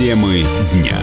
Темы 0.00 0.46
дня. 0.72 0.98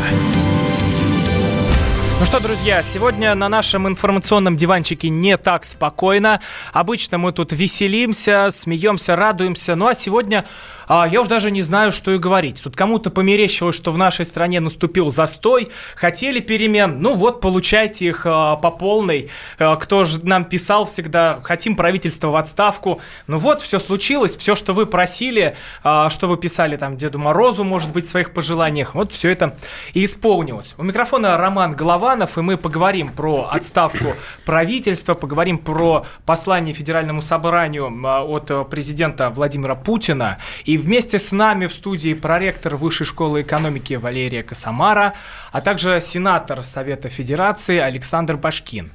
Ну 2.19 2.25
что, 2.25 2.41
друзья, 2.41 2.81
сегодня 2.81 3.35
на 3.35 3.47
нашем 3.47 3.87
информационном 3.87 4.55
диванчике 4.55 5.09
не 5.09 5.37
так 5.37 5.63
спокойно. 5.65 6.41
Обычно 6.73 7.19
мы 7.19 7.31
тут 7.31 7.51
веселимся, 7.51 8.49
смеемся, 8.51 9.15
радуемся. 9.15 9.75
Ну 9.75 9.85
а 9.85 9.93
сегодня 9.93 10.43
а, 10.87 11.07
я 11.07 11.21
уж 11.21 11.27
даже 11.27 11.51
не 11.51 11.61
знаю, 11.61 11.91
что 11.91 12.11
и 12.11 12.17
говорить. 12.17 12.61
Тут 12.63 12.75
кому-то 12.75 13.11
померещилось, 13.11 13.75
что 13.75 13.91
в 13.91 13.99
нашей 13.99 14.25
стране 14.25 14.59
наступил 14.59 15.11
застой, 15.11 15.69
хотели 15.95 16.39
перемен. 16.39 17.01
Ну 17.01 17.15
вот, 17.15 17.39
получайте 17.39 18.07
их 18.07 18.21
а, 18.25 18.55
по 18.55 18.71
полной. 18.71 19.29
А, 19.59 19.75
кто 19.75 20.03
же 20.03 20.25
нам 20.25 20.45
писал 20.45 20.85
всегда, 20.85 21.39
хотим 21.43 21.75
правительство 21.75 22.29
в 22.29 22.35
отставку. 22.35 22.99
Ну 23.27 23.37
вот, 23.37 23.61
все 23.61 23.79
случилось, 23.79 24.37
все, 24.37 24.55
что 24.55 24.73
вы 24.73 24.87
просили, 24.87 25.55
а, 25.83 26.09
что 26.09 26.27
вы 26.27 26.37
писали 26.37 26.77
там 26.77 26.97
Деду 26.97 27.19
Морозу, 27.19 27.63
может 27.63 27.91
быть, 27.91 28.07
в 28.07 28.09
своих 28.09 28.33
пожеланиях. 28.33 28.95
Вот 28.95 29.11
все 29.11 29.29
это 29.29 29.55
и 29.93 30.03
исполнилось. 30.03 30.73
У 30.79 30.83
микрофона 30.83 31.37
Роман 31.37 31.75
Голова 31.75 32.06
Голованов, 32.07 32.37
и 32.37 32.41
мы 32.41 32.55
поговорим 32.55 33.09
про 33.09 33.49
отставку 33.51 34.15
правительства, 34.45 35.13
поговорим 35.13 35.57
про 35.57 36.05
послание 36.25 36.73
Федеральному 36.73 37.21
собранию 37.21 37.91
от 38.33 38.69
президента 38.69 39.29
Владимира 39.29 39.75
Путина. 39.75 40.37
И 40.63 40.77
вместе 40.77 41.19
с 41.19 41.33
нами 41.33 41.65
в 41.65 41.73
студии 41.73 42.13
проректор 42.13 42.77
Высшей 42.77 43.05
школы 43.05 43.41
экономики 43.41 43.95
Валерия 43.95 44.41
Косомара, 44.41 45.15
а 45.51 45.59
также 45.59 45.99
сенатор 45.99 46.63
Совета 46.63 47.09
Федерации 47.09 47.77
Александр 47.77 48.37
Башкин. 48.37 48.89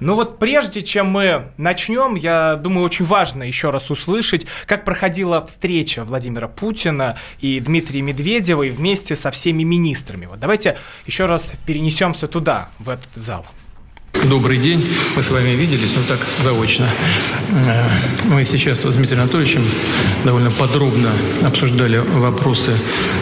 Ну 0.00 0.14
вот 0.16 0.40
прежде 0.40 0.82
чем 0.82 1.10
мы 1.10 1.52
начнем, 1.58 2.16
я 2.16 2.56
думаю, 2.56 2.86
очень 2.86 3.04
важно 3.04 3.44
еще 3.44 3.70
раз 3.70 3.88
услышать, 3.90 4.46
как 4.66 4.84
проходила 4.84 5.44
встреча 5.46 6.02
Владимира 6.02 6.48
Путина 6.48 7.16
и 7.40 7.60
Дмитрия 7.60 8.02
Медведева 8.02 8.64
и 8.64 8.70
вместе 8.70 9.14
со 9.14 9.30
всеми 9.30 9.62
министрами. 9.62 10.26
Вот 10.26 10.40
давайте 10.40 10.76
еще 11.06 11.26
раз 11.26 11.52
перенесемся 11.66 12.26
туда, 12.26 12.47
сюда, 12.48 12.68
в 12.78 12.88
этот 12.88 13.14
зал. 13.14 13.44
Добрый 14.24 14.58
день. 14.58 14.84
Мы 15.14 15.22
с 15.22 15.30
вами 15.30 15.50
виделись, 15.50 15.92
но 15.94 16.02
так 16.02 16.18
заочно. 16.42 16.88
Э, 17.66 17.88
мы 18.24 18.44
сейчас 18.44 18.80
с 18.80 18.94
Дмитрием 18.94 19.22
Анатольевичем 19.22 19.62
довольно 20.24 20.50
подробно 20.50 21.10
обсуждали 21.44 21.98
вопросы, 21.98 22.72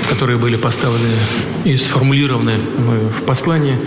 которые 0.09 0.39
были 0.39 0.57
поставлены 0.57 1.15
и 1.65 1.77
сформулированы 1.77 2.59
в 3.11 3.23
послании 3.25 3.79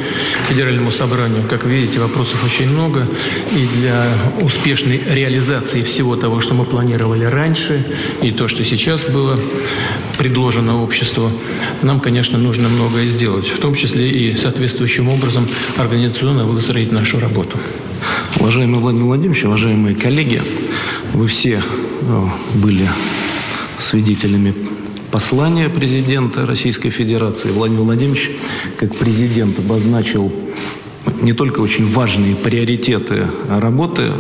Федеральному 0.47 0.91
собранию. 0.91 1.43
Как 1.49 1.65
видите, 1.65 1.99
вопросов 1.99 2.43
очень 2.45 2.69
много. 2.69 3.07
И 3.55 3.80
для 3.80 4.05
успешной 4.41 5.02
реализации 5.09 5.81
всего 5.81 6.15
того, 6.15 6.41
что 6.41 6.53
мы 6.53 6.63
планировали 6.63 7.23
раньше, 7.23 7.85
и 8.21 8.31
то, 8.31 8.47
что 8.47 8.63
сейчас 8.63 9.03
было 9.03 9.39
предложено 10.19 10.83
обществу, 10.83 11.31
нам, 11.81 11.99
конечно, 12.02 12.37
нужно 12.37 12.67
многое 12.67 13.07
сделать. 13.07 13.47
В 13.47 13.59
том 13.59 13.73
числе 13.73 14.09
и 14.09 14.35
соответствующим 14.35 15.07
образом 15.07 15.47
организационно 15.77 16.43
выстроить 16.43 16.91
нашу 17.00 17.19
работу. 17.19 17.58
Уважаемый 18.42 18.80
Владимир 18.80 19.05
Владимирович, 19.05 19.45
уважаемые 19.45 19.95
коллеги, 19.95 20.42
вы 21.14 21.28
все 21.28 21.61
э, 22.02 22.28
были 22.55 22.89
свидетелями 23.80 24.53
послания 25.09 25.70
президента 25.70 26.45
Российской 26.45 26.89
Федерации. 26.89 27.52
Владимир 27.52 27.83
Владимирович, 27.83 28.31
как 28.77 28.94
президент, 28.97 29.58
обозначил 29.59 30.30
не 31.22 31.31
только 31.31 31.61
очень 31.61 31.89
важные 31.89 32.36
приоритеты 32.36 33.27
работы 33.47 34.11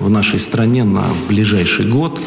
в 0.00 0.08
нашей 0.08 0.38
стране 0.38 0.84
на 0.84 1.04
ближайший 1.28 1.86
год, 1.86 2.20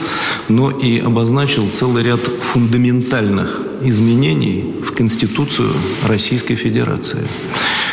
но 0.50 0.72
и 0.72 1.00
обозначил 1.00 1.70
целый 1.70 2.04
ряд 2.04 2.20
фундаментальных 2.20 3.62
изменений 3.82 4.74
в 4.86 4.92
Конституцию 4.92 5.70
Российской 6.06 6.56
Федерации. 6.56 7.26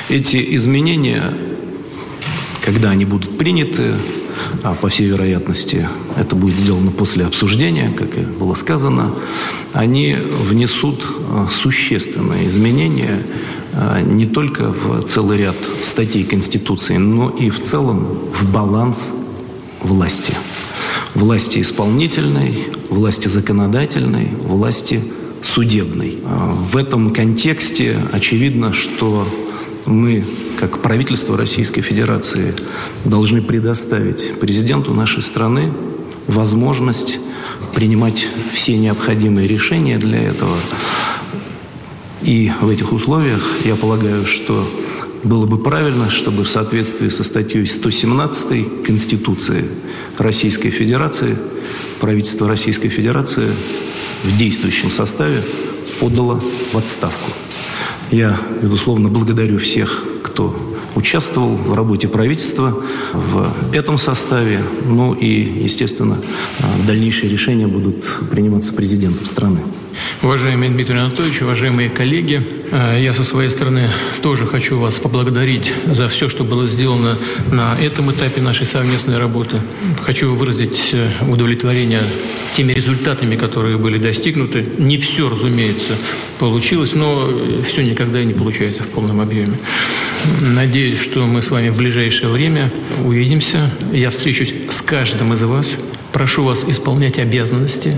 Эти 0.09 0.57
изменения 0.57 1.33
когда 2.63 2.91
они 2.91 3.05
будут 3.05 3.37
приняты, 3.37 3.95
а 4.63 4.75
по 4.75 4.89
всей 4.89 5.09
вероятности 5.09 5.89
это 6.17 6.37
будет 6.37 6.57
сделано 6.57 6.91
после 6.91 7.27
обсуждения, 7.27 7.91
как 7.91 8.17
и 8.17 8.21
было 8.21 8.55
сказано, 8.55 9.15
они 9.73 10.15
внесут 10.15 11.05
а, 11.05 11.49
существенные 11.51 12.49
изменения 12.49 13.23
а, 13.75 14.01
не 14.01 14.27
только 14.27 14.73
в 14.73 15.03
целый 15.03 15.39
ряд 15.39 15.57
статей 15.83 16.25
Конституции, 16.25 16.97
но 16.97 17.31
и 17.31 17.51
в 17.51 17.63
целом 17.63 18.19
в 18.33 18.51
баланс 18.51 19.11
власти. 19.81 20.35
Власти 21.15 21.61
исполнительной, 21.61 22.69
власти 22.89 23.29
законодательной, 23.29 24.29
власти 24.41 25.03
судебной. 25.43 26.19
А, 26.25 26.53
в 26.73 26.77
этом 26.77 27.13
контексте 27.13 27.99
очевидно, 28.13 28.73
что 28.73 29.27
мы, 29.87 30.25
как 30.59 30.81
правительство 30.81 31.37
Российской 31.37 31.81
Федерации, 31.81 32.55
должны 33.05 33.43
предоставить 33.43 34.39
президенту 34.39 34.95
нашей 34.95 35.23
страны 35.23 35.73
возможность 36.27 37.19
принимать 37.75 38.29
все 38.53 38.77
необходимые 38.77 39.49
решения 39.49 39.99
для 39.99 40.23
этого. 40.23 40.57
И 42.23 42.53
в 42.61 42.69
этих 42.69 42.93
условиях 42.93 43.43
я 43.65 43.75
полагаю, 43.75 44.25
что 44.27 44.69
было 45.25 45.47
бы 45.47 45.59
правильно, 45.59 46.11
чтобы 46.11 46.45
в 46.45 46.49
соответствии 46.49 47.09
со 47.09 47.25
статьей 47.25 47.67
117 47.67 48.85
Конституции 48.85 49.65
Российской 50.19 50.71
Федерации 50.71 51.37
правительство 52.01 52.49
Российской 52.49 52.89
Федерации 52.89 53.49
в 54.25 54.37
действующем 54.37 54.91
составе 54.91 55.43
подало 56.01 56.41
в 56.73 56.79
отставку. 56.79 57.31
Я, 58.13 58.39
безусловно, 58.63 59.09
благодарю 59.09 59.59
всех, 59.59 60.05
кто 60.23 60.55
участвовал 60.95 61.55
в 61.57 61.73
работе 61.73 62.09
правительства 62.09 62.85
в 63.15 63.51
этом 63.73 63.97
составе. 63.97 64.61
Ну 64.87 65.15
и, 65.15 65.63
естественно, 65.65 66.19
дальнейшие 66.87 67.33
решения 67.33 67.67
будут 67.67 68.05
приниматься 68.31 68.75
президентом 68.75 69.25
страны. 69.25 69.61
Уважаемый 70.23 70.69
Дмитрий 70.69 70.99
Анатольевич, 70.99 71.41
уважаемые 71.41 71.89
коллеги, 71.89 72.47
я 72.73 73.13
со 73.13 73.23
своей 73.23 73.51
стороны 73.51 73.91
тоже 74.23 74.47
хочу 74.47 74.79
вас 74.79 74.99
поблагодарить 74.99 75.73
за 75.87 76.09
все, 76.09 76.29
что 76.29 76.43
было 76.43 76.67
сделано 76.69 77.19
на 77.51 77.77
этом 77.81 78.11
этапе 78.11 78.41
нашей 78.41 78.67
совместной 78.67 79.19
работы. 79.19 79.61
Хочу 80.03 80.35
выразить 80.35 80.91
э, 80.93 81.11
удовлетворение 81.29 82.01
теми 82.57 82.73
результатами, 82.73 83.37
которые 83.37 83.77
были 83.77 83.99
достигнуты. 83.99 84.67
Не 84.79 84.97
все, 84.97 85.29
разумеется, 85.29 85.93
получилось, 86.39 86.95
но 86.95 87.29
все 87.67 87.83
никогда 87.83 88.21
и 88.21 88.25
не 88.25 88.33
получается 88.33 88.83
в 88.83 88.89
полном 88.89 89.21
объеме. 89.21 89.59
Надеюсь, 90.41 91.01
что 91.01 91.27
мы 91.27 91.43
с 91.43 91.51
вами 91.51 91.69
в 91.69 91.77
ближайшее 91.77 92.31
время 92.31 92.73
увидимся. 93.05 93.71
Я 93.93 94.11
встречусь 94.11 94.55
с 94.71 94.81
каждым 94.81 95.35
из 95.35 95.43
вас. 95.43 95.73
Прошу 96.13 96.45
вас 96.45 96.65
исполнять 96.67 97.19
обязанности 97.19 97.97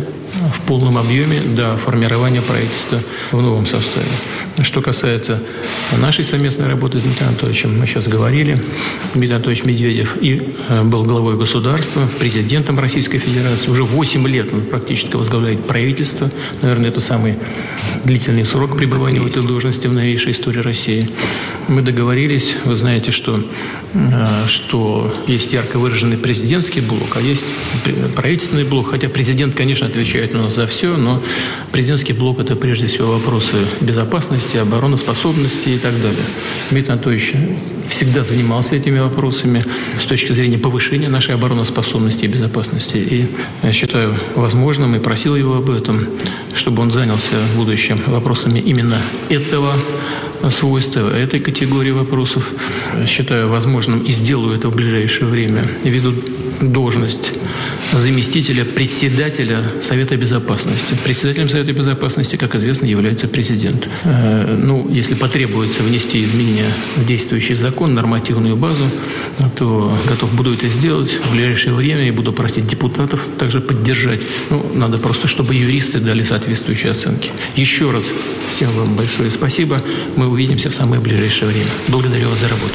в 0.53 0.67
полном 0.67 0.99
объеме 0.99 1.41
до 1.41 1.77
формирования 1.77 2.43
правительства 2.43 3.01
в 3.31 3.41
новом 3.41 3.67
составе. 3.67 4.09
Что 4.63 4.81
касается 4.81 5.41
нашей 5.99 6.23
совместной 6.23 6.69
работы 6.69 7.01
с 7.01 7.03
Дмитрием 7.03 7.31
Анатольевичем, 7.31 7.77
мы 7.77 7.89
сейчас 7.89 8.07
говорили, 8.07 8.57
Дмитрий 9.13 9.35
Анатольевич 9.35 9.65
Медведев 9.65 10.17
и 10.21 10.43
э, 10.69 10.83
был 10.85 11.03
главой 11.03 11.37
государства, 11.37 12.09
президентом 12.21 12.79
Российской 12.79 13.19
Федерации. 13.19 13.69
Уже 13.71 13.83
8 13.83 14.29
лет 14.29 14.53
он 14.53 14.61
практически 14.63 15.17
возглавляет 15.17 15.67
правительство. 15.67 16.31
Наверное, 16.63 16.91
это 16.91 17.01
самый 17.01 17.35
длительный 18.05 18.45
срок 18.45 18.77
пребывания 18.77 19.21
в 19.21 19.27
этой 19.27 19.43
должности 19.43 19.89
в 19.89 19.93
новейшей 19.93 20.31
истории 20.31 20.61
России. 20.61 21.11
Мы 21.67 21.83
договорились, 21.83 22.55
вы 22.65 22.77
знаете, 22.77 23.11
что, 23.11 23.41
э, 23.95 24.47
что 24.47 25.13
есть 25.27 25.53
ярко 25.53 25.81
выраженный 25.81 26.17
президентский 26.17 26.81
блок, 26.81 27.17
а 27.17 27.21
есть 27.21 27.45
правительственный 28.15 28.65
блок, 28.65 28.91
хотя 28.91 29.09
президент, 29.09 29.57
конечно, 29.57 29.89
отвечает 29.89 30.33
у 30.33 30.39
нас 30.39 30.55
за 30.55 30.69
все, 30.69 30.97
но 30.97 31.21
президентский 31.75 32.13
блок– 32.13 32.39
это 32.41 32.55
прежде 32.55 32.87
всего 32.87 33.15
вопросы 33.15 33.55
безопасности, 33.81 34.59
обороноспособности 34.59 35.71
и 35.71 35.79
так 35.79 35.93
далее. 36.01 36.23
Дмитрий 36.71 36.93
Анатольевич 36.93 37.33
всегда 37.89 38.23
занимался 38.23 38.77
этими 38.77 39.01
вопросами 39.01 39.65
с 39.99 40.05
точки 40.05 40.33
зрения 40.33 40.57
повышения 40.57 41.09
нашей 41.09 41.35
обороноспособности 41.35 42.27
и 42.27 42.29
безопасности. 42.29 42.99
И 42.99 43.27
я 43.65 43.73
считаю 43.73 44.17
возможным 44.37 44.95
и 44.95 45.01
просил 45.01 45.35
его 45.35 45.57
об 45.57 45.69
этом, 45.69 46.07
чтобы 46.55 46.81
он 46.81 46.93
занялся 46.93 47.35
в 47.53 47.57
будущем 47.57 48.01
вопросами 48.07 48.61
именно 48.61 48.99
этого 49.29 49.73
свойства 50.51 51.13
этой 51.13 51.41
категории 51.41 51.91
вопросов. 51.91 52.53
Считаю 53.09 53.49
возможным 53.49 53.99
и 53.99 54.13
сделаю 54.13 54.57
это 54.57 54.69
в 54.69 54.77
ближайшее 54.77 55.27
время. 55.27 55.65
Ввиду 55.83 56.15
должность 56.61 57.33
заместителя 57.93 58.65
председателя 58.65 59.73
Совета 59.81 60.17
Безопасности. 60.17 60.95
Председателем 61.05 61.49
Совета 61.49 61.73
Безопасности, 61.73 62.37
как 62.37 62.55
известно, 62.55 62.87
является 62.87 63.29
президент. 63.29 63.89
Э, 64.05 64.57
ну, 64.57 64.89
если 64.89 65.15
потребуется 65.15 65.83
внести 65.83 66.25
изменения 66.25 66.67
в 66.97 67.07
действующий 67.07 67.55
закон, 67.55 67.95
нормативную 67.95 68.57
базу, 68.57 68.85
то 69.57 69.97
готов 70.09 70.33
буду 70.35 70.55
это 70.55 70.69
сделать 70.69 71.13
в 71.13 71.33
ближайшее 71.33 71.75
время 71.75 72.09
и 72.09 72.11
буду 72.11 72.33
просить 72.33 72.67
депутатов 72.67 73.27
также 73.39 73.61
поддержать. 73.61 74.21
Ну, 74.51 74.65
надо 74.75 74.99
просто, 74.99 75.29
чтобы 75.29 75.55
юристы 75.55 76.01
дали 76.01 76.25
соответствующие 76.25 76.93
оценки. 76.93 77.31
Еще 77.57 77.91
раз 77.91 78.05
всем 78.49 78.71
вам 78.73 78.97
большое 78.97 79.31
спасибо. 79.31 79.83
Мы 80.17 80.29
увидимся 80.29 80.71
в 80.71 80.75
самое 80.75 81.01
ближайшее 81.01 81.51
время. 81.51 81.71
Благодарю 81.89 82.29
вас 82.29 82.39
за 82.41 82.49
работу. 82.49 82.75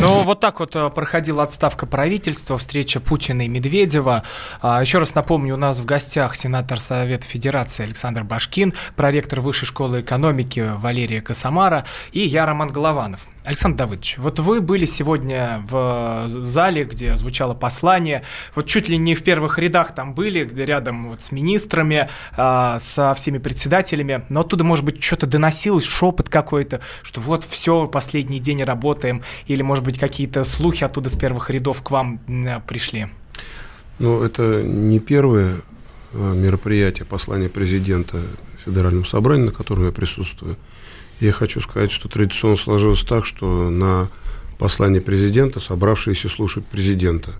Ну, 0.00 0.22
вот 0.22 0.40
так 0.40 0.60
вот 0.60 0.74
э, 0.74 0.90
проходила 0.94 1.42
отставка 1.42 1.86
правительства, 1.86 2.56
встреча 2.58 3.00
Путина 3.00 3.13
и 3.16 3.48
Медведева. 3.48 4.22
А, 4.60 4.80
еще 4.80 4.98
раз 4.98 5.14
напомню, 5.14 5.54
у 5.54 5.58
нас 5.58 5.78
в 5.78 5.84
гостях 5.84 6.34
сенатор 6.34 6.80
Совета 6.80 7.24
Федерации 7.24 7.84
Александр 7.84 8.24
Башкин, 8.24 8.74
проректор 8.96 9.40
Высшей 9.40 9.66
школы 9.66 10.00
экономики 10.00 10.72
Валерия 10.76 11.20
Косомара 11.20 11.84
и 12.12 12.20
я, 12.20 12.46
Роман 12.46 12.68
Голованов. 12.68 13.26
Александр 13.44 13.76
Давыдович, 13.76 14.16
вот 14.18 14.38
вы 14.38 14.62
были 14.62 14.86
сегодня 14.86 15.62
в 15.68 16.24
зале, 16.28 16.84
где 16.84 17.14
звучало 17.14 17.52
послание, 17.52 18.22
вот 18.54 18.66
чуть 18.66 18.88
ли 18.88 18.96
не 18.96 19.14
в 19.14 19.22
первых 19.22 19.58
рядах 19.58 19.94
там 19.94 20.14
были, 20.14 20.44
где 20.44 20.64
рядом 20.64 21.10
вот 21.10 21.22
с 21.22 21.30
министрами, 21.30 22.08
э, 22.36 22.76
со 22.80 23.12
всеми 23.14 23.36
председателями, 23.36 24.24
но 24.30 24.40
оттуда, 24.40 24.64
может 24.64 24.86
быть, 24.86 25.02
что-то 25.04 25.26
доносилось, 25.26 25.84
шепот 25.84 26.30
какой-то, 26.30 26.80
что 27.02 27.20
вот 27.20 27.44
все, 27.44 27.86
последний 27.86 28.38
день 28.38 28.64
работаем, 28.64 29.22
или, 29.46 29.60
может 29.60 29.84
быть, 29.84 29.98
какие-то 29.98 30.44
слухи 30.44 30.82
оттуда 30.82 31.10
с 31.10 31.16
первых 31.16 31.50
рядов 31.50 31.82
к 31.82 31.90
вам 31.90 32.20
пришли? 32.66 33.08
Ну, 33.98 34.22
это 34.22 34.62
не 34.62 35.00
первое 35.00 35.56
э, 36.14 36.32
мероприятие 36.34 37.04
послания 37.04 37.50
президента 37.50 38.22
Федеральному 38.64 39.04
собранию, 39.04 39.46
на 39.46 39.52
котором 39.52 39.84
я 39.84 39.92
присутствую. 39.92 40.56
Я 41.24 41.32
хочу 41.32 41.58
сказать, 41.62 41.90
что 41.90 42.06
традиционно 42.06 42.58
сложилось 42.58 43.02
так, 43.02 43.24
что 43.24 43.70
на 43.70 44.10
послание 44.58 45.00
президента 45.00 45.58
собравшиеся 45.58 46.28
слушают 46.28 46.66
президента. 46.66 47.30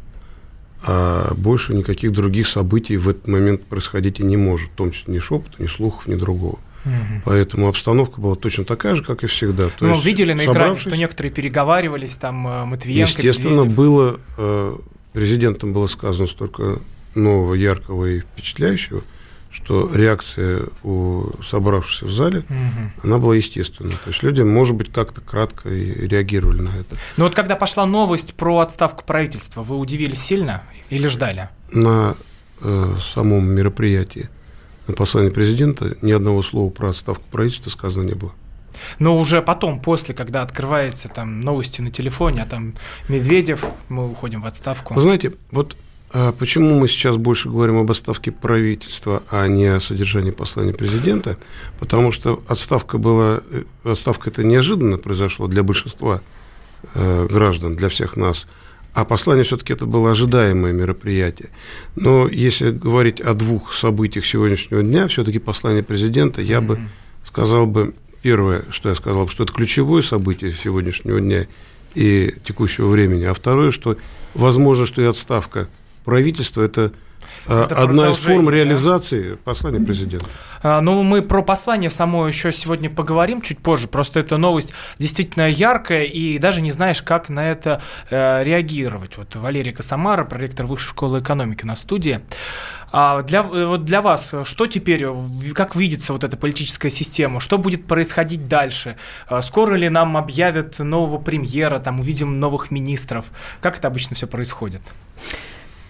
А 0.82 1.34
больше 1.34 1.74
никаких 1.74 2.12
других 2.12 2.48
событий 2.48 2.96
в 2.96 3.10
этот 3.10 3.28
момент 3.28 3.62
происходить 3.64 4.20
и 4.20 4.22
не 4.22 4.38
может, 4.38 4.70
в 4.70 4.74
том 4.74 4.90
числе 4.90 5.12
ни 5.12 5.18
шепота, 5.18 5.62
ни 5.62 5.66
слухов, 5.66 6.06
ни 6.06 6.14
другого. 6.14 6.58
Угу. 6.86 7.22
Поэтому 7.26 7.68
обстановка 7.68 8.22
была 8.22 8.36
точно 8.36 8.64
такая 8.64 8.94
же, 8.94 9.04
как 9.04 9.22
и 9.22 9.26
всегда. 9.26 9.68
То 9.68 9.84
ну, 9.84 9.90
есть, 9.90 10.04
видели 10.06 10.32
на 10.32 10.46
экране, 10.46 10.78
что 10.78 10.96
некоторые 10.96 11.30
переговаривались, 11.30 12.16
там 12.16 12.48
э, 12.48 12.64
Матвиенко, 12.64 13.10
Естественно, 13.10 13.64
Медведев. 13.64 13.76
было, 13.76 14.20
э, 14.38 14.76
президентом 15.12 15.74
было 15.74 15.88
сказано 15.88 16.26
столько 16.26 16.78
нового, 17.14 17.52
яркого 17.52 18.06
и 18.06 18.20
впечатляющего– 18.20 19.02
что 19.54 19.88
реакция 19.94 20.66
у 20.82 21.30
собравшихся 21.42 22.06
в 22.06 22.10
зале, 22.10 22.40
угу. 22.40 22.90
она 23.04 23.18
была 23.18 23.36
естественной. 23.36 23.92
То 23.92 24.10
есть 24.10 24.22
люди, 24.22 24.42
может 24.42 24.74
быть, 24.74 24.92
как-то 24.92 25.20
кратко 25.20 25.70
и 25.70 26.08
реагировали 26.08 26.62
на 26.62 26.70
это. 26.70 26.96
Но 27.16 27.24
вот 27.24 27.34
когда 27.34 27.54
пошла 27.54 27.86
новость 27.86 28.34
про 28.34 28.58
отставку 28.58 29.04
правительства, 29.04 29.62
вы 29.62 29.76
удивились 29.76 30.20
сильно 30.20 30.64
или 30.90 31.06
ждали? 31.06 31.48
На 31.70 32.16
э, 32.60 32.96
самом 33.14 33.46
мероприятии, 33.46 34.28
на 34.88 34.94
послании 34.94 35.30
президента, 35.30 35.96
ни 36.02 36.10
одного 36.10 36.42
слова 36.42 36.68
про 36.70 36.90
отставку 36.90 37.24
правительства 37.30 37.70
сказано 37.70 38.02
не 38.02 38.14
было. 38.14 38.32
Но 38.98 39.16
уже 39.16 39.40
потом, 39.40 39.78
после, 39.78 40.16
когда 40.16 40.42
открывается 40.42 41.08
там 41.08 41.40
новости 41.40 41.80
на 41.80 41.92
телефоне, 41.92 42.42
а 42.42 42.46
там 42.46 42.74
Медведев, 43.08 43.64
мы 43.88 44.10
уходим 44.10 44.40
в 44.40 44.46
отставку. 44.46 44.94
Вы 44.94 45.00
знаете, 45.00 45.34
вот 45.52 45.76
почему 46.38 46.78
мы 46.78 46.86
сейчас 46.86 47.16
больше 47.16 47.48
говорим 47.48 47.76
об 47.78 47.90
отставке 47.90 48.30
правительства, 48.30 49.24
а 49.30 49.48
не 49.48 49.66
о 49.66 49.80
содержании 49.80 50.30
послания 50.30 50.72
президента? 50.72 51.36
Потому 51.80 52.12
что 52.12 52.40
отставка 52.46 52.98
была, 52.98 53.42
э, 53.50 53.64
отставка 53.82 54.30
это 54.30 54.44
неожиданно 54.44 54.96
произошло 54.96 55.48
для 55.48 55.64
большинства 55.64 56.22
э, 56.94 57.26
граждан, 57.28 57.74
для 57.74 57.88
всех 57.88 58.14
нас. 58.16 58.46
А 58.92 59.04
послание 59.04 59.42
все-таки 59.42 59.72
это 59.72 59.86
было 59.86 60.12
ожидаемое 60.12 60.72
мероприятие. 60.72 61.50
Но 61.96 62.28
если 62.28 62.70
говорить 62.70 63.20
о 63.20 63.34
двух 63.34 63.74
событиях 63.74 64.24
сегодняшнего 64.24 64.84
дня, 64.84 65.08
все-таки 65.08 65.40
послание 65.40 65.82
президента, 65.82 66.40
я 66.40 66.58
mm-hmm. 66.58 66.66
бы 66.66 66.80
сказал 67.26 67.66
бы, 67.66 67.92
первое, 68.22 68.64
что 68.70 68.88
я 68.88 68.94
сказал, 68.94 69.26
что 69.26 69.42
это 69.42 69.52
ключевое 69.52 70.02
событие 70.02 70.54
сегодняшнего 70.54 71.20
дня 71.20 71.48
и 71.96 72.32
текущего 72.44 72.86
времени, 72.88 73.24
а 73.24 73.34
второе, 73.34 73.72
что 73.72 73.96
возможно, 74.34 74.86
что 74.86 75.02
и 75.02 75.06
отставка 75.06 75.68
правительство 76.04 76.62
это, 76.62 76.92
а, 77.46 77.64
это 77.64 77.82
одна 77.82 78.10
из 78.10 78.18
форм 78.18 78.48
реализации 78.48 79.30
да? 79.30 79.36
послания 79.44 79.80
президента. 79.80 80.26
А, 80.62 80.80
ну, 80.80 81.02
мы 81.02 81.20
про 81.20 81.42
послание 81.42 81.90
само 81.90 82.26
еще 82.26 82.52
сегодня 82.52 82.88
поговорим 82.88 83.42
чуть 83.42 83.58
позже. 83.58 83.88
Просто 83.88 84.20
эта 84.20 84.36
новость 84.36 84.72
действительно 84.98 85.48
яркая, 85.48 86.04
и 86.04 86.38
даже 86.38 86.62
не 86.62 86.72
знаешь, 86.72 87.02
как 87.02 87.28
на 87.28 87.50
это 87.50 87.82
э, 88.10 88.42
реагировать. 88.44 89.18
Вот 89.18 89.36
Валерий 89.36 89.72
Косомара, 89.72 90.24
проректор 90.24 90.66
Высшей 90.66 90.90
школы 90.90 91.20
экономики 91.20 91.64
на 91.64 91.76
студии. 91.76 92.20
А 92.92 93.22
для, 93.22 93.40
э, 93.40 93.66
вот 93.66 93.84
для 93.84 94.00
вас, 94.00 94.32
что 94.44 94.66
теперь, 94.66 95.06
как 95.52 95.76
видится 95.76 96.12
вот 96.12 96.24
эта 96.24 96.36
политическая 96.36 96.90
система, 96.90 97.40
что 97.40 97.58
будет 97.58 97.86
происходить 97.86 98.48
дальше? 98.48 98.96
А 99.26 99.42
скоро 99.42 99.74
ли 99.74 99.88
нам 99.88 100.16
объявят 100.16 100.78
нового 100.78 101.18
премьера, 101.18 101.78
там 101.78 102.00
увидим 102.00 102.40
новых 102.40 102.70
министров? 102.70 103.26
Как 103.60 103.76
это 103.76 103.88
обычно 103.88 104.16
все 104.16 104.26
происходит? 104.26 104.80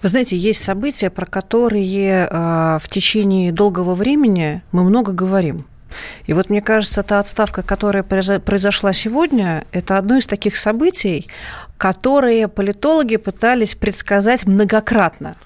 Вы 0.05 0.11
знаете, 0.11 0.37
есть 0.37 0.63
события, 0.63 1.09
про 1.09 1.25
которые 1.25 2.29
э, 2.31 2.79
в 2.79 2.89
течение 2.91 3.53
долгого 3.53 3.95
времени 3.95 4.61
мы 4.71 4.85
много 4.85 5.13
говорим. 5.13 5.65
И 6.27 6.35
вот 6.35 6.51
мне 6.51 6.61
кажется, 6.61 7.03
та 7.03 7.21
отставка, 7.21 7.63
которая 7.63 8.03
произошла 8.03 8.93
сегодня, 8.93 9.65
это 9.73 9.97
одно 9.97 10.19
из 10.19 10.27
таких 10.27 10.59
событий, 10.59 11.27
которые 11.85 12.49
политологи 12.49 13.17
пытались 13.17 13.75
предсказать 13.75 14.47
многократно. 14.47 15.37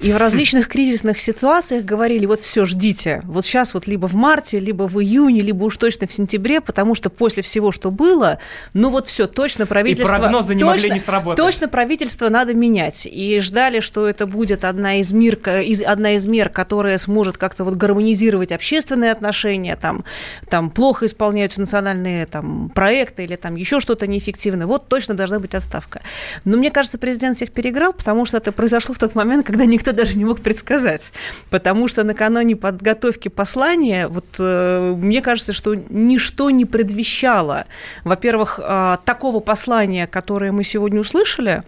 И 0.00 0.12
в 0.12 0.16
различных 0.16 0.66
кризисных 0.66 1.20
ситуациях 1.20 1.84
говорили, 1.84 2.26
вот 2.26 2.40
все, 2.40 2.64
ждите, 2.64 3.22
вот 3.22 3.44
сейчас 3.44 3.74
вот 3.74 3.86
либо 3.86 4.06
в 4.06 4.14
марте, 4.14 4.58
либо 4.58 4.88
в 4.88 5.00
июне, 5.00 5.40
либо 5.40 5.62
уж 5.62 5.76
точно 5.76 6.08
в 6.08 6.12
сентябре, 6.12 6.60
потому 6.60 6.96
что 6.96 7.10
после 7.10 7.44
всего, 7.44 7.70
что 7.70 7.92
было, 7.92 8.40
ну 8.72 8.90
вот 8.90 9.06
все, 9.06 9.28
точно 9.28 9.66
правительство... 9.66 10.16
И 10.16 10.18
прогнозы 10.18 10.54
не 10.56 10.62
точно, 10.62 10.72
могли 10.72 10.90
не 10.90 10.98
сработать. 10.98 11.36
Точно 11.36 11.68
правительство 11.68 12.28
надо 12.28 12.54
менять. 12.54 13.06
И 13.06 13.38
ждали, 13.38 13.78
что 13.78 14.08
это 14.08 14.26
будет 14.26 14.64
одна 14.64 14.98
из, 14.98 15.12
мер, 15.12 15.36
из, 15.36 15.84
одна 15.84 16.16
из 16.16 16.26
мер, 16.26 16.48
которая 16.48 16.98
сможет 16.98 17.38
как-то 17.38 17.62
вот 17.62 17.76
гармонизировать 17.76 18.50
общественные 18.50 19.12
отношения, 19.12 19.76
там, 19.76 20.04
там 20.48 20.70
плохо 20.70 21.06
исполняются 21.06 21.60
национальные 21.60 22.26
там, 22.26 22.68
проекты 22.70 23.22
или 23.22 23.36
там 23.36 23.54
еще 23.54 23.78
что-то 23.78 24.08
неэффективное. 24.08 24.66
Вот 24.66 24.88
точно 24.88 25.14
должна 25.14 25.38
быть 25.38 25.54
отставка 25.54 25.83
отставка. 25.84 26.02
Но 26.44 26.56
мне 26.58 26.70
кажется, 26.70 26.98
президент 26.98 27.36
всех 27.36 27.50
переиграл, 27.50 27.92
потому 27.92 28.24
что 28.26 28.38
это 28.38 28.52
произошло 28.52 28.94
в 28.94 28.98
тот 28.98 29.14
момент, 29.14 29.46
когда 29.46 29.64
никто 29.64 29.92
даже 29.92 30.16
не 30.16 30.24
мог 30.24 30.40
предсказать. 30.40 31.12
Потому 31.50 31.88
что 31.88 32.04
накануне 32.04 32.56
подготовки 32.56 33.28
послания, 33.28 34.08
вот 34.08 34.26
э, 34.38 34.94
мне 34.96 35.22
кажется, 35.22 35.52
что 35.52 35.74
ничто 35.74 36.50
не 36.50 36.64
предвещало, 36.64 37.66
во-первых, 38.04 38.60
э, 38.62 38.96
такого 39.04 39.40
послания, 39.40 40.06
которое 40.06 40.52
мы 40.52 40.64
сегодня 40.64 41.00
услышали, 41.00 41.62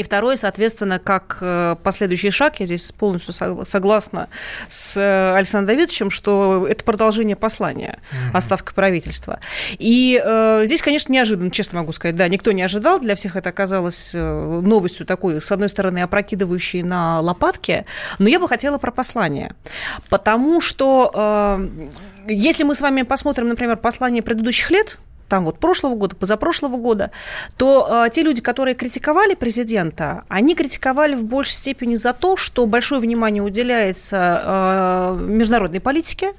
и 0.00 0.02
второе, 0.02 0.36
соответственно, 0.36 0.98
как 0.98 1.38
э, 1.40 1.76
последующий 1.82 2.30
шаг, 2.30 2.60
я 2.60 2.66
здесь 2.66 2.92
полностью 2.92 3.32
согласна 3.32 4.28
с 4.68 4.96
э, 4.96 5.36
Александром 5.36 5.66
Давидовичем, 5.66 6.10
что 6.10 6.66
это 6.66 6.84
продолжение 6.84 7.36
послания, 7.36 7.98
mm-hmm. 8.10 8.36
отставка 8.36 8.74
правительства. 8.74 9.40
И 9.78 10.20
э, 10.22 10.62
здесь, 10.66 10.82
конечно, 10.82 11.12
неожиданно, 11.12 11.50
честно 11.50 11.80
могу 11.80 11.92
сказать, 11.92 12.16
да, 12.16 12.28
никто 12.28 12.52
не 12.52 12.62
ожидал, 12.62 12.98
для 12.98 13.14
всех 13.14 13.36
это 13.36 13.50
оказалось 13.50 14.14
э, 14.14 14.18
новостью 14.18 15.06
такой, 15.06 15.40
с 15.40 15.50
одной 15.50 15.68
стороны, 15.68 16.00
опрокидывающей 16.00 16.82
на 16.82 17.20
лопатки, 17.20 17.86
но 18.18 18.28
я 18.28 18.38
бы 18.38 18.48
хотела 18.48 18.78
про 18.78 18.90
послание, 18.90 19.54
потому 20.08 20.60
что 20.60 21.10
э, 21.14 21.88
если 22.28 22.64
мы 22.64 22.74
с 22.74 22.80
вами 22.80 23.02
посмотрим, 23.02 23.48
например, 23.48 23.76
послание 23.76 24.22
предыдущих 24.22 24.70
лет, 24.70 24.98
там 25.28 25.44
вот 25.44 25.58
прошлого 25.58 25.94
года, 25.94 26.16
позапрошлого 26.16 26.76
года, 26.76 27.10
то 27.56 28.04
э, 28.06 28.10
те 28.10 28.22
люди, 28.22 28.40
которые 28.40 28.74
критиковали 28.74 29.34
президента, 29.34 30.24
они 30.28 30.54
критиковали 30.54 31.14
в 31.14 31.24
большей 31.24 31.52
степени 31.54 31.94
за 31.94 32.12
то, 32.12 32.36
что 32.36 32.66
большое 32.66 33.00
внимание 33.00 33.42
уделяется 33.42 34.42
э, 34.44 35.18
международной 35.20 35.80
политике, 35.80 36.32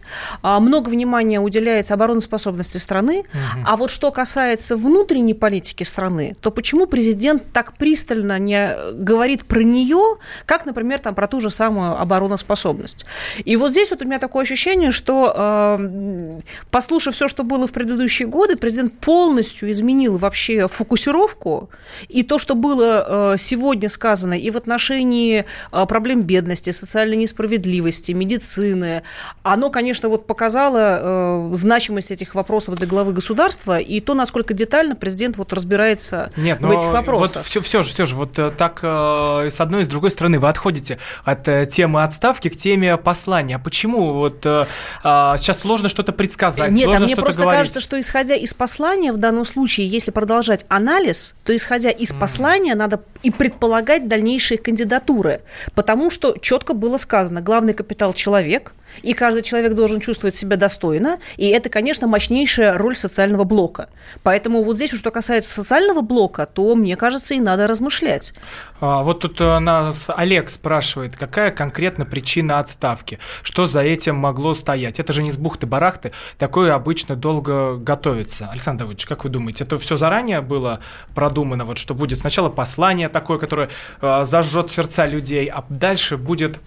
э, 0.44 0.60
много 0.60 0.90
внимания 0.90 1.40
уделяется 1.40 1.94
обороноспособности 1.94 2.78
страны, 2.78 3.20
угу. 3.20 3.64
а 3.66 3.76
вот 3.76 3.92
что 3.92 4.12
касается 4.12 4.76
внутренней 4.76 5.34
политики 5.34 5.84
страны, 5.84 6.36
то 6.42 6.52
почему 6.52 6.88
президент 6.88 7.52
так 7.52 7.74
пристально 7.78 8.40
не 8.40 8.94
говорит 8.94 9.46
про 9.46 9.64
нее, 9.64 10.18
как, 10.46 10.66
например, 10.66 11.00
там 11.00 11.16
про 11.16 11.28
ту 11.28 11.40
же 11.40 11.50
самую 11.50 12.00
обороноспособность? 12.00 13.06
И 13.44 13.56
вот 13.56 13.72
здесь 13.72 13.92
вот 13.92 14.02
у 14.02 14.06
меня 14.06 14.20
такое 14.20 14.44
ощущение, 14.44 14.92
что 14.92 15.34
э, 15.36 16.40
послушав 16.72 17.16
все, 17.16 17.28
что 17.28 17.44
было 17.44 17.68
в 17.68 17.72
предыдущие 17.72 18.28
годы, 18.28 18.56
президент 18.56 18.77
президент 18.78 19.00
полностью 19.00 19.72
изменил 19.72 20.18
вообще 20.18 20.68
фокусировку, 20.68 21.70
и 22.10 22.22
то, 22.22 22.38
что 22.38 22.54
было 22.54 23.34
э, 23.34 23.38
сегодня 23.38 23.90
сказано 23.90 24.34
и 24.38 24.52
в 24.52 24.58
отношении 24.58 25.46
э, 25.72 25.86
проблем 25.88 26.22
бедности, 26.22 26.70
социальной 26.70 27.16
несправедливости, 27.16 28.12
медицины, 28.12 29.02
оно, 29.42 29.72
конечно, 29.72 30.10
вот 30.10 30.28
показало 30.28 31.50
значимость 31.54 32.12
этих 32.12 32.36
вопросов 32.36 32.76
для 32.76 32.86
главы 32.86 33.14
государства 33.14 33.80
и 33.80 34.00
то, 34.00 34.14
насколько 34.14 34.54
детально 34.54 34.96
президент 34.96 35.38
вот 35.38 35.54
разбирается 35.54 36.32
Нет, 36.38 36.62
в 36.62 36.70
этих 36.70 36.92
вопросах. 36.92 37.38
Вот 37.38 37.46
все, 37.46 37.62
все 37.62 37.82
же, 37.82 37.94
все 37.94 38.06
же, 38.06 38.16
вот 38.16 38.34
так 38.34 38.80
с 38.84 39.60
одной 39.60 39.82
и 39.82 39.86
с 39.86 39.88
другой 39.88 40.12
стороны 40.12 40.40
вы 40.40 40.48
отходите 40.50 41.00
от 41.24 41.48
темы 41.70 42.04
отставки 42.04 42.50
к 42.50 42.58
теме 42.58 42.98
послания. 42.98 43.56
А 43.56 43.60
почему 43.60 44.14
вот 44.14 44.46
а, 44.46 45.38
сейчас 45.38 45.62
сложно 45.62 45.90
что-то 45.90 46.12
предсказать? 46.12 46.72
Нет, 46.72 46.90
а 46.90 47.00
мне 47.00 47.16
просто 47.16 47.42
говорить. 47.42 47.60
кажется, 47.60 47.80
что 47.80 48.00
исходя 48.00 48.36
из 48.36 48.54
послания 48.54 48.67
в 49.14 49.18
данном 49.18 49.46
случае, 49.46 49.88
если 49.88 50.12
продолжать 50.12 50.66
анализ, 50.68 51.36
то 51.44 51.56
исходя 51.56 51.90
из 51.90 52.14
послания 52.14 52.76
надо 52.76 53.04
и 53.24 53.32
предполагать 53.32 54.08
дальнейшие 54.08 54.58
кандидатуры, 54.58 55.42
потому 55.74 56.10
что 56.10 56.38
четко 56.40 56.74
было 56.74 56.98
сказано, 56.98 57.42
главный 57.42 57.74
капитал 57.74 58.14
человек– 58.14 58.74
и 59.02 59.14
каждый 59.14 59.42
человек 59.44 59.74
должен 59.74 60.00
чувствовать 60.00 60.36
себя 60.36 60.58
достойно, 60.58 61.20
и 61.38 61.48
это, 61.50 61.70
конечно, 61.70 62.08
мощнейшая 62.08 62.78
роль 62.78 62.96
социального 62.96 63.44
блока. 63.44 63.90
Поэтому 64.24 64.64
вот 64.64 64.76
здесь, 64.76 64.92
что 64.92 65.12
касается 65.12 65.50
социального 65.54 66.02
блока, 66.02 66.46
то, 66.46 66.76
мне 66.76 66.96
кажется, 66.96 67.34
и 67.34 67.40
надо 67.40 67.68
размышлять. 67.68 68.34
А, 68.80 69.04
вот 69.04 69.22
тут 69.22 69.42
э, 69.42 69.60
нас 69.60 70.08
Олег 70.16 70.50
спрашивает, 70.50 71.18
какая 71.18 71.52
конкретно 71.52 72.06
причина 72.06 72.60
отставки? 72.60 73.20
Что 73.42 73.66
за 73.66 73.82
этим 73.82 74.16
могло 74.16 74.54
стоять? 74.54 75.00
Это 75.00 75.14
же 75.14 75.24
не 75.24 75.32
с 75.32 75.38
бухты-барахты, 75.38 76.12
такое 76.38 76.74
обычно 76.74 77.16
долго 77.16 77.76
готовится. 77.76 78.50
Александр 78.52 78.80
Давыдович, 78.80 79.06
как 79.06 79.24
вы 79.24 79.30
думаете, 79.30 79.64
это 79.64 79.80
все 79.80 79.96
заранее 79.96 80.42
было 80.42 80.80
продумано, 81.16 81.66
вот 81.66 81.78
что 81.78 81.96
будет 81.96 82.20
сначала 82.20 82.50
послание 82.50 83.10
такое, 83.10 83.38
которое 83.38 83.70
э, 84.02 84.26
зажжет 84.26 84.72
сердца 84.72 85.06
людей, 85.06 85.48
а 85.48 85.64
дальше 85.70 86.18
будет 86.18 86.60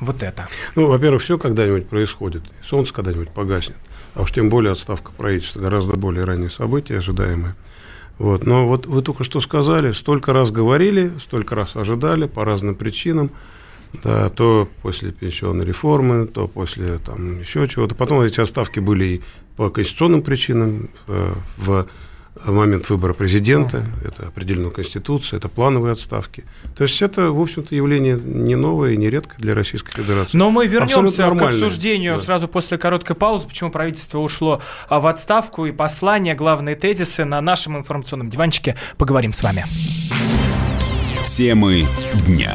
вот 0.00 0.22
это? 0.22 0.48
Ну, 0.74 0.88
во-первых, 0.88 1.22
все 1.22 1.38
когда-нибудь 1.64 1.88
происходит, 1.88 2.42
солнце 2.62 2.92
когда-нибудь 2.92 3.30
погаснет, 3.30 3.76
а 4.14 4.22
уж 4.22 4.32
тем 4.32 4.48
более 4.48 4.72
отставка 4.72 5.12
правительства, 5.12 5.60
гораздо 5.60 5.96
более 5.96 6.24
ранние 6.24 6.50
события 6.50 6.98
ожидаемые. 6.98 7.54
Вот. 8.18 8.46
Но 8.46 8.68
вот 8.68 8.86
вы 8.86 9.02
только 9.02 9.24
что 9.24 9.40
сказали, 9.40 9.92
столько 9.92 10.32
раз 10.32 10.50
говорили, 10.50 11.12
столько 11.20 11.54
раз 11.54 11.74
ожидали 11.74 12.26
по 12.26 12.44
разным 12.44 12.74
причинам, 12.74 13.30
да, 14.02 14.28
то 14.28 14.68
после 14.82 15.12
пенсионной 15.12 15.64
реформы, 15.64 16.26
то 16.26 16.48
после 16.48 16.98
там, 16.98 17.40
еще 17.40 17.66
чего-то. 17.66 17.94
Потом 17.94 18.20
эти 18.20 18.40
отставки 18.40 18.80
были 18.80 19.04
и 19.04 19.22
по 19.56 19.70
конституционным 19.70 20.22
причинам 20.22 20.90
э, 21.06 21.32
в 21.56 21.86
момент 22.44 22.88
выбора 22.90 23.14
президента, 23.14 23.84
это 24.04 24.28
определено 24.28 24.70
Конституцией, 24.70 25.38
это 25.38 25.48
плановые 25.48 25.92
отставки. 25.92 26.44
То 26.76 26.84
есть 26.84 27.00
это, 27.00 27.30
в 27.30 27.40
общем-то, 27.40 27.74
явление 27.74 28.18
не 28.18 28.56
новое 28.56 28.92
и 28.92 28.96
не 28.96 29.08
редкое 29.10 29.36
для 29.38 29.54
Российской 29.54 29.92
Федерации. 29.92 30.36
Но 30.36 30.50
мы 30.50 30.66
вернемся 30.66 31.30
к 31.30 31.42
обсуждению 31.42 32.18
да. 32.18 32.24
сразу 32.24 32.48
после 32.48 32.78
короткой 32.78 33.16
паузы, 33.16 33.46
почему 33.46 33.70
правительство 33.70 34.18
ушло 34.18 34.60
а, 34.88 35.00
в 35.00 35.06
отставку 35.06 35.66
и 35.66 35.72
послание, 35.72 36.34
главные 36.34 36.76
тезисы 36.76 37.24
на 37.24 37.40
нашем 37.40 37.76
информационном 37.78 38.30
диванчике. 38.30 38.76
Поговорим 38.98 39.32
с 39.32 39.42
вами. 39.42 39.64
Темы 41.26 41.84
дня 42.26 42.54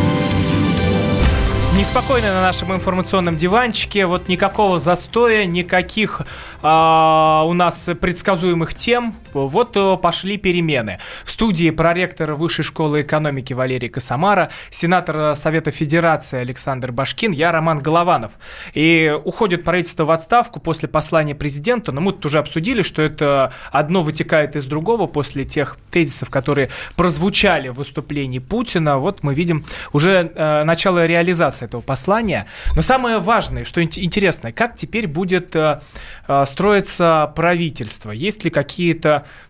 Неспокойно 1.81 2.31
на 2.31 2.41
нашем 2.43 2.71
информационном 2.75 3.35
диванчике. 3.35 4.05
Вот 4.05 4.27
никакого 4.27 4.77
застоя, 4.77 5.45
никаких 5.45 6.21
а, 6.61 7.43
у 7.47 7.53
нас 7.53 7.89
предсказуемых 7.99 8.75
тем. 8.75 9.15
Вот 9.33 9.75
э, 9.77 9.97
пошли 9.97 10.37
перемены. 10.37 10.99
В 11.23 11.31
студии 11.31 11.69
проректор 11.69 12.33
Высшей 12.33 12.63
школы 12.63 13.01
экономики 13.01 13.53
Валерий 13.53 13.89
Косомара, 13.89 14.49
сенатор 14.69 15.35
Совета 15.35 15.71
Федерации 15.71 16.39
Александр 16.39 16.91
Башкин, 16.91 17.31
я 17.31 17.51
Роман 17.51 17.79
Голованов. 17.79 18.31
И 18.73 19.13
уходит 19.23 19.63
правительство 19.63 20.05
в 20.05 20.11
отставку 20.11 20.59
после 20.59 20.87
послания 20.87 21.35
президента, 21.35 21.91
но 21.91 22.01
мы 22.01 22.13
тут 22.13 22.25
уже 22.25 22.39
обсудили, 22.39 22.81
что 22.81 23.01
это 23.01 23.53
одно 23.71 24.01
вытекает 24.01 24.55
из 24.55 24.65
другого 24.65 25.07
после 25.07 25.43
тех 25.43 25.77
тезисов, 25.89 26.29
которые 26.29 26.69
прозвучали 26.95 27.69
в 27.69 27.75
выступлении 27.75 28.39
Путина. 28.39 28.97
Вот 28.97 29.23
мы 29.23 29.33
видим 29.33 29.65
уже 29.93 30.31
э, 30.33 30.63
начало 30.63 31.05
реализации 31.05 31.65
этого 31.65 31.81
послания. 31.81 32.47
Но 32.75 32.81
самое 32.81 33.19
важное, 33.19 33.63
что 33.63 33.83
интересно, 33.83 34.51
как 34.51 34.75
теперь 34.75 35.07
будет 35.07 35.55
э, 35.55 35.79
э, 36.27 36.45
строиться 36.45 37.31
правительство? 37.35 38.11
Есть 38.11 38.43
ли 38.43 38.49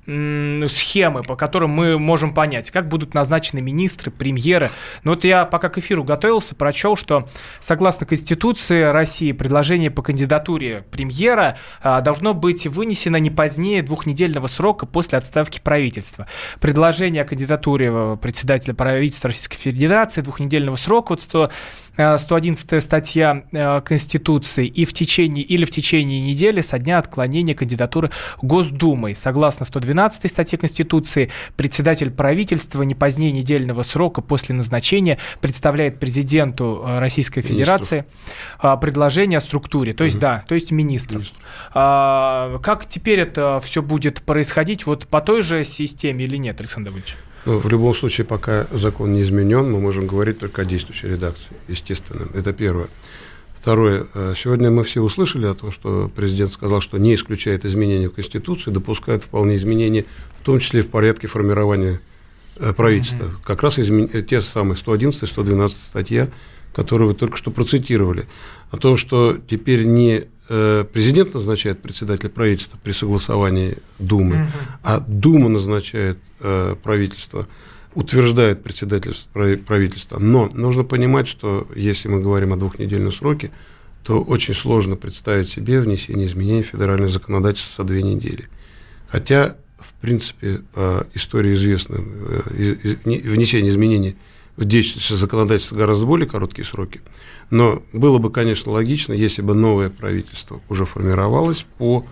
схемы, 0.05 1.23
по 1.23 1.35
которым 1.35 1.71
мы 1.71 1.99
можем 1.99 2.33
понять, 2.33 2.71
как 2.71 2.87
будут 2.87 3.13
назначены 3.13 3.61
министры, 3.61 4.11
премьеры? 4.11 4.71
Ну 5.03 5.11
вот 5.11 5.23
я 5.23 5.45
пока 5.45 5.69
к 5.69 5.77
эфиру 5.77 6.03
готовился, 6.03 6.55
прочел, 6.55 6.95
что 6.95 7.27
согласно 7.59 8.05
Конституции 8.05 8.83
России 8.83 9.31
предложение 9.31 9.91
по 9.91 10.01
кандидатуре 10.01 10.85
премьера 10.91 11.57
э, 11.83 12.01
должно 12.01 12.33
быть 12.33 12.67
вынесено 12.67 13.17
не 13.17 13.29
позднее 13.29 13.81
двухнедельного 13.81 14.47
срока 14.47 14.85
после 14.85 15.17
отставки 15.17 15.59
правительства. 15.63 16.27
Предложение 16.59 17.23
о 17.23 17.25
кандидатуре 17.25 18.17
председателя 18.21 18.73
правительства 18.73 19.29
Российской 19.29 19.57
Федерации 19.57 20.21
двухнедельного 20.21 20.75
срока, 20.75 21.11
вот 21.11 21.21
100 21.21 21.51
111 21.95 22.73
э, 22.73 22.81
статья 22.81 23.43
э, 23.51 23.81
Конституции 23.81 24.65
и 24.65 24.85
в 24.85 24.93
течение, 24.93 25.43
или 25.43 25.65
в 25.65 25.71
течение 25.71 26.21
недели 26.21 26.61
со 26.61 26.79
дня 26.79 26.97
отклонения 26.99 27.53
кандидатуры 27.53 28.11
Госдумой. 28.41 29.15
Согласно 29.15 29.60
112 29.65 30.29
статье 30.29 30.57
Конституции, 30.57 31.29
председатель 31.55 32.11
правительства 32.11 32.83
не 32.83 32.95
позднее 32.95 33.31
недельного 33.31 33.83
срока 33.83 34.21
после 34.21 34.55
назначения 34.55 35.17
представляет 35.39 35.99
президенту 35.99 36.83
э, 36.85 36.99
Российской 36.99 37.41
Федерации 37.41 38.05
Министров. 38.61 38.79
предложение 38.79 39.37
о 39.37 39.41
структуре, 39.41 39.93
то 39.93 40.03
есть, 40.03 40.17
угу. 40.17 40.21
да, 40.21 40.43
то 40.47 40.55
есть 40.55 40.71
министров. 40.71 41.21
Министр. 41.21 41.39
А, 41.73 42.57
как 42.59 42.85
теперь 42.87 43.21
это 43.21 43.59
все 43.63 43.81
будет 43.81 44.21
происходить, 44.21 44.85
вот 44.85 45.07
по 45.07 45.21
той 45.21 45.41
же 45.41 45.63
системе 45.63 46.25
или 46.25 46.37
нет, 46.37 46.59
Александр 46.59 46.91
Ильич? 46.91 47.15
Ну, 47.45 47.57
в 47.57 47.67
любом 47.69 47.95
случае, 47.95 48.25
пока 48.25 48.67
закон 48.71 49.13
не 49.13 49.21
изменен, 49.21 49.71
мы 49.71 49.79
можем 49.79 50.05
говорить 50.05 50.39
только 50.39 50.61
о 50.61 50.65
действующей 50.65 51.09
редакции, 51.09 51.55
естественно. 51.67 52.27
Это 52.35 52.53
первое. 52.53 52.87
Второе. 53.61 54.07
Э, 54.15 54.33
сегодня 54.35 54.71
мы 54.71 54.83
все 54.83 55.01
услышали 55.01 55.45
о 55.45 55.53
том, 55.53 55.71
что 55.71 56.11
президент 56.15 56.51
сказал, 56.51 56.81
что 56.81 56.97
не 56.97 57.13
исключает 57.13 57.63
изменения 57.63 58.09
в 58.09 58.13
Конституции, 58.13 58.71
допускает 58.71 59.21
вполне 59.21 59.55
изменения, 59.55 60.05
в 60.39 60.43
том 60.43 60.57
числе 60.57 60.81
в 60.81 60.89
порядке 60.89 61.27
формирования 61.27 62.01
э, 62.55 62.73
правительства. 62.73 63.25
Mm-hmm. 63.25 63.43
Как 63.45 63.61
раз 63.61 63.77
измен... 63.77 64.09
Э, 64.11 64.23
те 64.23 64.41
самые 64.41 64.77
111 64.77 65.29
112 65.29 65.77
статья, 65.77 66.29
которые 66.73 67.09
вы 67.09 67.13
только 67.13 67.37
что 67.37 67.51
процитировали, 67.51 68.27
о 68.71 68.77
том, 68.77 68.97
что 68.97 69.37
теперь 69.47 69.83
не 69.85 70.25
президент 70.47 71.33
назначает 71.33 71.81
председателя 71.81 72.29
правительства 72.29 72.77
при 72.83 72.91
согласовании 72.91 73.77
Думы, 73.99 74.35
mm-hmm. 74.35 74.79
а 74.83 74.99
Дума 74.99 75.47
назначает 75.47 76.17
правительства, 76.39 77.47
утверждает 77.93 78.63
председатель 78.63 79.15
правительства. 79.33 80.19
Но 80.19 80.49
нужно 80.53 80.83
понимать, 80.83 81.27
что 81.27 81.67
если 81.75 82.07
мы 82.07 82.21
говорим 82.21 82.53
о 82.53 82.57
двухнедельном 82.57 83.11
сроке, 83.11 83.51
то 84.03 84.21
очень 84.21 84.53
сложно 84.53 84.95
представить 84.95 85.49
себе 85.49 85.79
внесение 85.79 86.27
изменений 86.27 86.63
в 86.63 86.67
федеральное 86.67 87.09
законодательство 87.09 87.83
за 87.83 87.87
две 87.87 88.01
недели. 88.01 88.47
Хотя, 89.07 89.57
в 89.79 89.93
принципе, 90.01 90.61
по 90.73 91.05
истории 91.13 91.53
известно, 91.53 91.97
э, 91.97 92.95
внесение 93.03 93.71
изменений 93.71 94.15
в 94.57 94.65
действующее 94.65 95.17
законодательство 95.17 95.75
гораздо 95.75 96.05
более 96.05 96.27
короткие 96.27 96.65
сроки. 96.65 97.01
Но 97.49 97.83
было 97.93 98.17
бы, 98.17 98.31
конечно, 98.31 98.71
логично, 98.71 99.13
если 99.13 99.41
бы 99.41 99.53
новое 99.53 99.89
правительство 99.89 100.61
уже 100.69 100.85
формировалось 100.85 101.65
по 101.77 102.05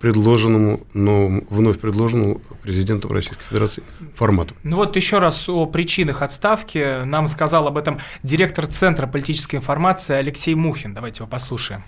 предложенному, 0.00 0.80
но 0.94 1.42
вновь 1.50 1.78
предложенному 1.78 2.40
президентом 2.62 3.12
Российской 3.12 3.44
Федерации 3.44 3.82
формату. 4.14 4.54
Ну 4.62 4.76
вот 4.76 4.96
еще 4.96 5.18
раз 5.18 5.48
о 5.48 5.66
причинах 5.66 6.22
отставки. 6.22 7.04
Нам 7.04 7.28
сказал 7.28 7.68
об 7.68 7.76
этом 7.76 7.98
директор 8.22 8.66
Центра 8.66 9.06
политической 9.06 9.56
информации 9.56 10.14
Алексей 10.14 10.54
Мухин. 10.54 10.94
Давайте 10.94 11.22
его 11.22 11.30
послушаем. 11.30 11.84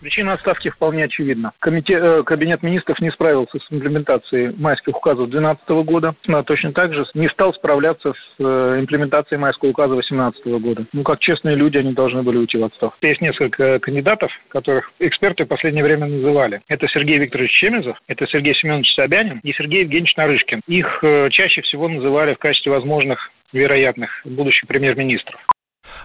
Причина 0.00 0.34
отставки 0.34 0.68
вполне 0.68 1.04
очевидна. 1.04 1.52
Комитет, 1.60 2.02
э, 2.02 2.22
кабинет 2.24 2.62
министров 2.62 3.00
не 3.00 3.10
справился 3.10 3.58
с 3.58 3.72
имплементацией 3.72 4.54
майских 4.58 4.96
указов 4.96 5.30
2012 5.30 5.84
года, 5.84 6.14
но 6.26 6.42
точно 6.42 6.72
так 6.72 6.92
же 6.92 7.06
не 7.14 7.28
стал 7.28 7.54
справляться 7.54 8.12
с 8.12 8.34
э, 8.38 8.80
имплементацией 8.80 9.38
майского 9.38 9.70
указа 9.70 9.94
2018 9.94 10.46
года. 10.60 10.84
Ну, 10.92 11.02
как 11.02 11.20
честные 11.20 11.56
люди, 11.56 11.78
они 11.78 11.92
должны 11.92 12.22
были 12.22 12.38
уйти 12.38 12.58
в 12.58 12.64
отставку. 12.64 12.96
Есть 13.02 13.20
несколько 13.20 13.78
кандидатов, 13.78 14.30
которых 14.48 14.90
эксперты 14.98 15.44
в 15.44 15.48
последнее 15.48 15.84
время 15.84 16.06
называли. 16.06 16.60
Это 16.68 16.86
Сергей 16.88 17.18
Викторович 17.18 17.52
Чемезов, 17.52 17.96
это 18.06 18.26
Сергей 18.26 18.54
Семенович 18.54 18.92
Собянин 18.94 19.40
и 19.42 19.52
Сергей 19.52 19.80
Евгеньевич 19.82 20.16
Нарышкин. 20.16 20.60
Их 20.66 20.98
э, 21.02 21.30
чаще 21.30 21.62
всего 21.62 21.88
называли 21.88 22.34
в 22.34 22.38
качестве 22.38 22.72
возможных 22.72 23.30
вероятных 23.52 24.10
будущих 24.24 24.68
премьер-министров. 24.68 25.40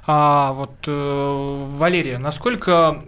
А 0.06 0.54
вот, 0.54 0.72
э, 0.88 1.66
Валерия, 1.78 2.18
насколько 2.18 3.02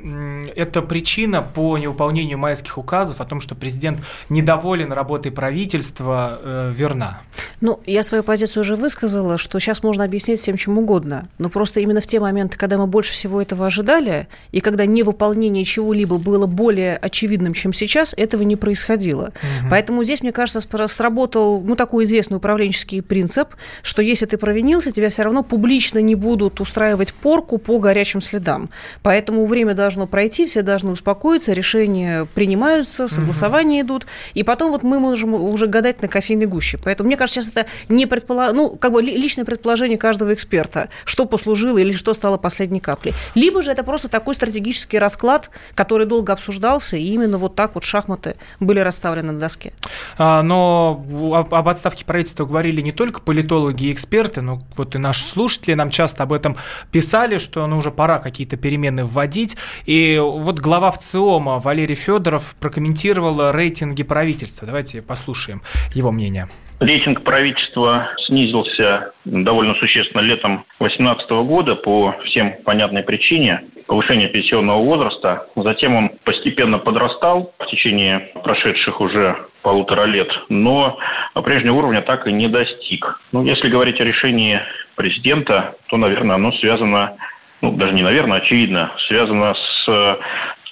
эта 0.56 0.82
причина 0.82 1.42
по 1.42 1.78
невыполнению 1.78 2.38
майских 2.38 2.78
указов 2.78 3.22
о 3.22 3.26
том, 3.26 3.42
что 3.42 3.56
президент 3.56 4.00
недоволен 4.30 4.92
работой 4.92 5.32
правительства, 5.32 6.40
э, 6.42 6.72
верна? 6.76 7.22
Ну, 7.60 7.80
я 7.86 8.04
свою 8.04 8.24
позицию 8.24 8.62
уже 8.62 8.76
высказала, 8.76 9.38
что 9.38 9.60
сейчас 9.60 9.84
можно 9.84 10.04
объяснить 10.04 10.40
всем 10.40 10.58
чем 10.58 10.78
угодно. 10.78 11.28
Но 11.38 11.50
просто 11.50 11.80
именно 11.80 12.02
в 12.02 12.08
те 12.08 12.20
моменты, 12.20 12.58
когда 12.58 12.78
мы 12.78 12.88
больше 12.88 13.14
всего 13.14 13.42
этого 13.42 13.68
ожидали, 13.68 14.28
и 14.52 14.62
когда 14.62 14.86
невыполнение 14.86 15.64
чего-либо 15.66 16.18
было 16.18 16.48
более 16.48 16.98
очевидным, 16.98 17.54
чем 17.54 17.74
сейчас, 17.74 18.14
этого 18.18 18.44
не 18.44 18.56
происходило. 18.56 19.26
Угу. 19.26 19.70
Поэтому 19.70 20.04
здесь, 20.04 20.22
мне 20.22 20.32
кажется, 20.32 20.62
сработал 20.88 21.62
ну, 21.62 21.76
такой 21.76 22.04
известный 22.04 22.38
управленческий 22.38 23.02
принцип, 23.02 23.50
что 23.84 24.02
если 24.02 24.26
ты 24.26 24.38
провинился, 24.38 24.92
тебя 24.92 25.10
все 25.10 25.24
равно 25.24 25.44
публично 25.44 26.00
не 26.00 26.16
будут 26.16 26.61
устраивать 26.62 27.14
порку 27.14 27.58
по 27.58 27.80
горячим 27.80 28.22
следам. 28.22 28.70
Поэтому 29.04 29.46
время 29.46 29.74
должно 29.74 30.08
пройти, 30.08 30.46
все 30.46 30.62
должны 30.62 30.92
успокоиться, 30.92 31.54
решения 31.54 32.26
принимаются, 32.34 33.08
согласования 33.08 33.82
угу. 33.82 33.88
идут, 33.88 34.08
и 34.34 34.44
потом 34.44 34.72
вот 34.72 34.84
мы 34.84 35.00
можем 35.00 35.34
уже 35.34 35.68
гадать 35.68 36.02
на 36.02 36.08
кофейной 36.08 36.46
гуще. 36.46 36.78
Поэтому, 36.84 37.08
мне 37.08 37.18
кажется, 37.18 37.42
сейчас 37.42 37.54
это 37.54 37.68
не 37.90 38.06
предположение, 38.06 38.56
ну, 38.56 38.76
как 38.76 38.92
бы 38.92 39.02
личное 39.02 39.46
предположение 39.46 39.98
каждого 39.98 40.34
эксперта, 40.34 40.90
что 41.06 41.26
послужило 41.26 41.78
или 41.78 41.94
что 41.94 42.14
стало 42.14 42.38
последней 42.38 42.80
каплей. 42.80 43.14
Либо 43.36 43.62
же 43.62 43.72
это 43.72 43.84
просто 43.84 44.10
такой 44.10 44.36
стратегический 44.36 45.00
расклад, 45.00 45.50
который 45.76 46.06
долго 46.06 46.34
обсуждался, 46.34 46.98
и 46.98 47.04
именно 47.04 47.38
вот 47.38 47.56
так 47.56 47.76
вот 47.76 47.84
шахматы 47.84 48.36
были 48.60 48.80
расставлены 48.80 49.32
на 49.32 49.40
доске. 49.40 49.74
А, 50.18 50.42
но 50.44 51.04
об 51.34 51.70
отставке 51.70 52.06
правительства 52.06 52.46
говорили 52.46 52.82
не 52.82 52.92
только 52.92 53.22
политологи 53.22 53.86
и 53.86 53.94
эксперты, 53.94 54.42
но 54.42 54.62
вот 54.78 54.96
и 54.96 54.98
наши 54.98 55.24
слушатели 55.24 55.74
нам 55.74 55.90
часто 55.90 56.24
об 56.24 56.34
этом 56.34 56.51
писали, 56.92 57.38
что 57.38 57.66
ну, 57.68 57.78
уже 57.78 57.92
пора 57.92 58.20
какие-то 58.20 58.58
перемены 58.58 59.06
вводить. 59.06 59.58
И 59.86 60.20
вот 60.22 60.60
глава 60.60 60.92
ВЦИОМа 60.92 61.60
Валерий 61.60 61.96
Федоров 61.96 62.56
прокомментировал 62.60 63.52
рейтинги 63.52 64.04
правительства. 64.04 64.66
Давайте 64.68 65.02
послушаем 65.02 65.62
его 65.94 66.12
мнение. 66.12 66.48
Рейтинг 66.80 67.24
правительства 67.24 68.10
снизился 68.26 69.12
довольно 69.24 69.76
существенно 69.76 70.22
летом 70.22 70.66
2018 70.80 71.30
года 71.48 71.76
по 71.76 72.16
всем 72.26 72.56
понятной 72.64 73.04
причине 73.04 73.62
повышения 73.92 74.30
пенсионного 74.30 74.82
возраста. 74.86 75.48
Затем 75.58 75.94
он 75.94 76.12
постепенно 76.24 76.78
подрастал 76.80 77.52
в 77.60 77.66
течение 77.66 78.32
прошедших 78.42 79.02
уже 79.02 79.36
полутора 79.64 80.06
лет, 80.06 80.30
но 80.48 80.98
прежнего 81.44 81.76
уровня 81.76 82.02
так 82.02 82.26
и 82.26 82.32
не 82.32 82.48
достиг. 82.48 83.20
Ну, 83.34 83.44
если 83.44 83.68
говорить 83.68 84.00
о 84.00 84.06
решении 84.06 84.62
президента, 84.96 85.76
то, 85.88 85.98
наверное, 85.98 86.38
оно 86.38 86.54
связано, 86.54 87.18
ну, 87.60 87.74
даже 87.74 87.92
не 87.92 88.02
наверное, 88.02 88.38
очевидно, 88.38 88.94
связано 89.10 89.56
с 89.56 90.20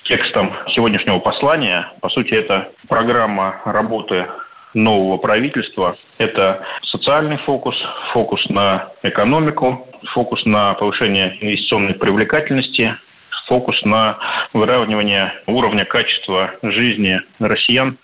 текстом 0.06 0.54
сегодняшнего 0.74 1.20
послания. 1.20 1.92
По 2.00 2.08
сути, 2.08 2.34
это 2.34 2.70
программа 2.88 3.60
работы 3.66 4.28
нового 4.74 5.18
правительства– 5.18 5.98
это 6.20 6.64
социальный 6.84 7.38
фокус, 7.38 7.76
фокус 8.14 8.48
на 8.50 8.90
экономику, 9.04 9.88
фокус 10.14 10.46
на 10.46 10.74
повышение 10.76 11.38
инвестиционной 11.42 11.96
привлекательности, 11.96 12.96
фокус 13.50 13.84
на 13.84 14.18
выравнивание 14.54 15.34
уровня 15.48 15.84
качества 15.84 16.52
жизни 16.62 17.20
россиян 17.40 17.98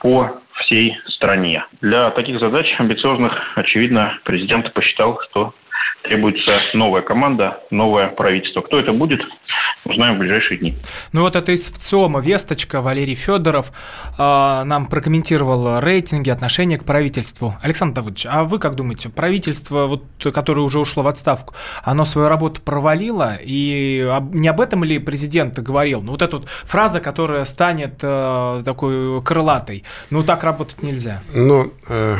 по 0.00 0.40
всей 0.54 0.96
стране. 1.06 1.64
Для 1.80 2.10
таких 2.10 2.38
задач 2.40 2.66
амбициозных, 2.78 3.32
очевидно, 3.54 4.18
президент 4.24 4.72
посчитал, 4.74 5.20
что 5.30 5.54
требуется 6.02 6.60
новая 6.74 7.02
команда, 7.02 7.60
новое 7.70 8.08
правительство. 8.08 8.62
Кто 8.62 8.78
это 8.78 8.92
будет, 8.92 9.20
узнаем 9.84 10.16
в 10.16 10.18
ближайшие 10.18 10.58
дни. 10.58 10.76
Ну 11.12 11.22
вот 11.22 11.36
это 11.36 11.52
из 11.52 11.70
ВЦИОМа 11.70 12.20
весточка. 12.20 12.80
Валерий 12.80 13.14
Федоров 13.14 13.72
э, 14.18 14.18
нам 14.18 14.86
прокомментировал 14.86 15.80
рейтинги, 15.80 16.30
отношения 16.30 16.78
к 16.78 16.84
правительству. 16.84 17.54
Александр 17.62 17.96
Давыдович, 17.96 18.26
а 18.30 18.44
вы 18.44 18.58
как 18.58 18.74
думаете, 18.74 19.08
правительство, 19.08 19.86
вот, 19.86 20.04
которое 20.32 20.62
уже 20.62 20.78
ушло 20.78 21.02
в 21.02 21.08
отставку, 21.08 21.54
оно 21.82 22.04
свою 22.04 22.28
работу 22.28 22.60
провалило? 22.62 23.34
И 23.42 24.06
не 24.32 24.48
об 24.48 24.60
этом 24.60 24.84
ли 24.84 24.98
президент 24.98 25.58
говорил? 25.58 26.02
Ну 26.02 26.12
вот 26.12 26.22
эта 26.22 26.38
вот 26.38 26.48
фраза, 26.48 27.00
которая 27.00 27.44
станет 27.44 28.00
э, 28.02 28.62
такой 28.64 29.22
крылатой. 29.22 29.84
Ну 30.10 30.22
так 30.22 30.44
работать 30.44 30.82
нельзя. 30.82 31.22
Ну, 31.34 31.72
э, 31.88 32.16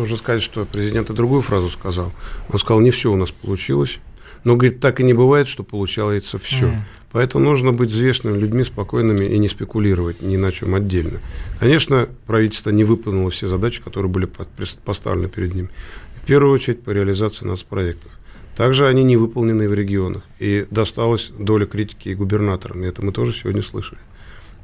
нужно 0.00 0.16
сказать, 0.16 0.42
что 0.42 0.64
президент 0.64 1.10
и 1.10 1.14
другую 1.14 1.42
фразу 1.42 1.70
сказал. 1.70 2.12
Он 2.48 2.58
сказал, 2.58 2.80
не 2.80 2.90
все 2.90 3.12
у 3.12 3.16
нас 3.16 3.30
получилось. 3.30 3.98
Но, 4.44 4.56
говорит, 4.56 4.80
так 4.80 5.00
и 5.00 5.04
не 5.04 5.12
бывает, 5.12 5.48
что 5.48 5.62
получается 5.62 6.38
все. 6.38 6.66
Mm. 6.66 6.76
Поэтому 7.12 7.44
нужно 7.44 7.72
быть 7.72 7.90
взвешенными 7.90 8.38
людьми, 8.38 8.64
спокойными 8.64 9.24
и 9.24 9.38
не 9.38 9.48
спекулировать 9.48 10.22
ни 10.22 10.36
на 10.36 10.50
чем 10.50 10.74
отдельно. 10.74 11.20
Конечно, 11.58 12.08
правительство 12.26 12.70
не 12.70 12.84
выполнило 12.84 13.30
все 13.30 13.48
задачи, 13.48 13.82
которые 13.82 14.10
были 14.10 14.28
поставлены 14.84 15.28
перед 15.28 15.54
ним. 15.54 15.68
В 16.22 16.26
первую 16.26 16.54
очередь 16.54 16.82
по 16.82 16.90
реализации 16.90 17.44
нацпроектов. 17.44 18.12
Также 18.56 18.86
они 18.86 19.04
не 19.04 19.16
выполнены 19.16 19.68
в 19.68 19.74
регионах. 19.74 20.22
И 20.38 20.66
досталась 20.70 21.32
доля 21.38 21.66
критики 21.66 22.10
и 22.10 22.14
губернаторам. 22.14 22.84
И 22.84 22.86
это 22.86 23.04
мы 23.04 23.12
тоже 23.12 23.34
сегодня 23.34 23.62
слышали. 23.62 24.00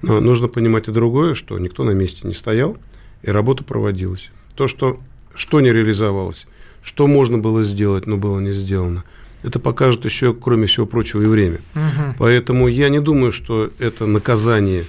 Но 0.02 0.20
нужно 0.20 0.48
понимать 0.48 0.88
и 0.88 0.92
другое, 0.92 1.34
что 1.34 1.58
никто 1.58 1.82
на 1.82 1.92
месте 1.92 2.20
не 2.24 2.34
стоял, 2.34 2.76
и 3.22 3.30
работа 3.30 3.64
проводилась. 3.64 4.30
То, 4.54 4.68
что, 4.68 5.00
что 5.36 5.60
не 5.60 5.72
реализовалось, 5.72 6.46
что 6.82 7.06
можно 7.06 7.38
было 7.38 7.62
сделать, 7.62 8.06
но 8.06 8.16
было 8.16 8.40
не 8.40 8.52
сделано– 8.52 9.04
это 9.46 9.60
покажет 9.60 10.04
еще, 10.04 10.34
кроме 10.34 10.66
всего 10.66 10.86
прочего, 10.86 11.22
и 11.22 11.26
время. 11.26 11.60
Угу. 11.76 12.16
Поэтому 12.18 12.66
я 12.66 12.88
не 12.88 12.98
думаю, 12.98 13.30
что 13.30 13.70
это 13.78 14.04
наказание 14.04 14.86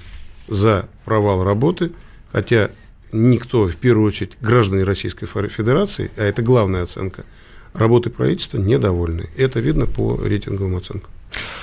за 0.47 0.89
провал 1.05 1.43
работы, 1.43 1.91
хотя 2.31 2.71
никто, 3.11 3.67
в 3.67 3.75
первую 3.75 4.07
очередь, 4.07 4.37
граждане 4.41 4.83
Российской 4.83 5.27
Федерации, 5.27 6.09
а 6.17 6.23
это 6.23 6.41
главная 6.41 6.83
оценка, 6.83 7.23
работы 7.73 8.09
правительства 8.09 8.57
недовольны. 8.57 9.29
Это 9.37 9.59
видно 9.59 9.85
по 9.85 10.19
рейтинговым 10.23 10.77
оценкам. 10.77 11.11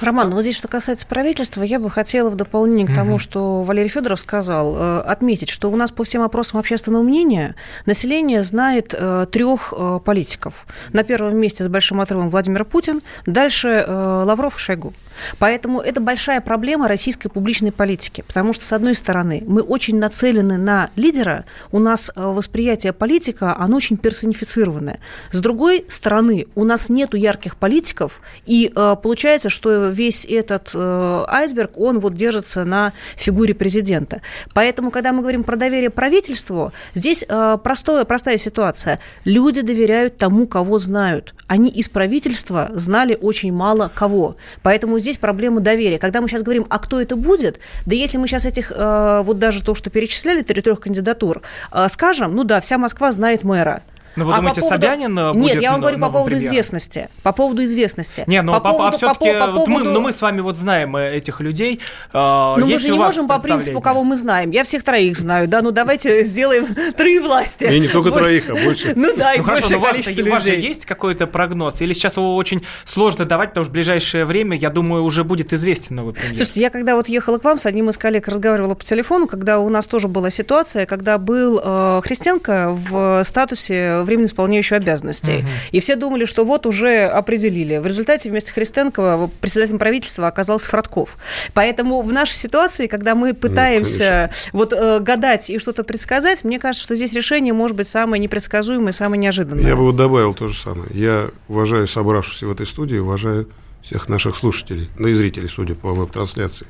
Роман, 0.04 0.30
вот 0.30 0.42
здесь, 0.42 0.56
что 0.56 0.68
касается 0.68 1.06
правительства, 1.06 1.62
я 1.62 1.78
бы 1.78 1.90
хотела 1.90 2.30
в 2.30 2.36
дополнение 2.36 2.86
к 2.86 2.94
тому, 2.94 3.18
что 3.18 3.62
Валерий 3.62 3.88
Федоров 3.88 4.20
сказал, 4.20 4.76
э, 4.76 5.00
отметить, 5.00 5.48
что 5.48 5.70
у 5.70 5.76
нас 5.76 5.90
по 5.90 6.04
всем 6.04 6.22
опросам 6.22 6.60
общественного 6.60 7.02
мнения 7.02 7.54
население 7.86 8.42
знает 8.42 8.94
э, 8.96 9.26
трех 9.30 9.72
э, 9.76 10.00
политиков. 10.04 10.66
На 10.92 11.02
первом 11.04 11.36
месте 11.36 11.64
с 11.64 11.68
большим 11.68 12.00
отрывом 12.00 12.30
Владимир 12.30 12.64
Путин, 12.64 13.02
дальше 13.26 13.84
Лавров 13.88 14.56
и 14.56 14.58
Шойгу. 14.58 14.92
Поэтому 15.38 15.80
это 15.80 16.00
большая 16.00 16.40
проблема 16.40 16.88
российской 16.88 17.28
публичной 17.28 17.72
политики, 17.72 18.24
потому 18.26 18.52
что, 18.52 18.64
с 18.64 18.72
одной 18.72 18.94
стороны, 18.94 19.42
мы 19.46 19.62
очень 19.62 19.98
нацелены 19.98 20.58
на 20.58 20.90
лидера, 20.96 21.44
у 21.72 21.78
нас 21.78 22.10
э, 22.14 22.22
восприятие 22.22 22.92
политика, 22.92 23.56
оно 23.58 23.76
очень 23.76 23.96
персонифицированное. 23.96 25.00
С 25.30 25.40
другой 25.40 25.84
стороны, 25.88 26.46
у 26.54 26.64
нас 26.64 26.90
нету 26.90 27.16
ярких 27.16 27.56
политиков, 27.56 28.20
и 28.46 28.72
э, 28.74 28.96
получается, 29.02 29.48
что 29.48 29.88
весь 29.88 30.24
этот 30.24 30.70
э, 30.74 31.24
айсберг, 31.28 31.72
он 31.76 31.98
вот 31.98 32.14
держится 32.14 32.64
на 32.64 32.92
фигуре 33.16 33.54
президента. 33.54 34.20
Поэтому, 34.52 34.90
когда 34.90 35.12
мы 35.12 35.20
говорим 35.20 35.44
про 35.44 35.56
доверие 35.56 35.90
правительству, 35.90 36.72
здесь 36.94 37.24
простое, 37.62 38.04
простая 38.04 38.36
ситуация. 38.36 39.00
Люди 39.24 39.60
доверяют 39.60 40.18
тому, 40.18 40.46
кого 40.46 40.78
знают. 40.78 41.34
Они 41.46 41.68
из 41.68 41.88
правительства 41.88 42.70
знали 42.74 43.18
очень 43.20 43.52
мало 43.52 43.90
кого. 43.94 44.36
Поэтому 44.62 44.98
здесь 45.04 45.18
проблема 45.18 45.60
доверия. 45.60 45.98
Когда 45.98 46.20
мы 46.20 46.28
сейчас 46.28 46.42
говорим, 46.42 46.66
а 46.70 46.78
кто 46.78 47.00
это 47.00 47.14
будет, 47.16 47.60
да 47.86 47.94
если 47.94 48.18
мы 48.18 48.26
сейчас 48.26 48.46
этих, 48.46 48.72
э, 48.74 49.22
вот 49.22 49.38
даже 49.38 49.62
то, 49.62 49.74
что 49.74 49.90
перечисляли, 49.90 50.42
трех 50.42 50.80
кандидатур, 50.80 51.42
э, 51.72 51.86
скажем, 51.88 52.34
ну 52.34 52.44
да, 52.44 52.60
вся 52.60 52.78
Москва 52.78 53.12
знает 53.12 53.44
мэра, 53.44 53.82
Ну, 54.16 54.24
вы 54.24 54.32
а 54.32 54.36
думаете, 54.36 54.60
по 54.60 54.68
поводу... 54.68 54.82
Собянин 54.82 55.18
э, 55.18 55.22
Нет, 55.22 55.34
будет 55.34 55.62
я 55.62 55.70
вам 55.72 55.80
говорю 55.80 55.98
по 55.98 56.10
поводу 56.10 56.30
премьером? 56.30 56.52
известности. 56.52 57.08
По 57.22 57.32
поводу 57.32 57.64
известности. 57.64 58.24
Не, 58.26 58.42
ну 58.42 58.52
по 58.52 58.58
а, 58.58 58.60
поводу, 58.60 58.96
все-таки 58.96 59.32
по, 59.32 59.46
по 59.46 59.52
вот 59.52 59.68
мы, 59.68 59.78
поводу... 59.78 59.90
ну, 59.92 60.00
мы 60.00 60.12
с 60.12 60.22
вами 60.22 60.40
вот 60.40 60.56
знаем 60.56 60.96
э, 60.96 61.16
этих 61.16 61.40
людей. 61.40 61.80
Э, 62.12 62.54
Ну, 62.58 62.66
мы 62.66 62.78
же 62.78 62.90
не 62.90 62.98
можем 62.98 63.28
по 63.28 63.38
принципу, 63.40 63.80
кого 63.80 64.04
мы 64.04 64.16
знаем. 64.16 64.50
Я 64.50 64.64
всех 64.64 64.82
троих 64.82 65.16
знаю, 65.16 65.48
да, 65.48 65.62
ну 65.62 65.70
давайте 65.70 66.22
сделаем 66.24 66.66
три 66.96 67.18
власти. 67.18 67.64
И 67.64 67.80
не 67.80 67.88
только 67.88 68.10
Вот. 68.10 68.18
троих, 68.18 68.48
а 68.48 68.54
больше. 68.54 68.92
Ну 68.94 69.16
да, 69.16 69.34
и 69.34 69.38
Ну 69.38 69.44
хорошо, 69.44 69.66
но 69.70 69.78
у 69.78 69.80
вас, 69.80 69.92
количество 69.92 70.22
у 70.22 70.30
вас 70.30 70.44
же 70.44 70.54
есть 70.54 70.86
какой-то 70.86 71.26
прогноз? 71.26 71.80
Или 71.80 71.92
сейчас 71.92 72.16
его 72.16 72.36
очень 72.36 72.64
сложно 72.84 73.24
давать, 73.24 73.50
потому 73.50 73.64
что 73.64 73.70
в 73.70 73.74
ближайшее 73.74 74.24
время, 74.24 74.56
я 74.56 74.70
думаю, 74.70 75.04
уже 75.04 75.24
будет 75.24 75.52
известен 75.52 75.96
новый 75.96 76.14
премьер? 76.14 76.36
Слушайте, 76.36 76.60
я 76.60 76.70
когда 76.70 76.94
вот 76.96 77.08
ехала 77.08 77.38
к 77.38 77.44
вам, 77.44 77.58
с 77.58 77.66
одним 77.66 77.90
из 77.90 77.98
коллег 77.98 78.28
разговаривала 78.28 78.74
по 78.74 78.84
телефону, 78.84 79.26
когда 79.26 79.58
у 79.58 79.68
нас 79.68 79.86
тоже 79.86 80.08
была 80.08 80.30
ситуация, 80.30 80.86
когда 80.86 81.18
был 81.18 81.60
э, 81.62 82.00
Христенко 82.04 82.70
в 82.70 83.22
статусе 83.24 84.03
временно 84.04 84.26
исполняющего 84.26 84.78
обязанностей. 84.78 85.38
Мгм. 85.38 85.48
И 85.72 85.80
все 85.80 85.96
думали, 85.96 86.24
что 86.24 86.44
вот 86.44 86.66
уже 86.66 87.04
определили. 87.04 87.78
В 87.78 87.86
результате 87.86 88.30
вместо 88.30 88.52
Христенко 88.52 89.30
председателем 89.40 89.78
правительства 89.78 90.26
оказался 90.26 90.68
Фродков. 90.68 91.16
Поэтому 91.52 92.02
в 92.02 92.12
нашей 92.12 92.34
ситуации, 92.34 92.86
когда 92.86 93.14
мы 93.14 93.34
пытаемся 93.34 94.30
вот 94.52 94.72
э, 94.72 95.00
гадать 95.00 95.50
и 95.50 95.58
что-то 95.58 95.84
предсказать, 95.84 96.44
мне 96.44 96.58
кажется, 96.58 96.84
что 96.84 96.94
здесь 96.94 97.12
решение 97.14 97.52
может 97.52 97.76
быть 97.76 97.88
самое 97.88 98.20
непредсказуемое, 98.20 98.92
самое 98.92 99.20
неожиданное. 99.20 99.66
Я 99.66 99.76
бы 99.76 99.82
вот 99.82 99.96
добавил 99.96 100.34
то 100.34 100.48
же 100.48 100.58
самое. 100.58 100.88
Я 100.92 101.30
уважаю 101.48 101.86
собравшихся 101.86 102.46
в 102.46 102.50
этой 102.52 102.66
студии, 102.66 102.96
уважаю 102.96 103.48
всех 103.82 104.08
наших 104.08 104.36
слушателей, 104.36 104.88
да 104.98 105.08
и 105.10 105.14
зрителей, 105.14 105.48
судя 105.48 105.74
по 105.74 105.92
веб-трансляции. 105.92 106.66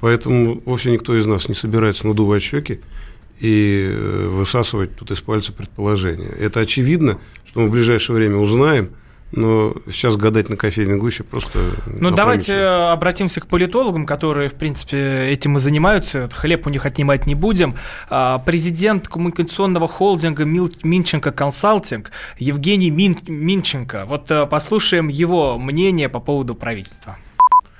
Поэтому 0.00 0.60
вовсе 0.64 0.90
никто 0.90 1.16
из 1.16 1.26
нас 1.26 1.48
не 1.48 1.54
собирается 1.54 2.06
надувать 2.06 2.42
щеки 2.42 2.80
и 3.40 3.88
э, 3.90 4.26
высасывать 4.28 4.96
тут 4.96 5.10
из 5.10 5.20
пальца 5.20 5.52
предположения. 5.52 6.28
Это 6.38 6.60
очевидно, 6.60 7.18
что 7.46 7.60
мы 7.60 7.68
в 7.68 7.70
ближайшее 7.70 8.16
время 8.16 8.36
узнаем, 8.36 8.90
но 9.32 9.74
сейчас 9.90 10.16
гадать 10.16 10.48
на 10.48 10.56
кофейной 10.56 10.96
гуще 10.96 11.24
просто... 11.24 11.58
Ну, 11.86 12.12
давайте 12.12 12.56
обратимся 12.56 13.40
к 13.40 13.48
политологам, 13.48 14.06
которые, 14.06 14.48
в 14.48 14.54
принципе, 14.54 15.28
этим 15.28 15.56
и 15.56 15.58
занимаются. 15.58 16.28
Хлеб 16.32 16.66
у 16.66 16.70
них 16.70 16.86
отнимать 16.86 17.26
не 17.26 17.34
будем. 17.34 17.74
А, 18.08 18.38
Президент 18.38 19.08
коммуникационного 19.08 19.88
холдинга 19.88 20.44
Минченко 20.44 21.32
Консалтинг 21.32 22.12
Евгений 22.38 22.90
Мин- 22.90 23.18
Минченко. 23.26 24.04
Вот 24.06 24.30
э, 24.30 24.46
послушаем 24.46 25.08
его 25.08 25.58
мнение 25.58 26.08
по 26.08 26.20
поводу 26.20 26.54
правительства. 26.54 27.16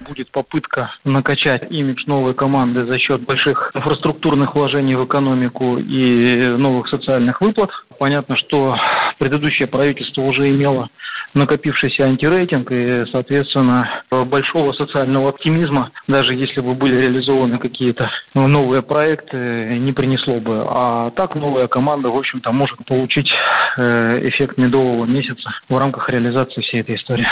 Будет 0.07 0.31
попытка 0.31 0.93
накачать 1.05 1.71
имидж 1.71 2.05
новой 2.07 2.35
команды 2.35 2.85
за 2.85 2.99
счет 2.99 3.23
больших 3.23 3.71
инфраструктурных 3.75 4.55
вложений 4.55 4.97
в 4.97 5.05
экономику 5.05 5.79
и 5.79 6.57
новых 6.57 6.89
социальных 6.89 7.41
выплат. 7.41 7.71
Понятно, 7.99 8.37
что 8.37 8.77
предыдущее 9.19 9.69
правительство 9.69 10.23
уже 10.23 10.49
имело 10.51 10.89
накопившийся 11.35 12.05
антирейтинг 12.05 12.71
и, 12.71 13.05
соответственно, 13.11 14.03
большого 14.11 14.73
социального 14.73 15.31
оптимизма, 15.31 15.91
даже 16.07 16.35
если 16.35 16.61
бы 16.61 16.75
были 16.75 16.97
реализованы 16.97 17.59
какие-то 17.59 18.11
новые 18.35 18.83
проекты, 18.83 19.79
не 19.81 19.93
принесло 19.93 20.41
бы. 20.41 20.65
А 20.67 21.11
так 21.11 21.35
новая 21.35 21.67
команда, 21.67 22.09
в 22.09 22.17
общем-то, 22.17 22.53
может 22.53 22.79
получить 22.87 23.31
э, 23.77 24.29
эффект 24.29 24.59
медового 24.59 25.07
месяца 25.07 25.51
в 25.69 25.77
рамках 25.77 26.09
реализации 26.09 26.61
всей 26.61 26.81
этой 26.81 26.97
истории. 26.97 27.27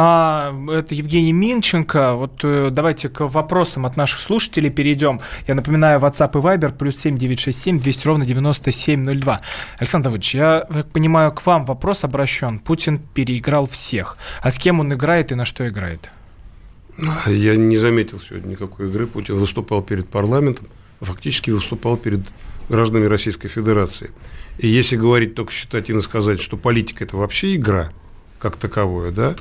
А, 0.00 0.54
это 0.70 0.94
Евгений 0.94 1.32
Минченко. 1.32 2.14
Вот 2.14 2.44
э, 2.44 2.68
давайте 2.70 3.08
к 3.08 3.26
вопросам 3.26 3.84
от 3.84 3.96
наших 3.96 4.20
слушателей 4.20 4.70
перейдем. 4.70 5.20
Я 5.48 5.56
напоминаю, 5.56 5.98
WhatsApp 5.98 6.38
и 6.38 6.40
Viber 6.40 6.72
плюс 6.72 6.98
7967 6.98 7.80
200 7.80 8.06
ровно 8.06 8.24
9702. 8.24 9.40
Александр 9.76 10.04
Давыдович, 10.04 10.34
я 10.36 10.66
как 10.72 10.88
понимаю, 10.92 11.32
к 11.32 11.44
вам 11.44 11.64
вопрос 11.64 12.04
обращен. 12.04 12.60
Путин 12.60 13.00
переиграл 13.12 13.66
всех. 13.66 14.16
А 14.40 14.52
с 14.52 14.58
кем 14.60 14.78
он 14.78 14.94
играет 14.94 15.32
и 15.32 15.34
на 15.34 15.44
что 15.44 15.66
играет? 15.66 16.10
Я 17.26 17.56
не 17.56 17.76
заметил 17.76 18.20
сегодня 18.20 18.50
никакой 18.50 18.90
игры. 18.90 19.08
Путин 19.08 19.34
выступал 19.34 19.82
перед 19.82 20.08
парламентом, 20.08 20.68
фактически 21.00 21.50
выступал 21.50 21.96
перед 21.96 22.20
гражданами 22.68 23.06
Российской 23.06 23.48
Федерации. 23.48 24.12
И 24.58 24.68
если 24.68 24.94
говорить, 24.94 25.34
только 25.34 25.50
считать 25.50 25.90
и 25.90 26.00
сказать, 26.02 26.40
что 26.40 26.56
политика– 26.56 27.02
это 27.04 27.16
вообще 27.16 27.56
игра, 27.56 27.90
как 28.38 28.54
таковое, 28.54 29.10
да, 29.10 29.34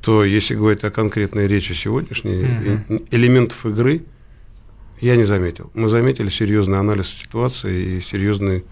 то 0.00 0.24
если 0.24 0.54
говорить 0.54 0.84
о 0.84 0.90
конкретной 0.90 1.46
речи 1.46 1.72
сегодняшней, 1.72 2.42
Мгм. 2.88 3.02
элементов 3.10 3.64
игры 3.66 4.02
я 5.00 5.16
не 5.16 5.24
заметил. 5.24 5.70
Мы 5.74 5.88
заметили 5.88 6.28
серьезный 6.28 6.78
анализ 6.78 7.08
ситуации 7.08 7.96
и 7.96 8.00
серьезные 8.00 8.64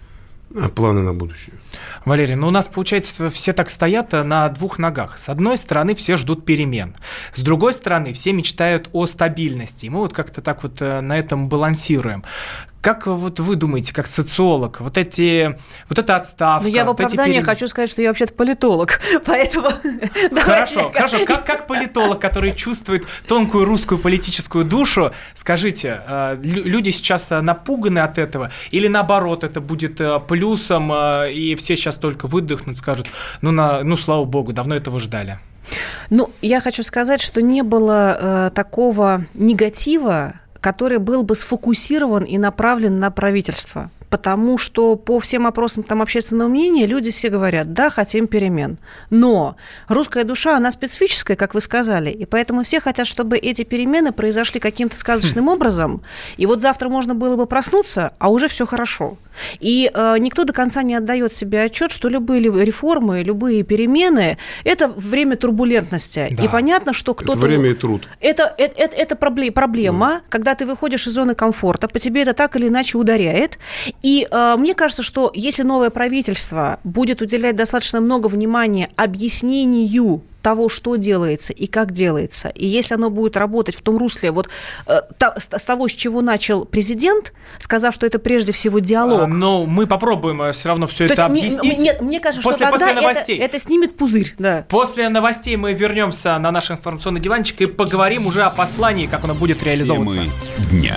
а, 0.55 0.69
планы 0.71 1.03
на 1.03 1.13
будущее. 1.13 1.55
Валерий, 2.07 2.35
ну 2.35 2.49
у 2.49 2.51
нас, 2.51 2.67
получается, 2.67 3.29
все 3.29 3.53
так 3.53 3.69
стоят 3.69 4.15
э, 4.15 4.23
на 4.23 4.49
двух 4.49 4.79
ногах. 4.79 5.19
С 5.19 5.29
одной 5.29 5.59
стороны, 5.59 5.95
все 5.95 6.17
ждут 6.17 6.47
перемен. 6.47 6.95
С 7.35 7.41
другой 7.43 7.75
стороны, 7.75 8.15
все 8.15 8.33
мечтают 8.33 8.89
о 8.93 9.05
стабильности. 9.07 9.87
И 9.87 9.91
мы 9.91 9.99
вот 9.99 10.15
как-то 10.15 10.41
так 10.41 10.63
вот 10.63 10.81
э, 10.81 11.03
на 11.03 11.19
этом 11.19 11.49
балансируем. 11.51 12.25
Как 12.81 13.07
вот 13.07 13.41
вы 13.41 13.57
думаете, 13.57 13.93
как 13.93 14.07
социолог, 14.07 14.81
вот 14.81 14.97
эти, 14.97 15.59
вот 15.89 15.99
эта 15.99 16.15
отставка... 16.17 16.69
Ну, 16.69 16.73
я 16.73 16.85
в 16.85 16.89
вот 16.89 17.01
эти 17.01 17.07
оправдание 17.07 17.41
перем- 17.41 17.45
хочу 17.45 17.67
сказать, 17.67 17.91
что 17.91 18.03
я 18.03 18.09
вообще-то 18.09 18.35
политолог, 18.35 19.01
поэтому... 19.25 19.69
Хорошо, 20.41 20.91
хорошо. 20.95 21.25
Как, 21.25 21.45
как 21.45 21.67
политолог, 21.67 22.21
который 22.21 22.53
чувствует 22.53 23.05
тонкую 23.27 23.65
русскую 23.65 23.99
политическую 23.99 24.65
душу, 24.65 25.13
скажите, 25.35 26.03
э, 26.07 26.37
лю- 26.41 26.65
люди 26.65 26.91
сейчас 26.91 27.33
э, 27.33 27.41
напуганы 27.41 27.99
от 27.99 28.17
этого? 28.17 28.53
Или 28.71 28.87
наоборот, 28.87 29.43
это 29.43 29.61
будет 29.61 30.01
э, 30.01 30.21
плюсом, 30.21 30.93
и 30.93 31.57
все 31.57 31.77
сейчас 31.77 31.97
только 31.97 32.27
выдохнут, 32.27 32.79
скажут, 32.79 33.09
ну, 33.43 33.51
на, 33.51 33.83
ну 33.83 33.97
слава 33.97 34.25
богу, 34.25 34.53
давно 34.53 34.77
этого 34.77 35.01
ждали? 35.01 35.41
Ну, 36.11 36.31
я 36.41 36.61
хочу 36.61 36.83
сказать, 36.83 37.21
что 37.21 37.43
не 37.43 37.63
было 37.63 38.17
э, 38.19 38.51
такого 38.55 39.27
негатива, 39.35 40.35
который 40.61 40.99
был 40.99 41.23
бы 41.23 41.35
сфокусирован 41.35 42.25
и 42.25 42.39
направлен 42.39 42.99
на 42.99 43.11
правительство. 43.11 43.91
Потому 44.11 44.59
что 44.59 44.97
по 44.97 45.19
всем 45.21 45.47
опросам 45.47 45.85
там 45.85 46.03
общественного 46.03 46.49
мнения 46.49 46.87
люди 46.87 47.11
все 47.11 47.29
говорят, 47.29 47.73
да, 47.73 47.91
хотим 47.91 48.27
перемен. 48.27 48.79
Но 49.11 49.57
русская 49.89 50.25
душа, 50.25 50.57
она 50.57 50.71
специфическая, 50.71 51.37
как 51.37 51.55
вы 51.55 51.61
сказали, 51.61 52.11
и 52.11 52.25
поэтому 52.25 52.63
все 52.63 52.81
хотят, 52.81 53.07
чтобы 53.07 53.37
эти 53.37 53.65
перемены 53.65 54.13
произошли 54.13 54.61
каким-то 54.61 54.97
сказочным 54.97 55.49
образом, 55.49 56.01
и 56.37 56.47
вот 56.47 56.61
завтра 56.61 56.89
можно 56.89 57.15
было 57.15 57.37
бы 57.37 57.47
проснуться, 57.47 58.13
а 58.19 58.31
уже 58.31 58.49
все 58.49 58.67
хорошо. 58.67 59.19
И 59.61 59.91
э, 59.93 60.17
никто 60.19 60.45
до 60.45 60.53
конца 60.53 60.83
не 60.83 60.95
отдает 60.95 61.35
себе 61.35 61.63
отчет, 61.63 61.93
что 61.93 62.09
любые 62.09 62.41
реформы, 62.41 63.23
любые 63.23 63.63
перемены– 63.63 64.39
это 64.65 64.89
время 64.89 65.37
турбулентности. 65.37 66.35
Да. 66.37 66.45
И 66.45 66.49
понятно, 66.49 66.93
что 66.93 67.15
кто-то... 67.15 67.39
Это 67.39 67.47
время 67.47 67.71
и 67.71 67.75
труд. 67.75 68.09
Это, 68.21 68.53
это, 68.59 68.83
это, 68.83 68.97
это 68.97 69.15
пробле- 69.15 69.53
проблема, 69.53 70.23
когда 70.29 70.55
ты 70.55 70.67
выходишь 70.67 71.07
из 71.07 71.13
зоны 71.13 71.35
комфорта, 71.35 71.89
по 71.89 71.99
тебе 71.99 72.23
это 72.23 72.33
так 72.33 72.57
или 72.57 72.69
иначе 72.69 72.99
ударяет. 72.99 73.59
И 74.03 74.27
э, 74.31 74.55
мне 74.57 74.75
кажется, 74.75 75.03
что 75.03 75.31
если 75.35 75.63
новое 75.63 75.91
правительство 75.91 76.79
будет 76.85 77.21
уделять 77.23 77.57
достаточно 77.57 78.01
много 78.01 78.29
внимания 78.29 78.91
объяснению 78.97 80.23
того, 80.43 80.69
что 80.69 80.95
делается 80.97 81.53
и 81.53 81.67
как 81.67 81.91
делается, 81.91 82.49
и 82.51 82.65
если 82.65 82.95
оно 82.95 83.11
будет 83.11 83.37
работать 83.37 83.75
в 83.75 83.83
том 83.83 83.99
русле, 83.99 84.31
вот 84.31 84.49
э, 84.87 85.01
та- 85.19 85.35
с 85.39 85.65
того, 85.65 85.89
с 85.89 85.93
чего 85.93 86.23
начал 86.23 86.65
президент, 86.65 87.33
сказав, 87.59 87.93
что 87.93 88.07
это 88.07 88.19
прежде 88.21 88.53
всего 88.53 88.79
диалог. 88.79 89.23
А, 89.23 89.27
Но 89.27 89.67
мы 89.67 89.87
попробуем 89.89 90.53
все 90.53 90.69
равно 90.69 90.87
все 90.87 91.09
То 91.09 91.15
это 91.15 91.23
есть 91.25 91.31
мне- 91.33 91.41
объяснить. 91.41 91.81
Нет, 91.83 92.01
мне 92.01 92.21
кажется, 92.21 92.43
после, 92.49 92.67
что 92.67 92.71
тогда 92.71 92.87
после 92.87 93.01
это, 93.01 93.03
новостей. 93.03 93.39
это 93.39 93.59
снимет 93.59 93.97
пузырь, 93.97 94.33
да. 94.39 94.65
После 94.69 95.09
новостей 95.09 95.57
мы 95.57 95.73
вернемся 95.75 96.39
на 96.39 96.51
наш 96.53 96.71
информационный 96.71 97.21
диванчик 97.21 97.61
и 97.63 97.67
поговорим 97.67 98.27
уже 98.27 98.45
о 98.45 98.51
послании, 98.51 99.07
как 99.07 99.25
оно 99.25 99.35
будет 99.35 99.63
реализовываться. 99.65 100.21
Темы 100.21 100.31
дня. 100.71 100.97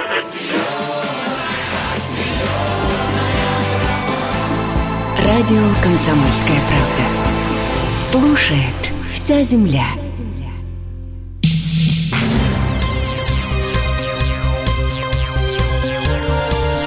Радио 5.41 5.57
«Комсомольская 5.81 6.59
правда». 6.69 7.97
Слушает 7.97 8.91
вся 9.11 9.43
земля. 9.43 9.87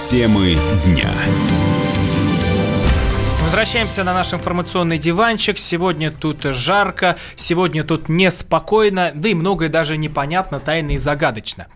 Темы 0.08 0.56
дня. 0.84 1.10
Возвращаемся 3.54 4.02
на 4.02 4.12
наш 4.12 4.34
информационный 4.34 4.98
диванчик. 4.98 5.58
Сегодня 5.58 6.10
тут 6.10 6.42
жарко, 6.42 7.16
сегодня 7.36 7.84
тут 7.84 8.08
неспокойно, 8.08 9.12
да 9.14 9.28
и 9.28 9.34
многое 9.34 9.68
даже 9.68 9.96
непонятно, 9.96 10.58
тайно 10.58 10.90
и 10.90 10.98
загадочно. 10.98 11.68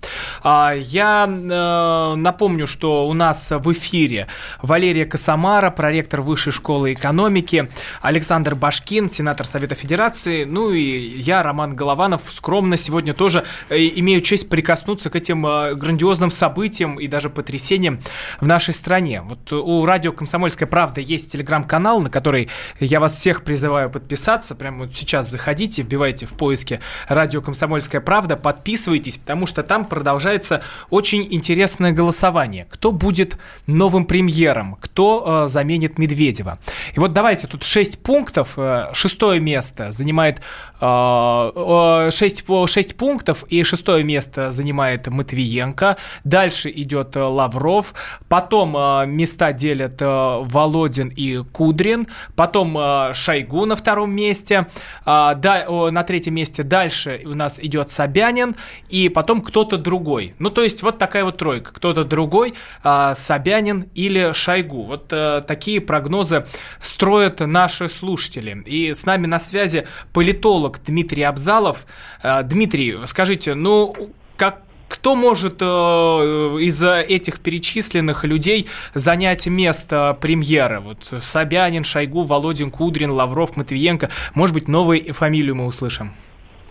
А, 0.43 0.73
я 0.75 1.29
э, 1.29 2.15
напомню, 2.17 2.67
что 2.67 3.07
у 3.07 3.15
нас 3.15 3.51
в 3.53 3.71
эфире 3.71 4.27
Валерия 4.61 5.05
Косомара, 5.05 5.71
проректор 5.71 6.21
Высшей 6.21 6.53
школы 6.53 6.95
экономики, 6.95 7.71
Александр 8.03 8.57
Башкин, 8.57 9.09
сенатор 9.09 9.47
Совета 9.47 9.77
Федерации, 9.77 10.43
ну 10.43 10.73
и 10.73 10.81
я, 10.81 11.45
Роман 11.45 11.77
Голованов, 11.77 12.23
скромно 12.35 12.77
сегодня 12.77 13.15
тоже 13.15 13.45
э, 13.69 13.77
имею 13.79 14.21
честь 14.21 14.49
прикоснуться 14.49 15.11
к 15.11 15.17
этим 15.17 15.47
э, 15.47 15.75
грандиозным 15.77 16.33
событиям 16.33 16.99
и 16.99 17.07
даже 17.07 17.31
потрясениям 17.31 18.01
в 18.41 18.49
нашей 18.49 18.75
стране. 18.75 19.23
Вот 19.23 19.53
у 19.53 19.87
радио 19.87 20.11
«Комсомольская 20.11 20.69
правда» 20.69 21.01
есть 21.01 21.31
телеграм 21.31 21.68
канал, 21.69 22.01
на 22.01 22.11
который 22.11 22.49
я 22.81 22.99
вас 22.99 23.13
всех 23.17 23.45
призываю 23.45 23.91
подписаться. 23.91 24.57
Прямо 24.57 24.87
вот 24.87 24.97
сейчас 24.97 25.31
заходите, 25.31 25.83
вбивайте 25.83 26.27
в 26.27 26.31
поиске 26.31 26.81
«Радио 27.07 27.41
Комсомольская 27.41 28.01
правда», 28.01 28.37
подписывайтесь, 28.37 29.19
потому 29.19 29.47
что 29.47 29.63
там 29.63 29.85
продолжается 29.85 30.63
очень 30.91 31.27
интересное 31.31 31.93
голосование. 31.93 32.67
Кто 32.71 32.91
будет 32.91 33.39
новым 33.67 34.05
премьером? 34.05 34.77
Кто 34.81 35.45
э, 35.45 35.49
заменит 35.49 35.99
Медведева? 35.99 36.59
И 36.95 36.99
вот 36.99 37.13
давайте, 37.13 37.47
тут 37.47 37.63
6 37.65 38.03
пунктов. 38.03 38.55
Э, 38.57 38.89
шестое 38.93 39.39
место 39.41 39.93
занимает 39.93 40.41
э, 40.81 42.09
6, 42.11 42.45
6 42.67 42.97
пунктов, 42.97 43.45
и 43.49 43.63
шестое 43.63 44.03
место 44.03 44.51
занимает 44.53 45.07
Матвиенко. 45.07 45.97
Дальше 46.25 46.71
идет 46.71 47.17
э, 47.17 47.21
Лавров. 47.21 47.95
Потом 48.29 48.77
э, 48.77 49.07
места 49.07 49.53
делят 49.53 50.01
э, 50.01 50.07
Володин 50.07 51.09
и 51.09 51.43
Кудрин, 51.59 52.07
потом 52.37 52.79
э, 52.79 53.15
Шойгу 53.15 53.67
на 53.67 53.75
втором 53.75 54.13
месте, 54.13 54.69
э, 55.05 55.91
на 55.91 56.03
третьем 56.05 56.35
месте 56.35 56.63
дальше 56.63 57.21
у 57.25 57.35
нас 57.35 57.59
идет 57.59 57.91
Собянин, 57.91 58.55
и 58.89 59.09
потом 59.09 59.41
кто-то 59.41 59.77
другой. 59.77 60.35
Ну, 60.39 60.51
то 60.51 60.63
есть 60.63 60.85
вот 60.85 60.99
такая 60.99 61.25
вот 61.25 61.37
тройка. 61.37 61.73
Кто-то 61.75 62.05
другой, 62.05 62.55
э, 62.85 63.15
Собянин 63.17 63.91
или 63.97 64.33
Шойгу. 64.33 64.85
Вот 64.85 65.09
такие 65.09 65.81
прогнозы 65.81 66.47
строят 66.81 67.41
наши 67.41 67.89
слушатели. 67.89 68.63
И 68.65 68.95
с 68.95 69.05
нами 69.05 69.27
на 69.27 69.41
связи 69.41 69.89
политолог 70.13 70.79
Дмитрий 70.87 71.25
Абзалов. 71.25 71.87
Дмитрий, 72.45 72.99
скажите, 73.07 73.55
ну, 73.55 74.13
как 74.37 74.63
кто 74.89 75.15
может 75.15 75.59
э, 75.61 75.65
из 75.65 76.83
этих 76.83 77.41
перечисленных 77.41 78.25
людей 78.25 78.67
занять 78.95 79.47
место 79.47 80.17
премьера? 80.21 80.81
Вот 80.81 80.99
Собянин, 81.21 81.85
Шойгу, 81.85 82.25
Володин, 82.25 82.71
Кудрин, 82.71 83.11
Лавров, 83.11 83.57
Матвиенко. 83.57 84.09
Может 84.35 84.55
быть, 84.55 84.69
новую 84.69 85.15
фамилию 85.15 85.55
мы 85.55 85.67
услышим? 85.67 86.13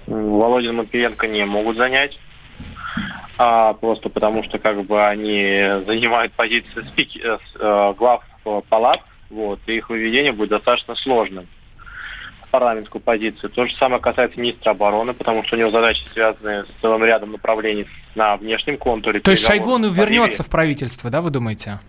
Володин, 0.08 0.76
Матвиенко 0.76 1.28
не 1.28 1.46
могут 1.46 1.78
занять. 1.78 2.18
А, 3.38 3.74
просто 3.74 4.10
потому 4.10 4.44
что 4.44 4.58
как 4.58 4.84
бы 4.86 5.06
они 5.06 5.84
занимают 5.86 6.34
позиции 6.34 6.82
спики, 6.90 7.22
э, 7.24 7.94
глав 7.98 8.24
палат, 8.70 9.02
вот, 9.30 9.60
и 9.68 9.76
их 9.76 9.90
выведение 9.90 10.32
будет 10.32 10.50
достаточно 10.50 10.96
сложным 10.96 11.48
парламентскую 12.58 13.04
позицию. 13.04 13.52
То 13.52 13.68
же 13.68 13.76
самое 13.76 14.02
касается 14.02 14.40
министра 14.40 14.72
обороны, 14.72 15.14
потому 15.14 15.44
что 15.44 15.56
у 15.56 15.60
него 15.60 15.70
задачи 15.70 16.02
связаны 16.12 16.64
с 16.66 16.82
целым 16.82 17.04
рядом 17.04 17.32
направлений 17.32 17.86
на 18.16 18.36
внешнем 18.36 18.78
контуре. 18.78 19.20
То 19.20 19.30
есть 19.30 19.46
Шойгу 19.46 19.70
он 19.70 19.94
вернется 19.94 20.42
в 20.42 20.50
правительство, 20.50 21.12
да, 21.12 21.22
вы 21.22 21.30
думаете? 21.30 21.80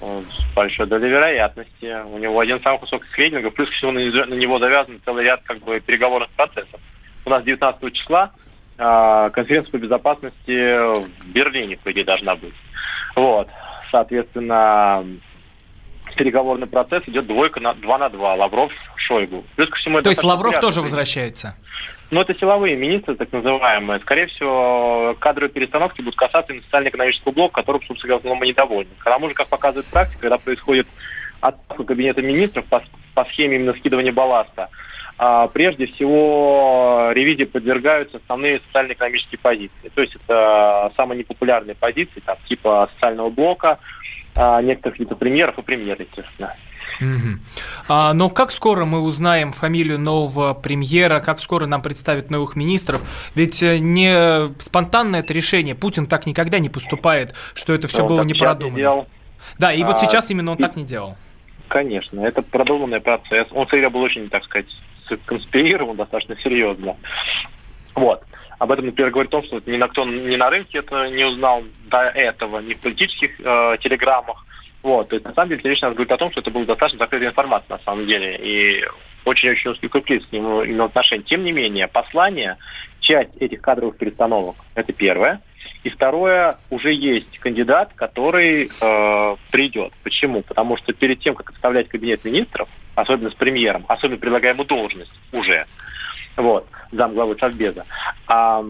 С 0.00 0.54
большой 0.54 0.86
долей 0.86 1.10
вероятности. 1.10 2.02
У 2.06 2.16
него 2.16 2.40
один 2.40 2.56
из 2.56 2.62
самых 2.62 2.80
высоких 2.82 3.18
рейтингов, 3.18 3.52
плюс 3.52 3.68
ко 3.68 3.74
всему 3.74 3.92
на 3.92 4.34
него 4.34 4.58
завязан 4.58 4.98
целый 5.04 5.24
ряд 5.24 5.42
как 5.44 5.58
бы 5.58 5.78
переговорных 5.80 6.30
процессов. 6.30 6.80
У 7.26 7.30
нас 7.30 7.44
19 7.44 7.92
числа 7.92 8.30
э, 8.78 9.30
конференция 9.34 9.72
по 9.72 9.76
безопасности 9.76 11.04
в 11.04 11.26
Берлине, 11.26 11.76
по 11.76 11.92
идее, 11.92 12.04
должна 12.04 12.34
быть. 12.34 12.54
Вот. 13.14 13.48
Соответственно, 13.90 15.04
переговорный 16.14 16.66
процесс 16.66 17.02
идет 17.06 17.26
двойка 17.26 17.60
на 17.60 17.74
2 17.74 17.98
на 17.98 18.08
2. 18.08 18.34
Лавров, 18.34 18.72
Шойгу. 18.96 19.44
Плюс 19.56 19.68
ко 19.68 19.76
всему, 19.76 20.02
То 20.02 20.10
есть 20.10 20.22
Лавров 20.22 20.58
тоже 20.60 20.82
возвращается? 20.82 21.54
Ну, 22.10 22.22
это 22.22 22.34
силовые 22.34 22.74
министры, 22.76 23.16
так 23.16 23.30
называемые. 23.32 24.00
Скорее 24.00 24.26
всего, 24.26 25.14
кадровые 25.18 25.52
перестановки 25.52 26.00
будут 26.00 26.16
касаться 26.16 26.52
именно 26.52 26.64
социально-экономического 26.64 27.32
блока, 27.32 27.56
которым, 27.56 27.82
собственно 27.82 28.16
говоря, 28.16 28.34
мы 28.38 28.46
недовольны. 28.46 28.90
К 28.98 29.04
тому 29.04 29.28
же, 29.28 29.34
как 29.34 29.48
показывает 29.48 29.86
практика, 29.86 30.20
когда 30.20 30.38
происходит 30.38 30.86
отставка 31.40 31.84
кабинета 31.84 32.22
министров 32.22 32.64
по, 32.66 32.82
по 33.14 33.24
схеме 33.26 33.56
именно 33.56 33.74
скидывания 33.74 34.12
балласта, 34.12 34.70
а, 35.18 35.48
прежде 35.48 35.86
всего 35.86 37.10
ревизии 37.12 37.44
подвергаются 37.44 38.18
основные 38.18 38.60
социально-экономические 38.66 39.38
позиции. 39.38 39.90
То 39.94 40.00
есть 40.00 40.14
это 40.14 40.92
самые 40.96 41.18
непопулярные 41.18 41.74
позиции, 41.74 42.20
там, 42.20 42.36
типа 42.46 42.88
социального 42.94 43.28
блока, 43.28 43.80
некоторых 44.62 44.98
вице-премьеров 44.98 45.58
и 45.58 45.62
премьера, 45.62 46.04
естественно. 46.04 46.54
Угу. 47.00 47.38
А, 47.88 48.12
но 48.12 48.28
как 48.28 48.50
скоро 48.50 48.84
мы 48.84 49.00
узнаем 49.00 49.52
фамилию 49.52 49.98
нового 49.98 50.54
премьера, 50.54 51.20
как 51.20 51.40
скоро 51.40 51.66
нам 51.66 51.82
представят 51.82 52.30
новых 52.30 52.56
министров? 52.56 53.02
Ведь 53.34 53.62
э, 53.62 53.78
не 53.78 54.48
спонтанное 54.60 55.20
это 55.20 55.32
решение. 55.32 55.74
Путин 55.74 56.06
так 56.06 56.26
никогда 56.26 56.58
не 56.58 56.68
поступает, 56.68 57.34
что 57.54 57.72
это 57.72 57.88
все 57.88 58.02
он 58.02 58.08
было 58.08 58.22
не 58.22 58.34
продумано. 58.34 59.06
Да, 59.58 59.72
и 59.72 59.82
а, 59.82 59.86
вот 59.86 60.00
сейчас 60.00 60.30
именно 60.30 60.52
он 60.52 60.58
и... 60.58 60.62
так 60.62 60.76
не 60.76 60.84
делал. 60.84 61.16
Конечно, 61.68 62.20
это 62.20 62.42
продуманный 62.42 63.00
процесс. 63.00 63.46
Он 63.52 63.66
всегда 63.66 63.90
был 63.90 64.00
очень, 64.00 64.28
так 64.28 64.44
сказать, 64.44 64.66
конспирирован 65.26 65.96
достаточно 65.96 66.36
серьезно. 66.38 66.96
Вот. 67.94 68.24
Об 68.58 68.72
этом, 68.72 68.86
например, 68.86 69.10
говорит 69.10 69.32
о 69.32 69.40
том, 69.40 69.44
что 69.44 69.70
ни 69.70 69.76
на 69.76 69.88
кто 69.88 70.04
ни 70.04 70.36
на 70.36 70.50
рынке 70.50 70.78
это 70.78 71.08
не 71.08 71.24
узнал 71.24 71.62
до 71.86 72.02
этого, 72.02 72.60
ни 72.60 72.74
в 72.74 72.80
политических 72.80 73.38
э, 73.40 73.76
телеграммах. 73.80 74.44
Вот, 74.82 75.08
то 75.08 75.16
есть, 75.16 75.24
на 75.24 75.34
самом 75.34 75.50
деле, 75.50 75.62
речь 75.64 75.80
нас 75.80 75.92
говорит 75.92 76.12
о 76.12 76.16
том, 76.16 76.30
что 76.30 76.40
это 76.40 76.50
была 76.50 76.64
достаточно 76.64 76.98
закрытая 76.98 77.30
информация, 77.30 77.76
на 77.76 77.82
самом 77.84 78.06
деле, 78.06 78.36
и 78.36 78.84
очень-очень 79.24 79.86
укреплить 79.86 80.26
к 80.26 80.32
нему 80.32 80.62
именно 80.62 80.84
отношения. 80.84 81.24
Тем 81.24 81.44
не 81.44 81.52
менее, 81.52 81.88
послание, 81.88 82.56
часть 83.00 83.36
этих 83.36 83.60
кадровых 83.60 83.96
перестановок, 83.96 84.56
это 84.74 84.92
первое. 84.92 85.40
И 85.84 85.90
второе, 85.90 86.58
уже 86.70 86.92
есть 86.92 87.38
кандидат, 87.38 87.92
который 87.94 88.70
э, 88.80 89.36
придет. 89.50 89.92
Почему? 90.02 90.42
Потому 90.42 90.76
что 90.76 90.92
перед 90.92 91.20
тем, 91.20 91.34
как 91.34 91.50
отставлять 91.50 91.88
кабинет 91.88 92.24
министров, 92.24 92.68
особенно 92.94 93.30
с 93.30 93.34
премьером, 93.34 93.84
особенно 93.88 94.18
предлагая 94.18 94.54
ему 94.54 94.64
должность 94.64 95.12
уже, 95.32 95.66
вот, 96.38 96.66
замглавы 96.92 97.36
Совбеза, 97.38 97.84
а, 98.26 98.64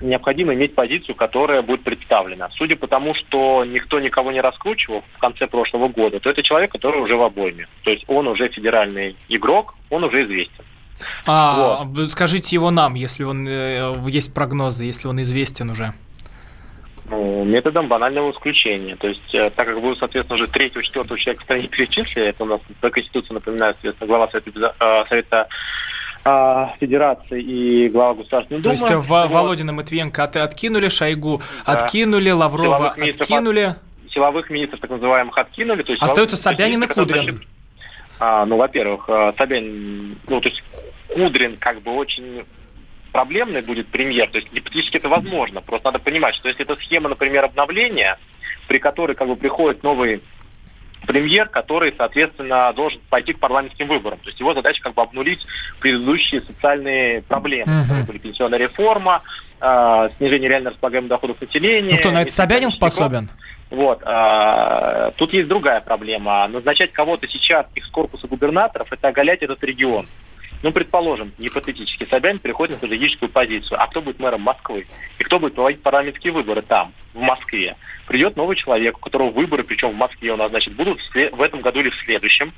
необходимо 0.00 0.54
иметь 0.54 0.74
позицию, 0.74 1.14
которая 1.14 1.62
будет 1.62 1.82
представлена. 1.82 2.50
Судя 2.50 2.76
по 2.76 2.86
тому, 2.86 3.14
что 3.14 3.64
никто 3.64 4.00
никого 4.00 4.32
не 4.32 4.40
раскручивал 4.40 5.02
в 5.14 5.18
конце 5.18 5.46
прошлого 5.46 5.88
года, 5.88 6.20
то 6.20 6.30
это 6.30 6.42
человек, 6.42 6.72
который 6.72 7.00
уже 7.02 7.16
в 7.16 7.22
обойме. 7.22 7.68
То 7.82 7.90
есть 7.90 8.04
он 8.06 8.28
уже 8.28 8.48
федеральный 8.48 9.16
игрок, 9.28 9.74
он 9.90 10.04
уже 10.04 10.24
известен. 10.24 10.64
А, 11.26 11.84
вот. 11.84 12.10
скажите 12.10 12.56
его 12.56 12.70
нам, 12.70 12.94
если 12.94 13.24
он 13.24 13.46
э, 13.46 13.94
есть 14.08 14.32
прогнозы, 14.32 14.84
если 14.84 15.08
он 15.08 15.20
известен 15.20 15.70
уже. 15.70 15.92
Ну, 17.08 17.44
методом 17.44 17.86
банального 17.86 18.32
исключения. 18.32 18.96
То 18.96 19.08
есть, 19.08 19.34
э, 19.34 19.50
так 19.50 19.66
как 19.68 19.78
вы, 19.78 19.94
соответственно, 19.96 20.42
уже 20.42 20.50
третьего, 20.50 20.82
четвертого 20.82 21.18
человека 21.18 21.42
в 21.42 21.44
стране 21.44 21.68
перечислили, 21.68 22.26
это 22.26 22.44
у 22.44 22.46
нас 22.46 22.60
по 22.80 22.90
Конституции, 22.90 23.34
напоминаю, 23.34 23.74
соответственно, 23.74 24.08
глава 24.08 24.28
Совета, 24.28 24.74
э, 24.80 25.04
Совета 25.08 25.48
а, 26.28 26.74
Федерации 26.80 27.40
и 27.40 27.88
глава 27.88 28.14
Государственной 28.14 28.60
Думы. 28.60 28.76
То 28.76 28.94
есть 28.94 29.08
вот. 29.08 29.30
Володина 29.30 29.72
Матвиенко 29.72 30.24
от, 30.24 30.36
откинули, 30.36 30.88
Шойгу 30.88 31.40
да. 31.64 31.72
откинули, 31.74 32.30
Лаврова 32.30 32.90
откинули. 32.90 33.76
От, 34.06 34.12
силовых 34.12 34.50
министров, 34.50 34.80
так 34.80 34.90
называемых, 34.90 35.38
откинули. 35.38 35.82
То 35.84 35.92
есть 35.92 36.02
Остается 36.02 36.36
Собянин 36.36 36.82
и 36.82 36.86
Кудрин. 36.88 37.44
А, 38.18 38.44
ну, 38.44 38.56
во-первых, 38.56 39.04
э, 39.08 39.34
Собянин, 39.38 40.16
ну, 40.26 40.40
то 40.40 40.48
есть 40.48 40.64
Кудрин 41.14 41.56
как 41.58 41.80
бы 41.82 41.92
очень 41.92 42.44
проблемный 43.12 43.62
будет 43.62 43.86
премьер, 43.86 44.28
то 44.28 44.38
есть 44.38 44.52
гипотетически 44.52 44.96
это 44.96 45.08
возможно, 45.08 45.60
просто 45.60 45.88
надо 45.92 46.00
понимать, 46.00 46.34
что 46.34 46.48
если 46.48 46.64
это 46.64 46.76
схема, 46.76 47.08
например, 47.08 47.44
обновления, 47.44 48.18
при 48.66 48.78
которой 48.78 49.14
как 49.14 49.28
бы 49.28 49.36
приходит 49.36 49.82
новый 49.82 50.22
премьер, 51.06 51.48
который, 51.48 51.94
соответственно, 51.96 52.72
должен 52.74 53.00
пойти 53.08 53.32
к 53.32 53.38
парламентским 53.38 53.88
выборам. 53.88 54.18
То 54.18 54.28
есть 54.28 54.40
его 54.40 54.54
задача 54.54 54.82
как 54.82 54.94
бы 54.94 55.02
обнулить 55.02 55.46
предыдущие 55.80 56.40
социальные 56.40 57.22
проблемы. 57.22 57.72
Uh-huh. 57.72 58.06
Были 58.06 58.18
пенсионная 58.18 58.58
реформа, 58.58 59.22
э, 59.60 60.08
снижение 60.18 60.48
реально 60.48 60.70
располагаемых 60.70 61.08
доходов 61.08 61.40
населения. 61.40 61.92
Ну 61.92 61.98
кто, 61.98 62.10
на 62.10 62.22
это 62.22 62.32
Собянин 62.32 62.70
способен? 62.70 63.30
Вот. 63.70 64.02
Э, 64.04 65.10
тут 65.16 65.32
есть 65.32 65.48
другая 65.48 65.80
проблема. 65.80 66.46
Назначать 66.48 66.92
кого-то 66.92 67.26
сейчас 67.28 67.66
из 67.74 67.86
корпуса 67.86 68.28
губернаторов– 68.28 68.88
это 68.92 69.08
оголять 69.08 69.42
этот 69.42 69.62
регион. 69.64 70.06
Ну, 70.66 70.72
предположим, 70.72 71.30
гипотетически, 71.38 72.08
Собянин 72.10 72.40
переходит 72.40 72.72
на 72.72 72.78
стратегическую 72.78 73.28
позицию. 73.28 73.80
А 73.80 73.86
кто 73.86 74.02
будет 74.02 74.18
мэром 74.18 74.40
Москвы? 74.40 74.88
И 75.16 75.22
кто 75.22 75.38
будет 75.38 75.54
проводить 75.54 75.80
парламентские 75.80 76.32
выборы 76.32 76.60
там, 76.60 76.92
в 77.14 77.20
Москве? 77.20 77.76
Придет 78.08 78.34
новый 78.34 78.56
человек, 78.56 78.96
у 78.96 79.00
которого 79.00 79.30
выборы, 79.30 79.62
причем 79.62 79.90
в 79.90 79.94
Москве 79.94 80.32
он 80.32 80.40
назначит, 80.40 80.74
будут 80.74 80.98
в, 81.14 81.40
этом 81.40 81.60
году 81.60 81.78
или 81.78 81.90
в 81.90 81.94
следующем. 82.04 82.52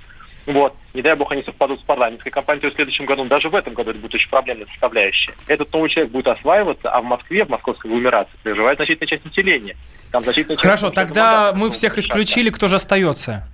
Вот. 0.47 0.75
Не 0.94 1.03
дай 1.03 1.16
бог 1.16 1.31
они 1.33 1.42
совпадут 1.42 1.81
с 1.81 1.83
парламентской 1.83 2.31
кампанией 2.31 2.71
в 2.71 2.75
следующем 2.77 3.05
году, 3.05 3.25
но 3.25 3.29
даже 3.29 3.51
в 3.51 3.55
этом 3.55 3.75
году 3.75 3.90
это 3.90 3.99
будет 3.99 4.14
очень 4.14 4.31
проблемная 4.31 4.66
составляющая. 4.68 5.35
Этот 5.47 5.71
новый 5.71 5.90
человек 5.90 6.11
будет 6.11 6.29
осваиваться, 6.29 6.90
а 6.90 7.03
в 7.03 7.05
Москве, 7.05 7.44
в 7.44 7.51
московской 7.51 7.90
агломерации, 7.90 8.33
проживает 8.42 8.79
значительная 8.79 9.09
часть 9.09 9.25
населения. 9.27 9.77
Там 10.12 10.23
значительная 10.23 10.57
часть 10.57 10.62
Хорошо, 10.62 10.88
тогда 10.88 11.53
мы 11.55 11.71
всех 11.71 11.99
исключили, 11.99 12.49
кто 12.49 12.68
же 12.68 12.77
остается? 12.77 13.47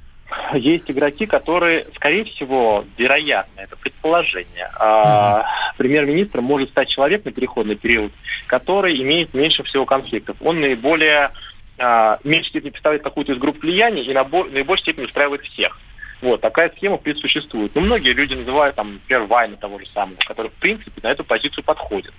Есть 0.54 0.90
игроки, 0.90 1.26
которые, 1.26 1.86
скорее 1.94 2.24
всего, 2.24 2.84
вероятно, 2.96 3.60
это 3.60 3.76
предположение. 3.76 4.68
А, 4.78 5.44
премьер-министр 5.76 6.40
может 6.40 6.70
стать 6.70 6.88
человек 6.88 7.24
на 7.24 7.32
переходный 7.32 7.76
период, 7.76 8.12
который 8.46 9.00
имеет 9.02 9.34
меньше 9.34 9.62
всего 9.64 9.84
конфликтов. 9.84 10.36
Он 10.40 10.60
наиболее 10.60 11.30
а, 11.78 12.18
в 12.22 12.24
меньшей 12.24 12.50
степени 12.50 12.70
представляет 12.70 13.02
какую-то 13.02 13.32
из 13.32 13.38
групп 13.38 13.60
влияния 13.60 14.02
и 14.02 14.12
на 14.12 14.24
наибольшей 14.24 14.84
степени 14.84 15.04
устраивает 15.04 15.42
всех. 15.42 15.78
Вот, 16.22 16.40
такая 16.40 16.70
схема, 16.70 16.96
в 16.96 17.02
принципе, 17.02 17.28
существует. 17.28 17.74
Но 17.74 17.82
многие 17.82 18.12
люди 18.12 18.34
называют, 18.34 18.76
там, 18.76 18.94
например, 18.94 19.24
Вайна 19.24 19.56
того 19.56 19.78
же 19.78 19.86
самого, 19.88 20.16
который, 20.26 20.50
в 20.50 20.54
принципе, 20.54 21.00
на 21.02 21.10
эту 21.10 21.22
позицию 21.22 21.64
подходит. 21.64 22.14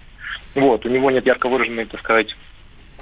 Вот, 0.53 0.85
у 0.85 0.89
него 0.89 1.09
нет 1.09 1.25
ярко 1.25 1.49
выраженной, 1.49 1.85
так 1.85 2.01
сказать, 2.01 2.35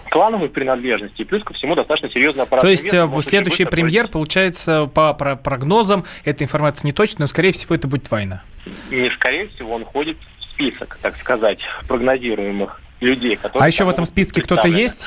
клановой 0.10 0.50
принадлежности, 0.50 1.22
и 1.22 1.26
плюс 1.26 1.44
ко 1.44 1.54
всему 1.54 1.76
достаточно 1.76 2.10
серьезный 2.10 2.44
аппарат. 2.44 2.64
То 2.64 2.70
есть 2.70 2.84
вес, 2.84 2.94
э, 2.94 3.22
следующий 3.22 3.66
премьер, 3.66 4.08
получается, 4.08 4.86
по 4.94 5.14
прогнозам, 5.14 6.06
эта 6.24 6.44
информация 6.44 6.88
не 6.88 6.94
точная, 6.94 7.22
но, 7.24 7.28
скорее 7.28 7.52
всего, 7.52 7.76
это 7.76 7.88
будет 7.88 8.10
Вайна. 8.12 8.44
Не 8.90 9.10
скорее 9.12 9.48
всего, 9.50 9.74
он 9.74 9.86
входит 9.86 10.18
в 10.40 10.44
список, 10.52 10.98
так 11.02 11.18
сказать, 11.18 11.60
прогнозируемых 11.88 12.82
людей. 13.00 13.38
А 13.54 13.68
еще 13.68 13.84
в 13.84 13.90
этом 13.90 14.06
списке 14.06 14.42
кто-то 14.42 14.68
есть? 14.68 15.06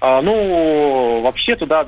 А, 0.00 0.22
ну, 0.22 1.20
вообще 1.22 1.56
туда 1.56 1.86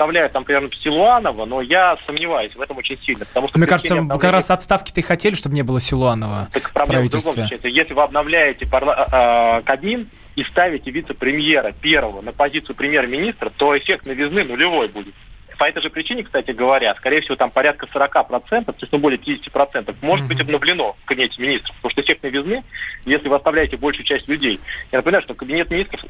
вставляют 0.00 0.32
там 0.32 0.44
примерно 0.44 0.70
Силуанова, 0.82 1.44
но 1.44 1.60
я 1.60 1.98
сомневаюсь 2.06 2.54
в 2.54 2.60
этом 2.60 2.78
очень 2.78 2.98
сильно. 3.02 3.26
Потому 3.26 3.48
что 3.48 3.58
Мне 3.58 3.66
кажется, 3.66 3.92
обновления... 3.94 4.20
как 4.20 4.32
раз 4.32 4.50
отставки-то 4.50 5.00
и 5.00 5.02
хотели, 5.02 5.34
чтобы 5.34 5.54
не 5.54 5.62
было 5.62 5.78
Силуанова 5.78 6.48
так 6.52 6.72
проблема 6.72 7.06
в, 7.06 7.10
другом. 7.10 7.44
Если 7.62 7.92
вы 7.92 8.02
обновляете 8.02 8.66
парла... 8.66 9.58
э, 9.60 9.62
Кабмин 9.66 10.08
и 10.40 10.44
ставите 10.44 10.90
вице-премьера 10.90 11.72
первого 11.72 12.22
на 12.22 12.32
позицию 12.32 12.74
премьер-министра, 12.74 13.50
то 13.50 13.76
эффект 13.76 14.06
новизны 14.06 14.44
нулевой 14.44 14.88
будет 14.88 15.14
по 15.60 15.64
этой 15.64 15.82
же 15.82 15.90
причине, 15.90 16.22
кстати 16.22 16.52
говоря, 16.52 16.94
скорее 16.94 17.20
всего, 17.20 17.36
там 17.36 17.50
порядка 17.50 17.86
40%, 17.94 18.64
то 18.64 18.74
есть 18.80 18.90
ну, 18.90 18.98
более 18.98 19.18
50%, 19.18 19.94
может 20.00 20.24
mm-hmm. 20.24 20.28
быть 20.28 20.40
обновлено 20.40 20.96
в 21.02 21.04
кабинете 21.04 21.42
министров. 21.42 21.76
Потому 21.76 21.90
что 21.90 22.00
эффект 22.00 22.22
новизны, 22.22 22.64
если 23.04 23.28
вы 23.28 23.36
оставляете 23.36 23.76
большую 23.76 24.06
часть 24.06 24.26
людей. 24.26 24.58
Я 24.90 25.00
напоминаю, 25.00 25.22
что 25.22 25.34
кабинет 25.34 25.70
министров 25.70 26.02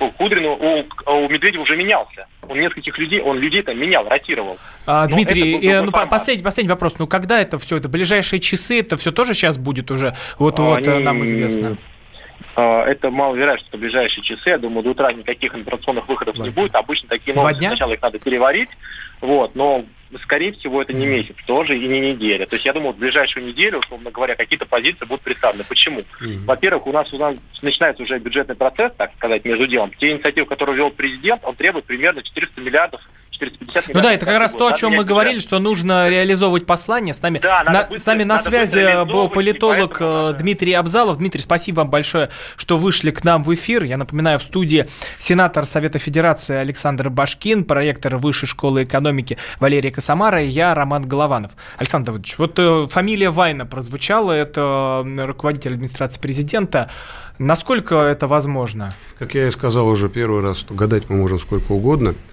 у 0.00 0.10
Кудрина, 0.10 0.50
у, 0.50 0.84
у 1.06 1.28
Медведева 1.28 1.62
уже 1.62 1.76
менялся. 1.76 2.26
Он 2.42 2.58
нескольких 2.58 2.98
людей, 2.98 3.20
он 3.20 3.38
людей 3.38 3.62
там 3.62 3.78
менял, 3.78 4.08
ротировал. 4.08 4.58
А, 4.86 5.06
Дмитрий, 5.06 5.64
э, 5.64 5.82
ну, 5.82 5.92
последний, 5.92 6.42
последний 6.42 6.70
вопрос. 6.70 6.98
Ну, 6.98 7.06
когда 7.06 7.40
это 7.40 7.60
все? 7.60 7.76
Это 7.76 7.88
ближайшие 7.88 8.40
часы, 8.40 8.80
это 8.80 8.96
все 8.96 9.12
тоже 9.12 9.34
сейчас 9.34 9.56
будет 9.56 9.92
уже? 9.92 10.16
Вот-вот 10.36 10.88
а, 10.88 10.98
нам 10.98 11.22
известно. 11.22 11.78
А, 12.56 12.84
это 12.84 13.10
маловероятно, 13.10 13.66
что 13.66 13.76
в 13.76 13.80
ближайшие 13.80 14.24
часы, 14.24 14.50
я 14.50 14.58
думаю, 14.58 14.82
до 14.82 14.90
утра 14.90 15.12
никаких 15.12 15.54
информационных 15.54 16.08
выходов 16.08 16.36
Два 16.36 16.44
не 16.44 16.50
будет. 16.50 16.74
Обычно 16.74 17.08
такие 17.08 17.34
новости 17.34 17.64
сначала 17.64 17.92
их 17.92 18.02
надо 18.02 18.18
переварить, 18.18 18.70
вот, 19.20 19.54
но 19.54 19.84
скорее 20.22 20.52
всего, 20.52 20.82
это 20.82 20.92
не 20.92 21.06
месяц 21.06 21.34
тоже 21.46 21.78
и 21.78 21.86
не 21.86 22.00
неделя. 22.00 22.46
То 22.46 22.54
есть 22.54 22.66
я 22.66 22.72
думаю, 22.72 22.92
в 22.92 22.98
ближайшую 22.98 23.46
неделю, 23.46 23.78
условно 23.78 24.10
говоря, 24.10 24.34
какие-то 24.34 24.66
позиции 24.66 25.04
будут 25.04 25.22
представлены. 25.22 25.64
Почему? 25.68 26.00
Mm-hmm. 26.00 26.44
Во-первых, 26.44 26.86
у 26.86 26.92
нас, 26.92 27.12
у 27.12 27.18
нас 27.18 27.36
начинается 27.62 28.02
уже 28.02 28.18
бюджетный 28.18 28.56
процесс, 28.56 28.92
так 28.96 29.12
сказать, 29.16 29.44
между 29.44 29.66
делом. 29.66 29.92
Те 29.98 30.12
инициативы, 30.12 30.46
которые 30.46 30.76
вел 30.76 30.90
президент, 30.90 31.42
он 31.44 31.54
требует 31.54 31.84
примерно 31.84 32.22
400 32.22 32.60
миллиардов 32.60 33.00
450 33.30 33.94
Ну 33.94 34.00
да, 34.00 34.12
это 34.12 34.26
как 34.26 34.38
раз 34.38 34.52
то, 34.52 34.66
о 34.68 34.72
чем 34.72 34.92
мы 34.94 35.04
говорили, 35.04 35.38
что 35.40 35.58
нужно 35.58 36.08
реализовывать 36.08 36.66
послание. 36.66 37.14
С 37.14 37.22
нами, 37.22 37.38
да, 37.38 37.62
на, 37.64 37.82
быстро, 37.84 37.98
с 37.98 38.06
нами 38.06 38.24
на 38.24 38.38
связи 38.38 39.04
был 39.10 39.28
политолог 39.28 39.98
поэтому, 39.98 40.38
Дмитрий 40.38 40.74
Абзалов. 40.74 41.18
Дмитрий, 41.18 41.40
спасибо 41.40 41.78
вам 41.78 41.90
большое, 41.90 42.30
что 42.56 42.76
вышли 42.76 43.10
к 43.10 43.24
нам 43.24 43.42
в 43.42 43.52
эфир. 43.54 43.84
Я 43.84 43.96
напоминаю, 43.96 44.38
в 44.38 44.42
студии 44.42 44.86
сенатор 45.18 45.66
Совета 45.66 45.98
Федерации 45.98 46.56
Александр 46.56 47.10
Башкин, 47.10 47.64
проректор 47.64 48.16
Высшей 48.16 48.48
школы 48.48 48.84
экономики 48.84 49.38
Валерия 50.00 50.40
Косомара 50.40 50.42
и 50.42 50.48
я, 50.48 50.74
Роман 50.74 51.06
Голованов. 51.06 51.52
Александр 51.78 52.06
Давыдович, 52.06 52.38
вот 52.38 52.58
э, 52.58 52.86
фамилия 52.88 53.30
Вайна 53.30 53.66
прозвучала, 53.66 54.32
это 54.32 55.06
руководитель 55.18 55.74
администрации 55.74 56.20
президента. 56.20 56.90
Насколько 57.38 57.96
это 57.96 58.26
возможно? 58.26 58.94
Как 59.18 59.34
я 59.34 59.48
и 59.48 59.50
сказал 59.50 59.88
уже 59.88 60.08
первый 60.08 60.42
раз, 60.42 60.58
что 60.58 60.74
гадать 60.74 61.08
мы 61.08 61.16
можем 61.16 61.38
сколько 61.38 61.72
угодно– 61.72 62.14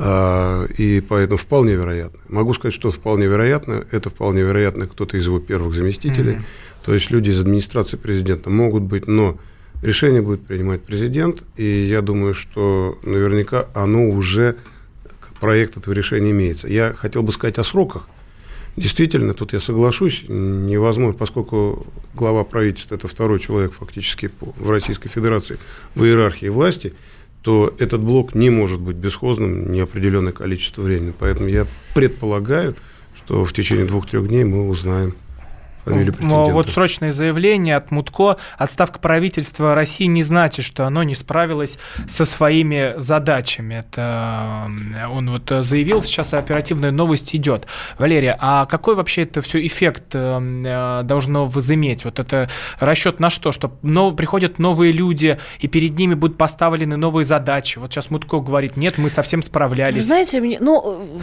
а, 0.00 0.64
и 0.78 1.00
поэтому 1.00 1.38
вполне 1.38 1.74
вероятно. 1.74 2.20
Могу 2.28 2.54
сказать, 2.54 2.72
что 2.72 2.92
вполне 2.92 3.26
вероятно. 3.26 3.84
Это 3.90 4.10
вполне 4.10 4.42
вероятно 4.42 4.86
кто-то 4.86 5.16
из 5.16 5.26
его 5.26 5.40
первых 5.40 5.74
заместителей. 5.74 6.34
Mm-hmm. 6.34 6.84
То 6.84 6.94
есть 6.94 7.10
люди 7.10 7.30
из 7.30 7.40
администрации 7.40 7.96
президента 7.96 8.48
могут 8.48 8.84
быть, 8.84 9.08
но 9.08 9.36
решение 9.82 10.22
будет 10.22 10.46
принимать 10.46 10.82
президент. 10.82 11.42
И 11.56 11.64
я 11.64 12.00
думаю, 12.00 12.34
что 12.34 12.96
наверняка 13.02 13.66
оно 13.74 14.08
уже, 14.08 14.56
проект 15.40 15.76
этого 15.76 15.94
решения 15.94 16.30
имеется. 16.30 16.68
Я 16.68 16.92
хотел 16.92 17.22
бы 17.22 17.32
сказать 17.32 17.58
о 17.58 17.64
сроках. 17.64 18.08
Действительно, 18.76 19.34
тут 19.34 19.52
я 19.52 19.60
соглашусь, 19.60 20.24
невозможно, 20.28 21.18
поскольку 21.18 21.86
глава 22.14 22.44
правительства– 22.44 22.94
это 22.96 23.08
второй 23.08 23.40
человек 23.40 23.72
фактически 23.72 24.30
в 24.40 24.70
Российской 24.70 25.08
Федерации 25.08 25.58
в 25.94 26.04
иерархии 26.04 26.48
власти– 26.48 26.94
то 27.42 27.74
этот 27.78 28.00
блок 28.00 28.34
не 28.34 28.50
может 28.50 28.80
быть 28.80 28.96
бесхозным 28.96 29.72
неопределенное 29.72 30.32
количество 30.32 30.82
времени. 30.82 31.14
Поэтому 31.18 31.48
я 31.48 31.66
предполагаю, 31.94 32.74
что 33.16 33.44
в 33.44 33.52
течение 33.52 33.86
двух-трех 33.86 34.28
дней 34.28 34.44
мы 34.44 34.68
узнаем 34.68 35.14
фамилию 35.88 36.12
претендента. 36.12 36.52
Вот 36.52 36.68
срочное 36.68 37.12
заявление 37.12 37.76
от 37.76 37.90
Мутко. 37.90 38.36
Отставка 38.56 38.98
правительства 38.98 39.74
России 39.74 40.06
не 40.06 40.22
значит, 40.22 40.64
что 40.64 40.86
оно 40.86 41.02
не 41.02 41.14
справилось 41.14 41.78
со 42.08 42.24
своими 42.24 42.94
задачами. 42.98 43.74
Это 43.74 44.70
он 45.10 45.30
вот 45.30 45.64
заявил, 45.64 46.02
сейчас 46.02 46.34
оперативная 46.34 46.90
новость 46.90 47.34
идет. 47.34 47.66
Валерия, 47.98 48.36
а 48.40 48.66
какой 48.66 48.94
вообще 48.94 49.22
это 49.22 49.40
все 49.40 49.64
эффект 49.66 50.14
э, 50.14 51.00
должно 51.04 51.46
возыметь? 51.46 52.04
Вот 52.04 52.18
это 52.18 52.48
расчет 52.80 53.20
на 53.20 53.30
что? 53.30 53.52
Что 53.52 53.72
но, 53.82 54.12
приходят 54.12 54.58
новые 54.58 54.92
люди, 54.92 55.38
и 55.60 55.68
перед 55.68 55.98
ними 55.98 56.14
будут 56.14 56.36
поставлены 56.36 56.96
новые 56.96 57.24
задачи. 57.24 57.78
Вот 57.78 57.92
сейчас 57.92 58.10
Мутко 58.10 58.40
говорит, 58.40 58.76
нет, 58.76 58.98
мы 58.98 59.08
совсем 59.08 59.42
справлялись. 59.42 59.96
Вы 59.96 60.02
знаете, 60.02 60.58
ну, 60.60 61.20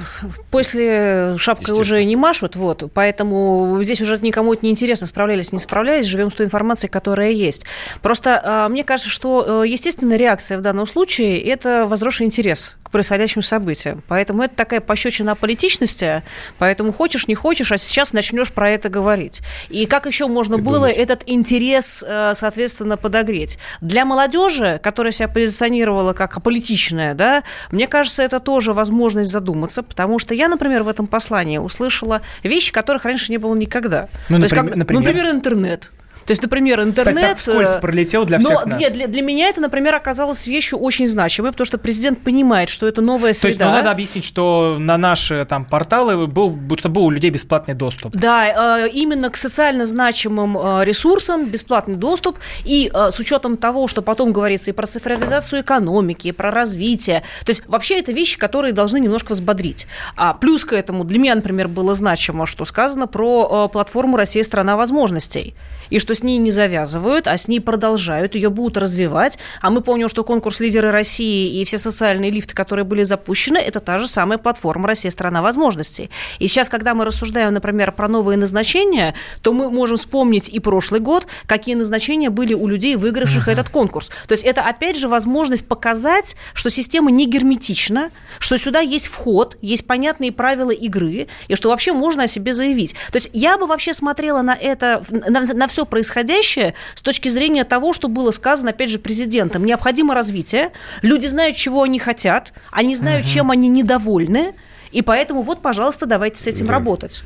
после 0.51 1.38
шапкой 1.38 1.75
уже 1.75 2.04
не 2.04 2.15
машут, 2.15 2.56
вот, 2.56 2.89
поэтому 2.93 3.80
здесь 3.82 4.01
уже 4.01 4.17
никому 4.19 4.55
будет 4.56 4.63
неинтересно, 4.63 5.08
справлялись, 5.08 5.52
не 5.52 5.60
справлялись, 5.60 6.06
живем 6.06 6.32
с 6.32 6.36
той 6.36 6.46
информацией, 6.46 6.89
которая 6.89 7.32
есть. 7.32 7.65
Просто 8.02 8.41
а, 8.44 8.70
мне 8.70 8.84
кажется, 8.84 9.12
что 9.12 9.63
э, 9.63 9.68
естественная 9.68 10.18
реакция 10.18 10.58
в 10.58 10.62
данном 10.62 10.88
случае– 10.88 11.41
это 11.44 11.86
возросший 11.86 12.26
интерес 12.26 12.78
к 12.84 12.91
происходящим 12.91 13.41
событиям. 13.41 14.04
Поэтому 14.08 14.44
это 14.44 14.56
такая 14.56 14.80
пощечина 14.80 15.36
политичности, 15.36 16.24
поэтому 16.58 16.94
хочешь, 16.94 17.28
не 17.28 17.36
хочешь, 17.36 17.72
а 17.72 17.78
сейчас 17.78 18.13
начнешь 18.13 18.52
про 18.52 18.72
это 18.72 18.89
говорить. 18.89 19.41
И 19.70 19.86
как 19.86 20.06
еще 20.06 20.28
можно 20.28 20.56
Ты 20.58 20.62
было 20.62 20.76
думаешь? 20.76 20.98
этот 20.98 21.24
интерес, 21.26 22.06
э, 22.08 22.32
соответственно, 22.36 22.96
подогреть? 22.96 23.58
Для 23.82 24.06
молодежи, 24.06 24.80
которая 24.82 25.12
себя 25.12 25.28
позиционировала 25.28 26.13
как 26.13 26.38
аполитичная, 26.38 27.13
да, 27.13 27.44
мне 27.72 27.88
кажется, 27.88 28.24
это 28.24 28.39
тоже 28.39 28.72
возможность 28.72 29.32
задуматься, 29.32 29.84
потому 29.84 30.20
что 30.20 30.34
я, 30.34 30.48
например, 30.48 30.84
в 30.84 30.88
этом 30.88 31.08
послании 31.08 31.58
услышала 31.58 32.22
вещи, 32.44 32.72
которых 32.72 33.04
раньше 33.04 33.32
не 33.32 33.38
было 33.38 33.56
никогда. 33.56 34.08
Ну, 34.30 34.44
есть, 34.45 34.55
как, 34.55 34.75
например? 34.75 35.01
Ну, 35.01 35.08
например, 35.08 35.36
интернет. 35.36 35.91
То 36.26 36.32
есть, 36.32 36.42
например, 36.42 36.82
интернет... 36.82 37.16
Кстати, 37.16 37.30
так 37.30 37.38
вскользь 37.38 37.76
э, 37.76 37.80
пролетел 37.80 38.26
для 38.26 38.40
всех 38.40 38.66
но, 38.66 38.72
нас. 38.72 38.80
Нет, 38.80 38.94
для, 38.94 39.08
для 39.08 39.22
меня 39.22 39.48
это, 39.48 39.62
например, 39.62 39.94
оказалось 39.94 40.48
вещью 40.48 40.80
очень 40.80 41.06
значимой, 41.06 41.52
потому 41.52 41.66
что 41.66 41.78
президент 41.78 42.22
понимает, 42.22 42.70
что 42.70 42.88
это 42.88 43.02
новая 43.02 43.34
среда. 43.34 43.42
То 43.42 43.48
есть, 43.48 43.60
ну, 43.60 43.66
надо 43.66 43.92
объяснить, 43.92 44.26
что 44.26 44.78
на 44.80 44.98
наши 44.98 45.46
там 45.46 45.66
порталы 45.66 46.26
был, 46.26 46.58
чтобы 46.78 46.96
был 46.96 47.06
у 47.06 47.10
людей 47.12 47.30
бесплатный 47.30 47.76
доступ. 47.76 48.16
Да, 48.16 48.86
э, 48.86 48.90
именно 48.90 49.30
к 49.30 49.38
социально 49.38 49.86
значимым 49.86 50.58
э, 50.58 50.84
ресурсам 50.84 51.46
бесплатный 51.46 51.96
доступ, 51.96 52.40
и 52.64 52.92
с 52.94 53.20
учетом 53.20 53.58
того, 53.58 53.88
что 53.88 54.02
потом 54.02 54.34
говорится 54.34 54.72
и 54.72 54.74
про 54.74 54.88
цифровизацию 54.88 55.62
экономики, 55.62 56.30
и 56.30 56.32
про 56.32 56.50
развитие. 56.50 57.22
То 57.46 57.52
есть, 57.52 57.64
вообще 57.68 58.00
это 58.00 58.12
вещи, 58.12 58.40
которые 58.40 58.74
должны 58.74 59.00
немножко 59.00 59.34
взбодрить. 59.34 59.86
А 60.16 60.34
плюс 60.34 60.66
к 60.66 60.74
этому 60.74 61.04
для 61.04 61.20
меня, 61.20 61.36
например, 61.36 61.68
было 61.68 61.94
значимо, 61.94 62.48
что 62.48 62.66
сказано 62.66 63.06
про 63.06 63.68
платформу 63.68 64.18
«Россия– 64.18 64.44
страна 64.46 64.76
возможностей». 64.76 65.54
И 65.89 66.00
что 66.00 66.13
с 66.13 66.24
ней 66.24 66.38
не 66.38 66.52
завязывают, 66.52 67.28
а 67.28 67.38
с 67.38 67.48
ней 67.48 67.60
продолжают, 67.60 68.36
ее 68.36 68.50
будут 68.50 68.78
развивать. 68.78 69.38
А 69.62 69.69
мы 69.69 69.82
помним, 69.82 70.10
что 70.10 70.24
конкурс 70.24 70.60
«Лидеры 70.60 70.91
России» 70.91 71.60
и 71.60 71.65
все 71.65 71.78
социальные 71.78 72.32
лифты, 72.32 72.56
которые 72.56 72.86
были 72.86 73.04
запущены, 73.04 73.58
это 73.58 73.80
та 73.80 73.98
же 73.98 74.08
самая 74.08 74.38
платформа 74.38 74.88
«Россия– 74.88 75.12
страна 75.12 75.41
возможностей». 75.41 76.10
И 76.39 76.48
сейчас, 76.48 76.69
когда 76.69 76.93
мы 76.93 77.06
рассуждаем, 77.06 77.54
например, 77.54 77.91
про 77.91 78.08
новые 78.08 78.38
назначения, 78.38 79.15
то 79.42 79.54
мы 79.54 79.69
можем 79.69 79.98
вспомнить 79.98 80.50
и 80.50 80.60
прошлый 80.60 81.00
год, 81.00 81.27
какие 81.46 81.75
назначения 81.75 82.29
были 82.29 82.54
у 82.54 82.67
людей, 82.67 82.96
выигравших 82.96 83.48
uh-huh. 83.48 83.54
этот 83.54 83.69
конкурс. 83.69 84.10
То 84.27 84.33
есть 84.33 84.44
это, 84.44 84.62
опять 84.62 84.98
же, 84.98 85.08
возможность 85.08 85.67
показать, 85.67 86.36
что 86.54 86.69
система 86.69 87.12
не 87.12 87.25
герметична, 87.25 88.12
что 88.40 88.58
сюда 88.58 88.79
есть 88.79 89.08
вход, 89.08 89.58
есть 89.62 89.88
понятные 89.88 90.31
правила 90.31 90.71
игры, 90.71 91.27
и 91.48 91.56
что 91.56 91.69
вообще 91.69 91.94
можно 91.94 92.23
о 92.23 92.27
себе 92.27 92.54
заявить. 92.54 92.96
То 93.12 93.17
есть 93.17 93.29
я 93.33 93.58
бы 93.58 93.65
вообще 93.67 93.94
смотрела 93.94 94.42
на 94.42 94.56
это, 94.56 95.04
на, 95.10 95.42
на 95.42 95.67
все 95.76 95.86
происходящее 95.86 96.73
с 96.96 97.02
точки 97.02 97.28
зрения 97.28 97.65
того, 97.65 97.92
что 97.92 98.08
было 98.08 98.32
сказано, 98.32 98.69
опять 98.69 98.90
же, 98.90 98.98
президентом. 98.98 99.65
Необходимо 99.65 100.15
развитие, 100.15 100.71
люди 101.02 101.26
знают, 101.26 101.58
чего 101.58 101.84
они 101.84 102.00
хотят, 102.00 102.54
они 102.71 102.96
знают, 102.96 103.26
uh-huh. 103.26 103.34
чем 103.34 103.52
они 103.52 103.67
недовольны, 103.67 104.56
и 104.96 105.02
поэтому 105.02 105.41
вот, 105.41 105.62
пожалуйста, 105.62 106.06
давайте 106.06 106.41
с 106.41 106.48
этим 106.48 106.67
да. 106.67 106.73
работать. 106.75 107.21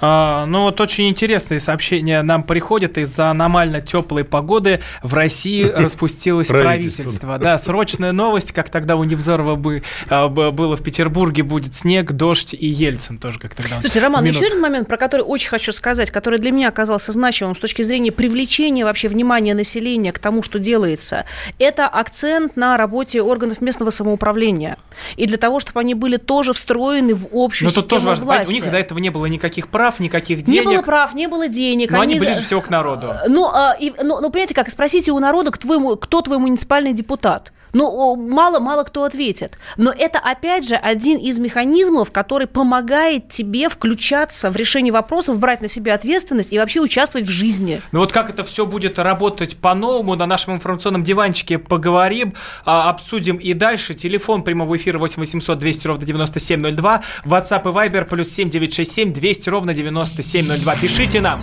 А, 0.00 0.46
ну 0.46 0.62
вот 0.62 0.80
очень 0.80 1.08
интересные 1.08 1.60
сообщения 1.60 2.20
нам 2.22 2.42
приходят. 2.42 2.98
Из-за 2.98 3.30
аномально 3.30 3.80
теплой 3.80 4.24
погоды 4.24 4.80
в 5.00 5.14
России 5.14 5.62
распустилось 5.74 6.48
правительство. 6.48 7.38
Да, 7.38 7.56
срочная 7.56 8.10
новость, 8.10 8.50
как 8.50 8.68
тогда 8.68 8.96
у 8.96 9.04
Невзорова 9.04 9.54
бы, 9.54 9.84
а, 10.08 10.28
было 10.28 10.76
в 10.76 10.82
Петербурге, 10.82 11.44
будет 11.44 11.76
снег, 11.76 12.10
дождь 12.10 12.52
и 12.52 12.66
Ельцин 12.66 13.18
тоже, 13.18 13.38
как 13.38 13.54
тогда. 13.54 13.80
Слушайте, 13.80 14.00
Роман, 14.00 14.24
еще 14.24 14.46
один 14.46 14.60
момент, 14.60 14.88
про 14.88 14.96
который 14.96 15.22
очень 15.22 15.50
хочу 15.50 15.70
сказать, 15.70 16.10
который 16.10 16.40
для 16.40 16.50
меня 16.50 16.68
оказался 16.68 17.12
значимым 17.12 17.54
с 17.54 17.60
точки 17.60 17.82
зрения 17.82 18.10
привлечения 18.10 18.84
вообще 18.84 19.06
внимания 19.06 19.54
населения 19.54 20.10
к 20.10 20.18
тому, 20.18 20.42
что 20.42 20.58
делается. 20.58 21.26
Это 21.60 21.86
акцент 21.86 22.56
на 22.56 22.76
работе 22.76 23.22
органов 23.22 23.60
местного 23.60 23.90
самоуправления. 23.90 24.78
И 25.14 25.26
для 25.26 25.36
того, 25.36 25.60
чтобы 25.60 25.78
они 25.78 25.94
были 25.94 26.16
тоже 26.16 26.52
встроены 26.52 27.03
в 27.12 27.28
общую 27.32 27.68
Но 27.68 27.72
систему 27.72 27.88
тоже 27.88 28.06
важно. 28.06 28.24
власти. 28.24 28.50
У 28.50 28.54
них 28.54 28.70
до 28.70 28.78
этого 28.78 28.98
не 28.98 29.10
было 29.10 29.26
никаких 29.26 29.68
прав, 29.68 30.00
никаких 30.00 30.42
денег. 30.42 30.60
Не 30.60 30.66
было 30.66 30.82
прав, 30.82 31.14
не 31.14 31.28
было 31.28 31.48
денег. 31.48 31.90
Но 31.90 32.00
они, 32.00 32.14
они 32.14 32.24
ближе 32.24 32.42
всего 32.42 32.60
к 32.60 32.70
народу. 32.70 33.14
Ну, 33.28 33.50
а, 33.52 33.76
и, 33.78 33.92
ну, 34.02 34.20
ну, 34.20 34.30
понимаете 34.30 34.54
как, 34.54 34.70
спросите 34.70 35.12
у 35.12 35.18
народа, 35.18 35.50
кто 35.50 35.68
твой, 35.68 35.96
кто 35.98 36.22
твой 36.22 36.38
муниципальный 36.38 36.92
депутат. 36.92 37.52
Ну, 37.74 38.16
мало-мало 38.16 38.84
кто 38.84 39.04
ответит. 39.04 39.58
Но 39.76 39.92
это, 39.92 40.18
опять 40.18 40.66
же, 40.66 40.76
один 40.76 41.18
из 41.18 41.38
механизмов, 41.38 42.10
который 42.10 42.46
помогает 42.46 43.28
тебе 43.28 43.68
включаться 43.68 44.50
в 44.50 44.56
решение 44.56 44.92
вопросов, 44.92 45.38
брать 45.38 45.60
на 45.60 45.68
себя 45.68 45.94
ответственность 45.94 46.52
и 46.52 46.58
вообще 46.58 46.80
участвовать 46.80 47.26
в 47.26 47.30
жизни. 47.30 47.82
Ну 47.92 48.00
вот 48.00 48.12
как 48.12 48.30
это 48.30 48.44
все 48.44 48.64
будет 48.64 48.98
работать 48.98 49.56
по-новому, 49.56 50.14
на 50.14 50.26
нашем 50.26 50.54
информационном 50.54 51.02
диванчике 51.02 51.58
поговорим, 51.58 52.34
а, 52.64 52.88
обсудим 52.88 53.36
и 53.36 53.52
дальше. 53.54 53.94
Телефон 53.94 54.42
прямого 54.44 54.76
эфира 54.76 54.98
8 54.98 55.18
800 55.18 55.58
200 55.58 55.86
ровно 55.86 56.06
9702, 56.06 57.02
WhatsApp 57.24 57.62
и 57.62 57.74
Viber 57.74 58.04
плюс 58.04 58.28
7 58.30 58.50
967 58.50 59.12
200 59.12 59.48
ровно 59.48 59.74
9702. 59.74 60.76
Пишите 60.76 61.20
нам. 61.20 61.40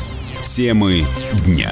Темы 0.55 1.03
дня 1.45 1.71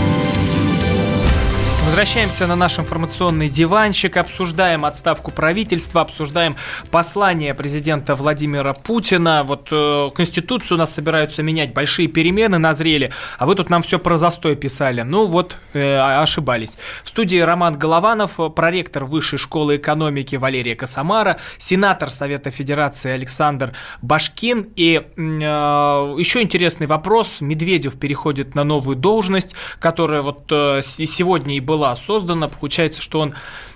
Возвращаемся 1.91 2.47
на 2.47 2.55
наш 2.55 2.79
информационный 2.79 3.49
диванчик, 3.49 4.15
обсуждаем 4.15 4.85
отставку 4.85 5.29
правительства, 5.29 5.99
обсуждаем 5.99 6.55
послание 6.89 7.53
президента 7.53 8.15
Владимира 8.15 8.73
Путина. 8.73 9.43
Вот 9.43 9.67
э, 9.71 10.09
Конституцию 10.15 10.77
у 10.77 10.79
нас 10.79 10.93
собираются 10.93 11.43
менять, 11.43 11.73
большие 11.73 12.07
перемены 12.07 12.59
назрели, 12.59 13.11
а 13.37 13.45
вы 13.45 13.55
тут 13.55 13.69
нам 13.69 13.81
все 13.81 13.99
про 13.99 14.15
застой 14.15 14.55
писали. 14.55 15.01
Ну 15.01 15.27
вот, 15.27 15.57
э, 15.73 15.97
ошибались. 15.97 16.77
В 17.03 17.09
студии 17.09 17.39
Роман 17.39 17.77
Голованов, 17.77 18.39
проректор 18.55 19.03
Высшей 19.03 19.37
школы 19.37 19.75
экономики 19.75 20.37
Валерия 20.37 20.75
Косомара, 20.75 21.39
сенатор 21.57 22.09
Совета 22.09 22.51
Федерации 22.51 23.11
Александр 23.11 23.73
Башкин. 24.01 24.69
И 24.77 24.95
э, 24.95 25.21
еще 25.21 26.41
интересный 26.41 26.87
вопрос. 26.87 27.41
Медведев 27.41 27.99
переходит 27.99 28.55
на 28.55 28.63
новую 28.63 28.95
должность, 28.95 29.55
которая 29.79 30.21
вот 30.21 30.49
э, 30.51 30.79
сегодня 30.85 31.57
и 31.57 31.59
была 31.59 31.80
была 31.81 31.95
создана, 31.95 32.47
получается, 32.47 33.01
что 33.01 33.21
он 33.21 33.33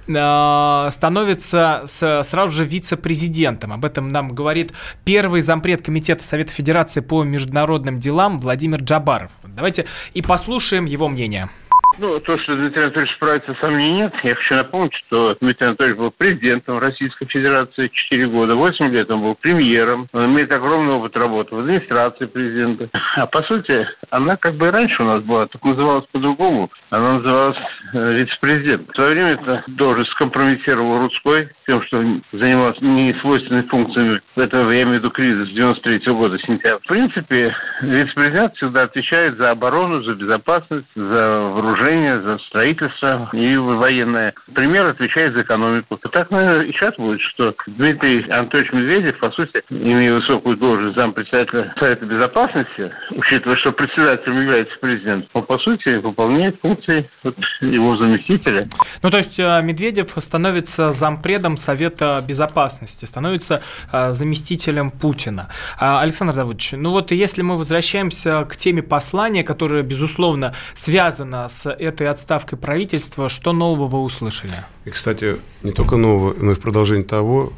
э, 0.08 0.89
становится 0.91 1.84
сразу 1.86 2.51
же 2.51 2.64
вице-президентом. 2.64 3.74
Об 3.74 3.84
этом 3.84 4.10
нам 4.10 4.36
говорит 4.36 4.74
первый 5.03 5.41
зампред 5.41 5.82
Комитета 5.82 6.24
Совета 6.24 6.51
Федерации 6.51 7.01
по 7.01 7.24
международным 7.24 7.97
делам 7.97 8.39
Владимир 8.39 8.82
Джабаров. 8.82 9.32
Давайте 9.43 9.86
и 10.14 10.22
послушаем 10.22 10.86
его 10.86 11.08
мнение. 11.08 11.49
Ну, 11.98 12.20
то, 12.20 12.38
что 12.39 12.56
Дмитрий 12.56 12.84
Анатольевич 12.84 13.16
справится, 13.16 13.56
сомнений 13.62 14.02
нет. 14.02 14.14
Я 14.24 14.36
хочу 14.36 14.56
напомнить, 14.56 14.93
что 15.08 15.38
Дмитрий 15.39 15.68
Анатольевич 15.68 15.98
был 15.98 16.12
президентом 16.12 16.78
Российской 16.78 17.26
Федерации 17.26 17.88
4 17.88 18.28
года. 18.28 18.56
8 18.56 18.89
лет 18.89 19.10
он 19.10 19.22
был 19.22 19.36
премьером. 19.36 20.10
Он 20.12 20.26
имеет 20.26 20.52
огромный 20.52 20.93
опыт 20.93 21.16
работы 21.16 21.56
в 21.56 21.60
администрации 21.60 22.26
президента. 22.26 22.89
А 23.16 23.26
по 23.28 23.43
сути, 23.43 23.88
она 24.10 24.36
как 24.36 24.56
бы 24.56 24.68
и 24.68 24.72
раньше 24.72 25.04
у 25.04 25.06
нас 25.06 25.24
была, 25.24 25.48
только 25.48 25.70
называлась 25.70 26.06
по-другому. 26.12 26.70
Она 26.89 27.14
называлась 27.14 27.58
э, 27.93 28.14
вице-президент. 28.14 28.89
В 28.89 28.96
свое 28.96 29.12
время 29.12 29.34
это 29.34 29.64
должность 29.68 30.12
скомпрометировал 30.12 31.00
Рудской 31.00 31.50
тем, 31.66 31.82
что 31.84 32.04
занимался 32.34 32.84
несвойственными 32.84 33.68
функциями. 33.68 34.22
Это 34.36 34.58
я 34.58 34.84
имею 34.84 34.89
в 34.89 34.93
виду 34.96 35.12
кризис 35.12 35.48
93 35.54 36.00
-го 36.00 36.14
года, 36.18 36.38
сентября. 36.39 36.78
В 36.80 36.88
принципе, 36.88 37.56
вице-президент 37.82 38.54
всегда 38.56 38.84
отвечает 38.84 39.38
за 39.38 39.52
оборону, 39.52 40.04
за 40.04 40.14
безопасность, 40.14 40.88
за 40.96 41.52
вооружение 41.54 41.84
вооружение, 41.86 42.21
за 42.21 42.38
строительство 42.47 43.29
и 43.33 43.55
военное. 43.57 44.33
Пример 44.53 44.88
отвечает 44.88 45.33
за 45.33 45.41
экономику. 45.41 45.97
Так, 46.11 46.31
наверное, 46.31 46.65
и 46.65 46.71
сейчас 46.71 46.95
будет, 46.95 47.21
что 47.21 47.53
Дмитрий 47.67 48.29
Анатольевич 48.29 48.71
Медведев, 48.73 49.19
по 49.19 49.31
сути, 49.31 49.61
имея 49.69 50.13
высокую 50.13 50.57
должность 50.57 50.95
зампредседателя 50.95 51.73
Совета 51.79 52.05
Безопасности, 52.05 52.91
учитывая, 53.11 53.57
что 53.57 53.71
председателем 53.71 54.41
является 54.41 54.75
президент, 54.79 55.27
он, 55.33 55.43
по 55.43 55.57
сути, 55.59 55.97
выполняет 55.97 56.59
функции 56.61 57.09
вот, 57.23 57.36
его 57.61 57.97
заместителя. 57.97 58.65
Ну, 59.03 59.09
то 59.09 59.17
есть 59.17 59.39
э, 59.39 59.61
Медведев 59.63 60.09
становится 60.17 60.91
зампредом 60.91 61.57
Совета 61.57 62.23
Безопасности, 62.27 63.05
становится 63.05 63.61
э, 63.91 64.11
заместителем 64.11 64.91
Путина. 64.91 65.49
А, 65.79 66.01
Александр 66.01 66.33
Давыдович, 66.33 66.73
ну 66.73 66.91
вот 66.91 67.11
если 67.11 67.41
мы 67.41 67.57
возвращаемся 67.57 68.45
к 68.45 68.55
теме 68.55 68.81
послания, 68.81 69.43
которое, 69.43 69.83
безусловно, 69.83 70.53
связано 70.73 71.49
с 71.49 71.74
этой 71.80 72.07
отставкой 72.07 72.57
правительства, 72.57 73.30
что 73.30 73.53
нового 73.53 73.88
вы 73.88 74.01
услышали? 74.01 74.53
И, 74.86 74.89
кстати, 74.89 75.38
не 75.63 75.71
только 75.71 75.95
нового, 75.95 76.36
но 76.38 76.51
и 76.51 76.55
в 76.55 76.59
продолжении 76.59 77.03
того, 77.03 77.53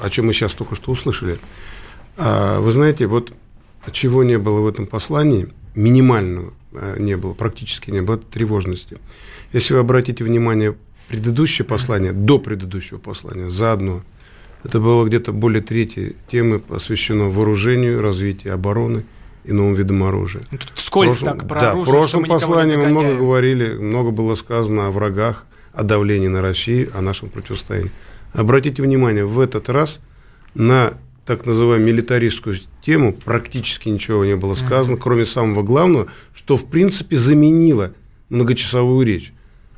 о, 0.00 0.10
чем 0.10 0.26
мы 0.26 0.32
сейчас 0.32 0.52
только 0.52 0.74
что 0.74 0.92
услышали. 0.92 1.38
А, 2.16 2.60
вы 2.60 2.72
знаете, 2.72 3.06
вот 3.06 3.32
чего 3.92 4.24
не 4.24 4.38
было 4.38 4.60
в 4.60 4.66
этом 4.66 4.86
послании, 4.86 5.48
минимального 5.74 6.52
э, 6.72 6.96
не 6.98 7.16
было, 7.16 7.34
практически 7.34 7.90
не 7.90 8.02
было, 8.02 8.18
тревожности. 8.18 8.98
Если 9.52 9.74
вы 9.74 9.80
обратите 9.80 10.24
внимание, 10.24 10.76
предыдущее 11.08 11.64
послание, 11.64 12.12
до 12.12 12.38
предыдущего 12.38 12.98
послания, 12.98 13.48
заодно, 13.48 14.02
это 14.64 14.80
было 14.80 15.04
где-то 15.04 15.32
более 15.32 15.62
трети 15.62 16.16
темы 16.30 16.58
посвящено 16.58 17.28
вооружению, 17.28 18.00
развитию 18.00 18.54
обороны 18.54 19.04
и 19.46 19.52
новым 19.52 19.74
видам 19.74 20.02
оружия. 20.04 20.42
Ну, 20.50 20.58
тут 20.58 20.72
вскользь 20.74 21.18
прошлом, 21.18 21.38
так 21.38 21.48
про 21.48 21.60
да, 21.60 21.70
оружие, 21.70 21.84
в 21.84 21.96
прошлом 21.96 22.24
послании 22.24 22.76
мы 22.76 22.86
много 22.86 23.14
говорили, 23.16 23.76
много 23.76 24.10
было 24.10 24.34
сказано 24.34 24.88
о 24.88 24.90
врагах, 24.90 25.46
о 25.72 25.82
давлении 25.82 26.28
на 26.28 26.42
Россию, 26.42 26.90
о 26.94 27.00
нашем 27.00 27.28
противостоянии. 27.28 27.92
Обратите 28.32 28.82
внимание, 28.82 29.24
в 29.24 29.40
этот 29.40 29.68
раз 29.68 30.00
на 30.54 30.94
так 31.24 31.44
называемую 31.44 31.86
милитаристскую 31.86 32.56
тему 32.82 33.12
практически 33.12 33.88
ничего 33.88 34.24
не 34.24 34.36
было 34.36 34.54
сказано, 34.54 34.96
кроме 34.96 35.26
самого 35.26 35.62
главного, 35.62 36.06
что 36.34 36.56
в 36.56 36.66
принципе 36.66 37.16
заменило 37.16 37.92
многочасовую 38.28 39.04
речь. 39.06 39.32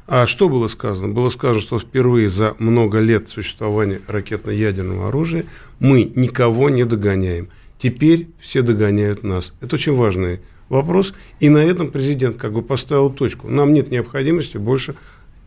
А 0.07 0.27
что 0.27 0.49
было 0.49 0.69
сказано? 0.69 1.13
Было 1.13 1.29
сказано, 1.29 1.61
что 1.61 1.79
впервые 1.79 2.31
за 2.31 2.55
много 2.59 2.99
лет 2.99 3.29
существования 3.29 4.01
ракетно-ядерного 4.07 5.09
оружия 5.09 5.45
мы 5.81 6.11
никого 6.15 6.71
не 6.71 6.85
догоняем. 6.85 7.49
Теперь 7.79 8.29
все 8.41 8.63
догоняют 8.63 9.23
нас. 9.23 9.55
Это 9.61 9.77
очень 9.77 9.95
важный 9.95 10.41
вопрос. 10.69 11.15
И 11.41 11.49
на 11.49 11.59
этом 11.59 11.91
президент 11.91 12.37
как 12.37 12.53
бы 12.53 12.63
поставил 12.63 13.11
точку. 13.11 13.49
Нам 13.49 13.73
нет 13.73 13.91
необходимости 13.91 14.57
больше 14.57 14.95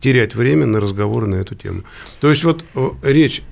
терять 0.00 0.34
время 0.34 0.66
на 0.66 0.80
разговоры 0.80 1.26
на 1.26 1.36
эту 1.36 1.54
тему. 1.54 1.84
То 2.20 2.30
есть 2.30 2.44
вот 2.44 2.64
э, 2.74 2.90
речь... 3.02 3.42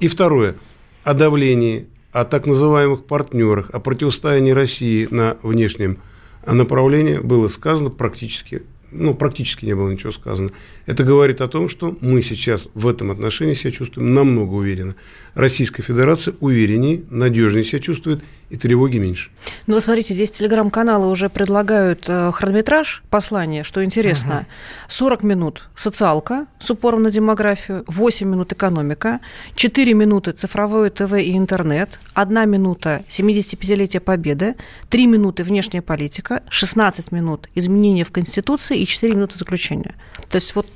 И 0.00 0.08
второе. 0.08 0.56
О 1.04 1.14
давлении, 1.14 1.86
о 2.12 2.24
так 2.24 2.46
называемых 2.46 3.04
партнерах, 3.04 3.70
о 3.70 3.80
противостоянии 3.80 4.50
России 4.50 5.08
на 5.10 5.38
внешнем 5.42 5.98
направлении 6.46 7.18
было 7.18 7.48
сказано 7.48 7.88
практически 7.88 8.62
ну, 8.92 9.14
практически 9.14 9.64
не 9.64 9.74
было 9.74 9.90
ничего 9.90 10.12
сказано. 10.12 10.50
Это 10.86 11.04
говорит 11.04 11.40
о 11.40 11.48
том, 11.48 11.68
что 11.68 11.96
мы 12.00 12.22
сейчас 12.22 12.68
в 12.74 12.86
этом 12.88 13.10
отношении 13.10 13.54
себя 13.54 13.70
чувствуем 13.70 14.14
намного 14.14 14.54
уверенно. 14.54 14.96
Российская 15.34 15.82
Федерация 15.82 16.34
увереннее, 16.40 17.02
надежнее 17.10 17.64
себя 17.64 17.80
чувствует 17.80 18.22
и 18.50 18.56
тревоги 18.56 18.98
меньше. 18.98 19.30
Ну, 19.66 19.74
вот 19.74 19.84
смотрите, 19.84 20.12
здесь 20.12 20.32
телеграм-каналы 20.32 21.08
уже 21.08 21.28
предлагают 21.28 22.04
э, 22.08 22.32
хронометраж 22.32 23.02
послания, 23.08 23.62
что 23.62 23.84
интересно. 23.84 24.46
40 24.88 25.22
минут 25.22 25.68
социалка 25.76 26.46
с 26.58 26.70
упором 26.70 27.04
на 27.04 27.10
демографию, 27.10 27.84
8 27.86 28.28
минут 28.28 28.52
экономика, 28.52 29.20
4 29.54 29.94
минуты 29.94 30.32
цифровое 30.32 30.90
ТВ 30.90 31.14
и 31.14 31.36
интернет, 31.36 31.98
1 32.14 32.50
минута 32.50 33.04
75-летие 33.08 34.00
Победы, 34.00 34.56
3 34.88 35.06
минуты 35.06 35.44
внешняя 35.44 35.82
политика, 35.82 36.42
16 36.48 37.12
минут 37.12 37.48
изменения 37.54 38.04
в 38.04 38.10
Конституции 38.10 38.80
и 38.80 38.86
4 38.86 39.14
минуты 39.14 39.38
заключения. 39.38 39.94
То 40.28 40.36
есть 40.36 40.54
вот 40.56 40.66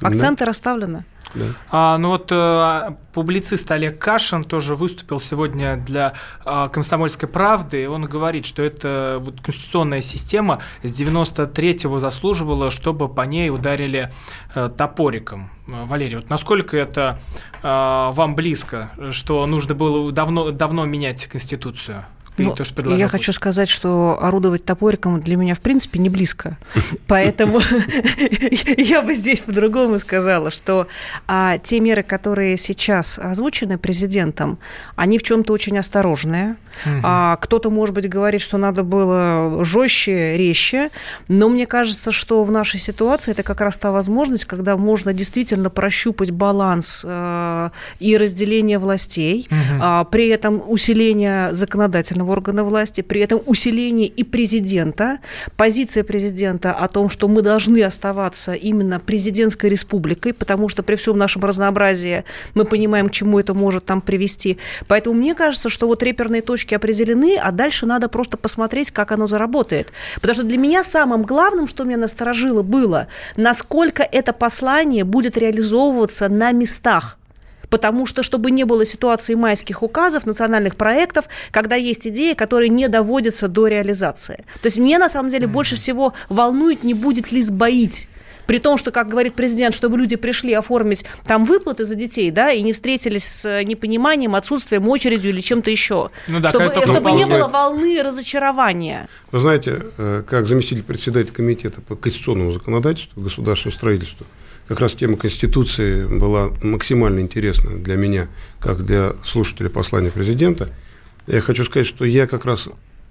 акценты 0.00 0.46
расставлены. 0.46 1.04
А, 1.70 1.98
ну 1.98 2.08
вот 2.08 2.28
э, 2.30 2.94
публицист 3.12 3.70
Олег 3.70 3.98
Кашин 3.98 4.44
тоже 4.44 4.74
выступил 4.74 5.20
сегодня 5.20 5.76
для 5.76 6.14
э, 6.44 6.68
«Комсомольской 6.72 7.28
правды», 7.28 7.88
он 7.88 8.04
говорит, 8.04 8.46
что 8.46 8.62
эта 8.62 9.18
вот, 9.20 9.40
конституционная 9.40 10.00
система 10.00 10.60
с 10.82 10.92
93-го 10.92 11.98
заслуживала, 11.98 12.70
чтобы 12.70 13.08
по 13.08 13.22
ней 13.22 13.50
ударили 13.50 14.10
э, 14.54 14.70
топориком. 14.76 15.50
Валерий, 15.66 16.16
вот 16.16 16.30
насколько 16.30 16.76
это 16.76 17.20
э, 17.62 17.62
вам 17.62 18.34
близко, 18.34 18.90
что 19.10 19.46
нужно 19.46 19.74
было 19.74 20.10
давно, 20.12 20.50
давно 20.50 20.86
менять 20.86 21.26
Конституцию? 21.26 22.06
Ну, 22.46 22.54
то, 22.54 22.64
что 22.64 22.74
предложил 22.76 23.00
я 23.00 23.08
хочу 23.08 23.32
сказать, 23.32 23.68
что 23.68 24.18
орудовать 24.20 24.64
топориком 24.64 25.20
для 25.20 25.36
меня 25.36 25.54
в 25.54 25.60
принципе 25.60 25.98
не 25.98 26.08
близко. 26.08 26.58
Поэтому 27.06 27.60
я 28.76 29.02
бы 29.02 29.14
здесь 29.14 29.40
по-другому 29.40 29.98
сказала, 29.98 30.50
что 30.50 30.86
а, 31.26 31.58
те 31.58 31.80
меры, 31.80 32.02
которые 32.02 32.56
сейчас 32.56 33.18
озвучены 33.18 33.78
президентом, 33.78 34.58
они 34.96 35.18
в 35.18 35.22
чем-то 35.22 35.52
очень 35.52 35.78
осторожные. 35.78 36.56
А, 37.02 37.36
кто-то, 37.36 37.70
может 37.70 37.94
быть, 37.94 38.08
говорит, 38.08 38.40
что 38.40 38.56
надо 38.56 38.82
было 38.82 39.64
жестче, 39.64 40.36
резче, 40.36 40.90
но 41.26 41.48
мне 41.48 41.66
кажется, 41.66 42.12
что 42.12 42.44
в 42.44 42.50
нашей 42.50 42.78
ситуации 42.78 43.32
это 43.32 43.42
как 43.42 43.60
раз 43.60 43.78
та 43.78 43.90
возможность, 43.90 44.44
когда 44.44 44.76
можно 44.76 45.12
действительно 45.12 45.70
прощупать 45.70 46.30
баланс 46.30 47.04
э, 47.06 47.70
и 47.98 48.16
разделение 48.16 48.78
властей, 48.78 49.48
а, 49.80 50.04
при 50.04 50.28
этом 50.28 50.62
усиление 50.66 51.52
законодательного 51.52 52.27
органа 52.30 52.64
власти, 52.64 53.00
при 53.00 53.20
этом 53.20 53.40
усиление 53.46 54.06
и 54.06 54.24
президента, 54.24 55.18
позиция 55.56 56.04
президента 56.04 56.72
о 56.72 56.88
том, 56.88 57.08
что 57.08 57.28
мы 57.28 57.42
должны 57.42 57.82
оставаться 57.82 58.52
именно 58.52 59.00
президентской 59.00 59.66
республикой, 59.70 60.32
потому 60.32 60.68
что 60.68 60.82
при 60.82 60.96
всем 60.96 61.18
нашем 61.18 61.44
разнообразии 61.44 62.24
мы 62.54 62.64
понимаем, 62.64 63.08
к 63.08 63.12
чему 63.12 63.38
это 63.38 63.54
может 63.54 63.84
там 63.84 64.00
привести. 64.00 64.58
Поэтому 64.86 65.18
мне 65.18 65.34
кажется, 65.34 65.68
что 65.68 65.86
вот 65.86 66.02
реперные 66.02 66.42
точки 66.42 66.74
определены, 66.74 67.36
а 67.36 67.52
дальше 67.52 67.86
надо 67.86 68.08
просто 68.08 68.36
посмотреть, 68.36 68.90
как 68.90 69.12
оно 69.12 69.26
заработает. 69.26 69.92
Потому 70.16 70.34
что 70.34 70.44
для 70.44 70.58
меня 70.58 70.82
самым 70.82 71.22
главным, 71.22 71.66
что 71.66 71.84
меня 71.84 71.96
насторожило, 71.96 72.62
было, 72.62 73.08
насколько 73.36 74.02
это 74.02 74.32
послание 74.32 75.04
будет 75.04 75.36
реализовываться 75.36 76.28
на 76.28 76.52
местах. 76.52 77.18
Потому 77.70 78.06
что, 78.06 78.22
чтобы 78.22 78.50
не 78.50 78.64
было 78.64 78.84
ситуации 78.84 79.34
майских 79.34 79.82
указов, 79.82 80.26
национальных 80.26 80.76
проектов, 80.76 81.26
когда 81.50 81.76
есть 81.76 82.06
идеи, 82.08 82.34
которые 82.34 82.68
не 82.68 82.88
доводятся 82.88 83.48
до 83.48 83.66
реализации. 83.66 84.44
То 84.60 84.66
есть 84.66 84.78
мне, 84.78 84.98
на 84.98 85.08
самом 85.08 85.30
деле, 85.30 85.46
больше 85.46 85.76
всего 85.76 86.14
волнует, 86.28 86.82
не 86.84 86.94
будет 86.94 87.32
ли 87.32 87.42
сбоить. 87.42 88.08
При 88.48 88.58
том, 88.58 88.78
что, 88.78 88.92
как 88.92 89.08
говорит 89.08 89.34
президент, 89.34 89.74
чтобы 89.74 89.98
люди 89.98 90.16
пришли 90.16 90.54
оформить 90.54 91.04
там 91.26 91.44
выплаты 91.44 91.84
за 91.84 91.94
детей, 91.94 92.30
да, 92.30 92.50
и 92.50 92.62
не 92.62 92.72
встретились 92.72 93.24
с 93.24 93.62
непониманием, 93.62 94.34
отсутствием, 94.34 94.88
очередью 94.88 95.32
или 95.32 95.40
чем-то 95.40 95.70
еще. 95.70 96.08
Ну 96.28 96.40
да, 96.40 96.48
чтобы 96.48 96.72
чтобы 96.86 97.12
не 97.12 97.26
было 97.26 97.46
волны 97.46 98.02
разочарования. 98.02 99.06
Вы 99.32 99.38
знаете, 99.38 99.82
э, 99.98 100.22
как 100.26 100.46
заместитель 100.46 100.82
председателя 100.82 101.30
комитета 101.30 101.82
по 101.82 101.94
конституционному 101.94 102.52
законодательству, 102.52 103.20
государственному 103.20 103.76
строительству, 103.76 104.24
как 104.68 104.80
раз 104.80 104.94
тема 104.94 105.16
Конституции 105.16 106.06
была 106.06 106.50
максимально 106.62 107.20
интересна 107.20 107.78
для 107.78 107.96
меня, 107.96 108.28
как 108.60 108.84
для 108.84 109.14
слушателя 109.24 109.70
послания 109.70 110.10
президента. 110.10 110.68
Я 111.26 111.40
хочу 111.40 111.64
сказать, 111.64 111.86
что 111.86 112.04
я 112.04 112.26
как 112.26 112.44
раз 112.44 112.68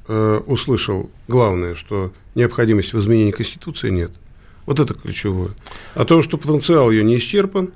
э, 0.08 0.42
услышал 0.46 1.10
главное, 1.28 1.74
что 1.74 2.14
необходимости 2.36 2.96
в 2.96 3.00
изменении 3.00 3.32
Конституции 3.32 3.90
нет. 3.90 4.12
Вот 4.68 4.80
это 4.80 4.94
ключевое. 4.94 5.52
О 5.96 6.06
том, 6.06 6.22
что 6.22 6.38
потенциал 6.38 6.92
ее 6.92 7.04
не 7.04 7.18
исчерпан, 7.18 7.72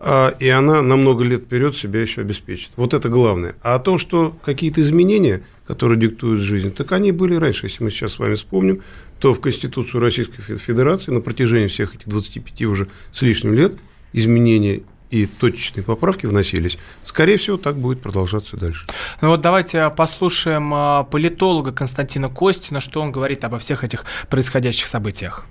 а, 0.00 0.28
и 0.38 0.48
она 0.48 0.80
на 0.80 0.96
много 0.96 1.24
лет 1.24 1.42
вперед 1.42 1.76
себя 1.76 2.00
еще 2.00 2.20
обеспечит. 2.20 2.70
Вот 2.76 2.94
это 2.94 3.08
главное. 3.08 3.56
А 3.62 3.74
о 3.74 3.78
том, 3.80 3.98
что 3.98 4.36
какие-то 4.44 4.80
изменения, 4.80 5.42
которые 5.66 5.98
диктуют 5.98 6.40
жизнь, 6.40 6.72
так 6.72 6.92
они 6.92 7.10
были 7.10 7.34
раньше. 7.34 7.66
Если 7.66 7.82
мы 7.82 7.90
сейчас 7.90 8.12
с 8.12 8.18
вами 8.20 8.36
вспомним, 8.36 8.82
то 9.20 9.34
в 9.34 9.40
Конституцию 9.40 10.00
Российской 10.00 10.40
Фе- 10.42 10.56
Федерации 10.56 11.10
на 11.10 11.20
протяжении 11.20 11.68
всех 11.68 11.94
этих 11.94 12.08
25 12.08 12.62
уже 12.62 12.88
с 13.12 13.22
лишним 13.22 13.54
лет 13.54 13.74
изменения 14.12 14.82
и 15.10 15.26
точечные 15.26 15.82
поправки 15.82 16.26
вносились. 16.26 16.78
Скорее 17.06 17.38
всего, 17.38 17.56
так 17.56 17.76
будет 17.78 18.02
продолжаться 18.02 18.56
дальше. 18.56 18.84
Ну 19.20 19.28
вот 19.28 19.40
давайте 19.40 19.88
послушаем 19.90 20.72
а, 20.74 21.04
политолога 21.04 21.72
Константина 21.72 22.28
Костина, 22.28 22.80
что 22.80 23.00
он 23.00 23.10
говорит 23.10 23.44
обо 23.44 23.58
всех 23.58 23.84
этих 23.84 24.04
происходящих 24.28 24.86
событиях. 24.86 25.46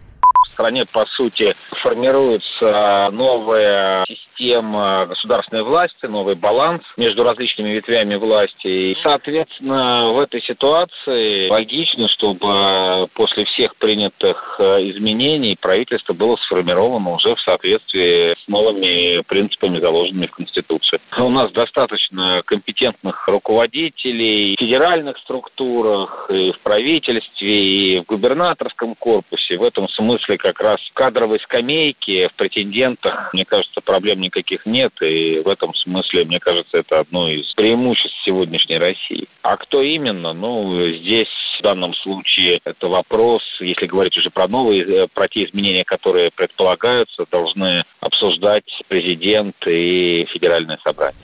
Стране, 0.57 0.85
по 0.85 1.05
сути, 1.05 1.55
формируется 1.83 3.09
новая 3.11 4.03
система 4.07 5.05
государственной 5.05 5.61
власти, 5.61 6.07
новый 6.07 6.33
баланс 6.33 6.81
между 6.97 7.23
различными 7.23 7.69
ветвями 7.69 8.15
власти. 8.15 8.67
И, 8.67 8.97
соответственно, 9.03 10.13
в 10.13 10.19
этой 10.19 10.41
ситуации 10.41 11.47
логично, 11.47 12.07
чтобы 12.09 13.07
после 13.13 13.45
всех 13.45 13.75
принятых 13.75 14.55
э, 14.57 14.89
изменений 14.89 15.55
правительство 15.61 16.13
было 16.13 16.35
сформировано 16.37 17.11
уже 17.11 17.35
в 17.35 17.41
соответствии 17.41 18.33
с 18.33 18.47
новыми 18.47 19.21
принципами, 19.27 19.79
заложенными 19.79 20.25
в 20.25 20.31
Конституции. 20.31 20.99
У 21.19 21.29
нас 21.29 21.51
достаточно 21.51 22.41
компетентных 22.45 23.27
руководителей 23.27 24.55
в 24.55 24.59
федеральных 24.59 25.19
структурах, 25.19 26.31
и 26.31 26.51
в 26.51 26.59
правительстве, 26.61 27.97
и 27.97 27.99
в 27.99 28.05
губернаторском 28.05 28.95
корпусе. 28.95 29.57
В 29.57 29.63
этом 29.63 29.87
смысле 29.89 30.37
как 30.47 30.61
раз 30.61 30.79
в 30.79 30.93
кадровой 30.93 31.39
скамейке, 31.41 32.29
в 32.29 32.33
претендентах, 32.35 33.33
мне 33.33 33.43
кажется, 33.43 33.81
проблем 33.81 34.21
никаких 34.21 34.65
нет. 34.65 34.93
И 35.01 35.39
в 35.43 35.49
этом 35.49 35.73
смысле, 35.75 36.23
мне 36.23 36.39
кажется, 36.39 36.77
это 36.77 37.01
одно 37.01 37.29
из 37.29 37.51
преимуществ 37.53 38.15
сегодняшней 38.23 38.77
России. 38.77 39.27
А 39.41 39.57
кто 39.57 39.81
именно? 39.81 40.31
Ну, 40.31 40.87
здесь 40.89 41.27
в 41.59 41.63
данном 41.63 41.93
случае 41.95 42.61
это 42.63 42.87
вопрос, 42.87 43.41
если 43.59 43.87
говорить 43.87 44.15
уже 44.15 44.29
про 44.29 44.47
новые, 44.47 44.83
э, 44.83 45.07
про 45.13 45.27
те 45.27 45.43
изменения, 45.43 45.83
которые 45.83 46.31
предполагаются, 46.33 47.25
должны 47.29 47.83
обсуждать 48.07 48.63
президент 48.87 49.55
и 49.67 50.25
федеральное 50.33 50.77
собрание. 50.83 51.21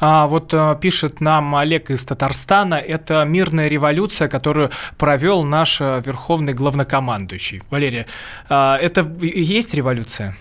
А, 0.00 0.26
вот 0.26 0.52
а, 0.52 0.74
пишет 0.74 1.20
нам 1.20 1.54
Олег 1.54 1.90
из 1.90 2.04
Татарстана, 2.04 2.74
это 2.74 3.24
мирная 3.24 3.68
революция, 3.68 4.28
которую 4.28 4.70
провел 4.98 5.44
наш 5.44 5.80
э, 5.80 6.02
верховный 6.04 6.52
главнокомандующий. 6.52 7.62
Валерия, 7.70 8.06
а, 8.48 8.76
это 8.76 9.00
есть 9.20 9.74
революция? 9.74 10.34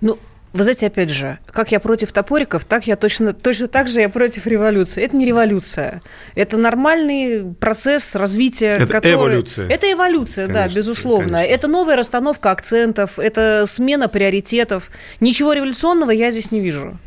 Ну, 0.00 0.18
вы 0.58 0.64
знаете, 0.64 0.88
опять 0.88 1.10
же, 1.10 1.38
как 1.46 1.72
я 1.72 1.80
против 1.80 2.12
топориков, 2.12 2.64
так 2.64 2.86
я 2.86 2.96
точно, 2.96 3.32
точно 3.32 3.68
так 3.68 3.88
же 3.88 4.00
я 4.00 4.08
против 4.08 4.46
революции. 4.46 5.04
Это 5.04 5.16
не 5.16 5.24
революция. 5.24 6.02
Это 6.34 6.56
нормальный 6.56 7.54
процесс 7.54 8.16
развития. 8.16 8.76
Это 8.76 8.88
который... 8.88 9.14
эволюция. 9.14 9.68
Это 9.68 9.90
эволюция, 9.90 10.46
конечно, 10.46 10.68
да, 10.68 10.74
безусловно. 10.74 11.28
Конечно. 11.28 11.54
Это 11.54 11.68
новая 11.68 11.96
расстановка 11.96 12.50
акцентов, 12.50 13.18
это 13.18 13.64
смена 13.66 14.08
приоритетов. 14.08 14.90
Ничего 15.20 15.52
революционного 15.52 16.10
я 16.10 16.30
здесь 16.30 16.50
не 16.50 16.60
вижу. 16.60 16.98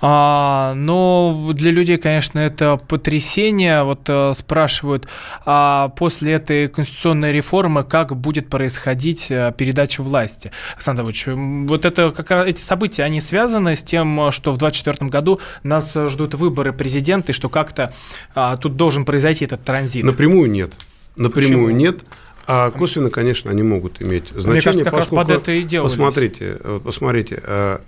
А, 0.00 0.74
но 0.74 1.50
для 1.54 1.70
людей, 1.70 1.96
конечно, 1.96 2.38
это 2.38 2.78
потрясение. 2.88 3.82
Вот 3.82 4.00
а, 4.08 4.32
спрашивают, 4.34 5.08
а 5.44 5.88
после 5.90 6.34
этой 6.34 6.68
конституционной 6.68 7.32
реформы 7.32 7.82
как 7.84 8.14
будет 8.16 8.48
происходить 8.48 9.28
а, 9.30 9.52
передача 9.52 10.02
власти? 10.02 10.52
Александр 10.74 11.04
Ильич, 11.04 11.26
вот 11.26 11.84
это 11.84 12.10
как 12.10 12.30
раз 12.30 12.46
эти 12.46 12.60
события, 12.60 13.04
они 13.04 13.20
связаны 13.20 13.74
с 13.74 13.82
тем, 13.82 14.30
что 14.32 14.52
в 14.52 14.58
2024 14.58 15.10
году 15.10 15.40
нас 15.62 15.94
ждут 15.94 16.34
выборы 16.34 16.72
президента, 16.72 17.32
и 17.32 17.34
что 17.34 17.48
как-то 17.48 17.92
а, 18.34 18.56
тут 18.56 18.76
должен 18.76 19.04
произойти 19.04 19.46
этот 19.46 19.64
транзит? 19.64 20.04
Напрямую 20.04 20.50
нет. 20.50 20.74
Напрямую 21.16 21.66
Почему? 21.66 21.70
нет. 21.70 22.00
А 22.48 22.70
косвенно, 22.70 23.10
конечно, 23.10 23.50
они 23.50 23.64
могут 23.64 24.00
иметь 24.00 24.28
значение. 24.28 24.52
Мне 24.52 24.60
кажется, 24.60 24.84
как 24.84 24.94
раз 24.94 25.08
под 25.08 25.30
это 25.32 25.50
и 25.50 25.62
делались. 25.62 25.92
Посмотрите, 25.92 26.58
посмотрите, 26.84 27.42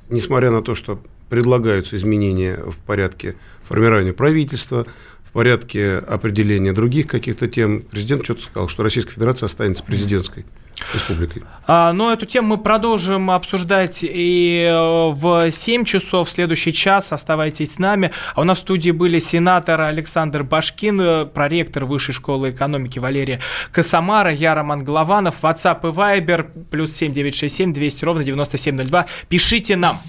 несмотря 0.08 0.50
на 0.50 0.62
то, 0.62 0.74
что 0.74 1.00
предлагаются 1.28 1.96
изменения 1.96 2.56
в 2.56 2.76
порядке 2.76 3.36
формирования 3.62 4.12
правительства, 4.12 4.86
в 5.24 5.32
порядке 5.32 5.98
определения 5.98 6.72
других 6.72 7.06
каких-то 7.06 7.48
тем. 7.48 7.82
Президент 7.82 8.24
что-то 8.24 8.42
сказал, 8.42 8.68
что 8.68 8.82
Российская 8.82 9.12
Федерация 9.12 9.46
останется 9.46 9.84
президентской 9.84 10.46
республикой. 10.94 11.42
А, 11.66 11.92
но 11.92 12.12
эту 12.12 12.26
тему 12.26 12.48
мы 12.48 12.58
продолжим 12.58 13.30
обсуждать 13.30 14.00
и 14.02 14.66
э, 14.70 15.10
в 15.10 15.50
7 15.50 15.84
часов, 15.84 16.28
в 16.28 16.30
следующий 16.30 16.72
час. 16.72 17.12
Оставайтесь 17.12 17.74
с 17.74 17.78
нами. 17.78 18.12
А 18.34 18.40
у 18.40 18.44
нас 18.44 18.58
в 18.58 18.60
студии 18.62 18.90
были 18.90 19.18
сенатор 19.18 19.80
Александр 19.80 20.44
Башкин, 20.44 21.00
э, 21.00 21.26
проректор 21.26 21.84
Высшей 21.84 22.14
школы 22.14 22.50
экономики 22.50 22.98
Валерия 22.98 23.40
Косомара, 23.72 24.32
я 24.32 24.54
Роман 24.54 24.82
Голованов, 24.82 25.42
WhatsApp 25.42 25.80
и 25.82 25.92
Viber, 25.92 26.46
плюс 26.70 26.92
7967 26.94 27.72
200 27.72 28.04
ровно 28.04 28.24
9702. 28.24 29.06
Пишите 29.28 29.76
нам. 29.76 30.00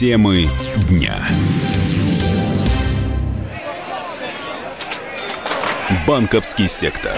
Темы 0.00 0.46
дня. 0.88 1.14
Банковский 6.08 6.68
сектор. 6.68 7.12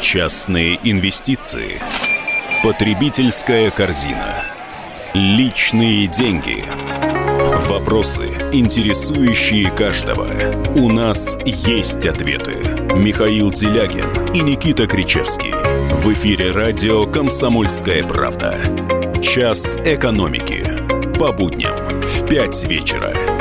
Частные 0.00 0.80
инвестиции. 0.82 1.80
Потребительская 2.64 3.70
корзина. 3.70 4.42
Личные 5.14 6.08
деньги. 6.08 6.64
Вопросы, 7.68 8.26
интересующие 8.50 9.70
каждого. 9.70 10.26
У 10.74 10.90
нас 10.90 11.38
есть 11.44 12.04
ответы. 12.06 12.56
Михаил 12.96 13.52
Делягин 13.52 14.32
и 14.32 14.40
Никита 14.40 14.88
Кричевский. 14.88 15.52
В 16.02 16.12
эфире 16.12 16.50
радио 16.50 17.06
«Комсомольская 17.06 18.02
правда». 18.02 18.58
Час 19.22 19.78
экономики. 19.84 20.84
По 21.24 21.32
будням 21.32 22.02
в 22.02 22.28
5 22.28 22.64
вечера. 22.64 23.33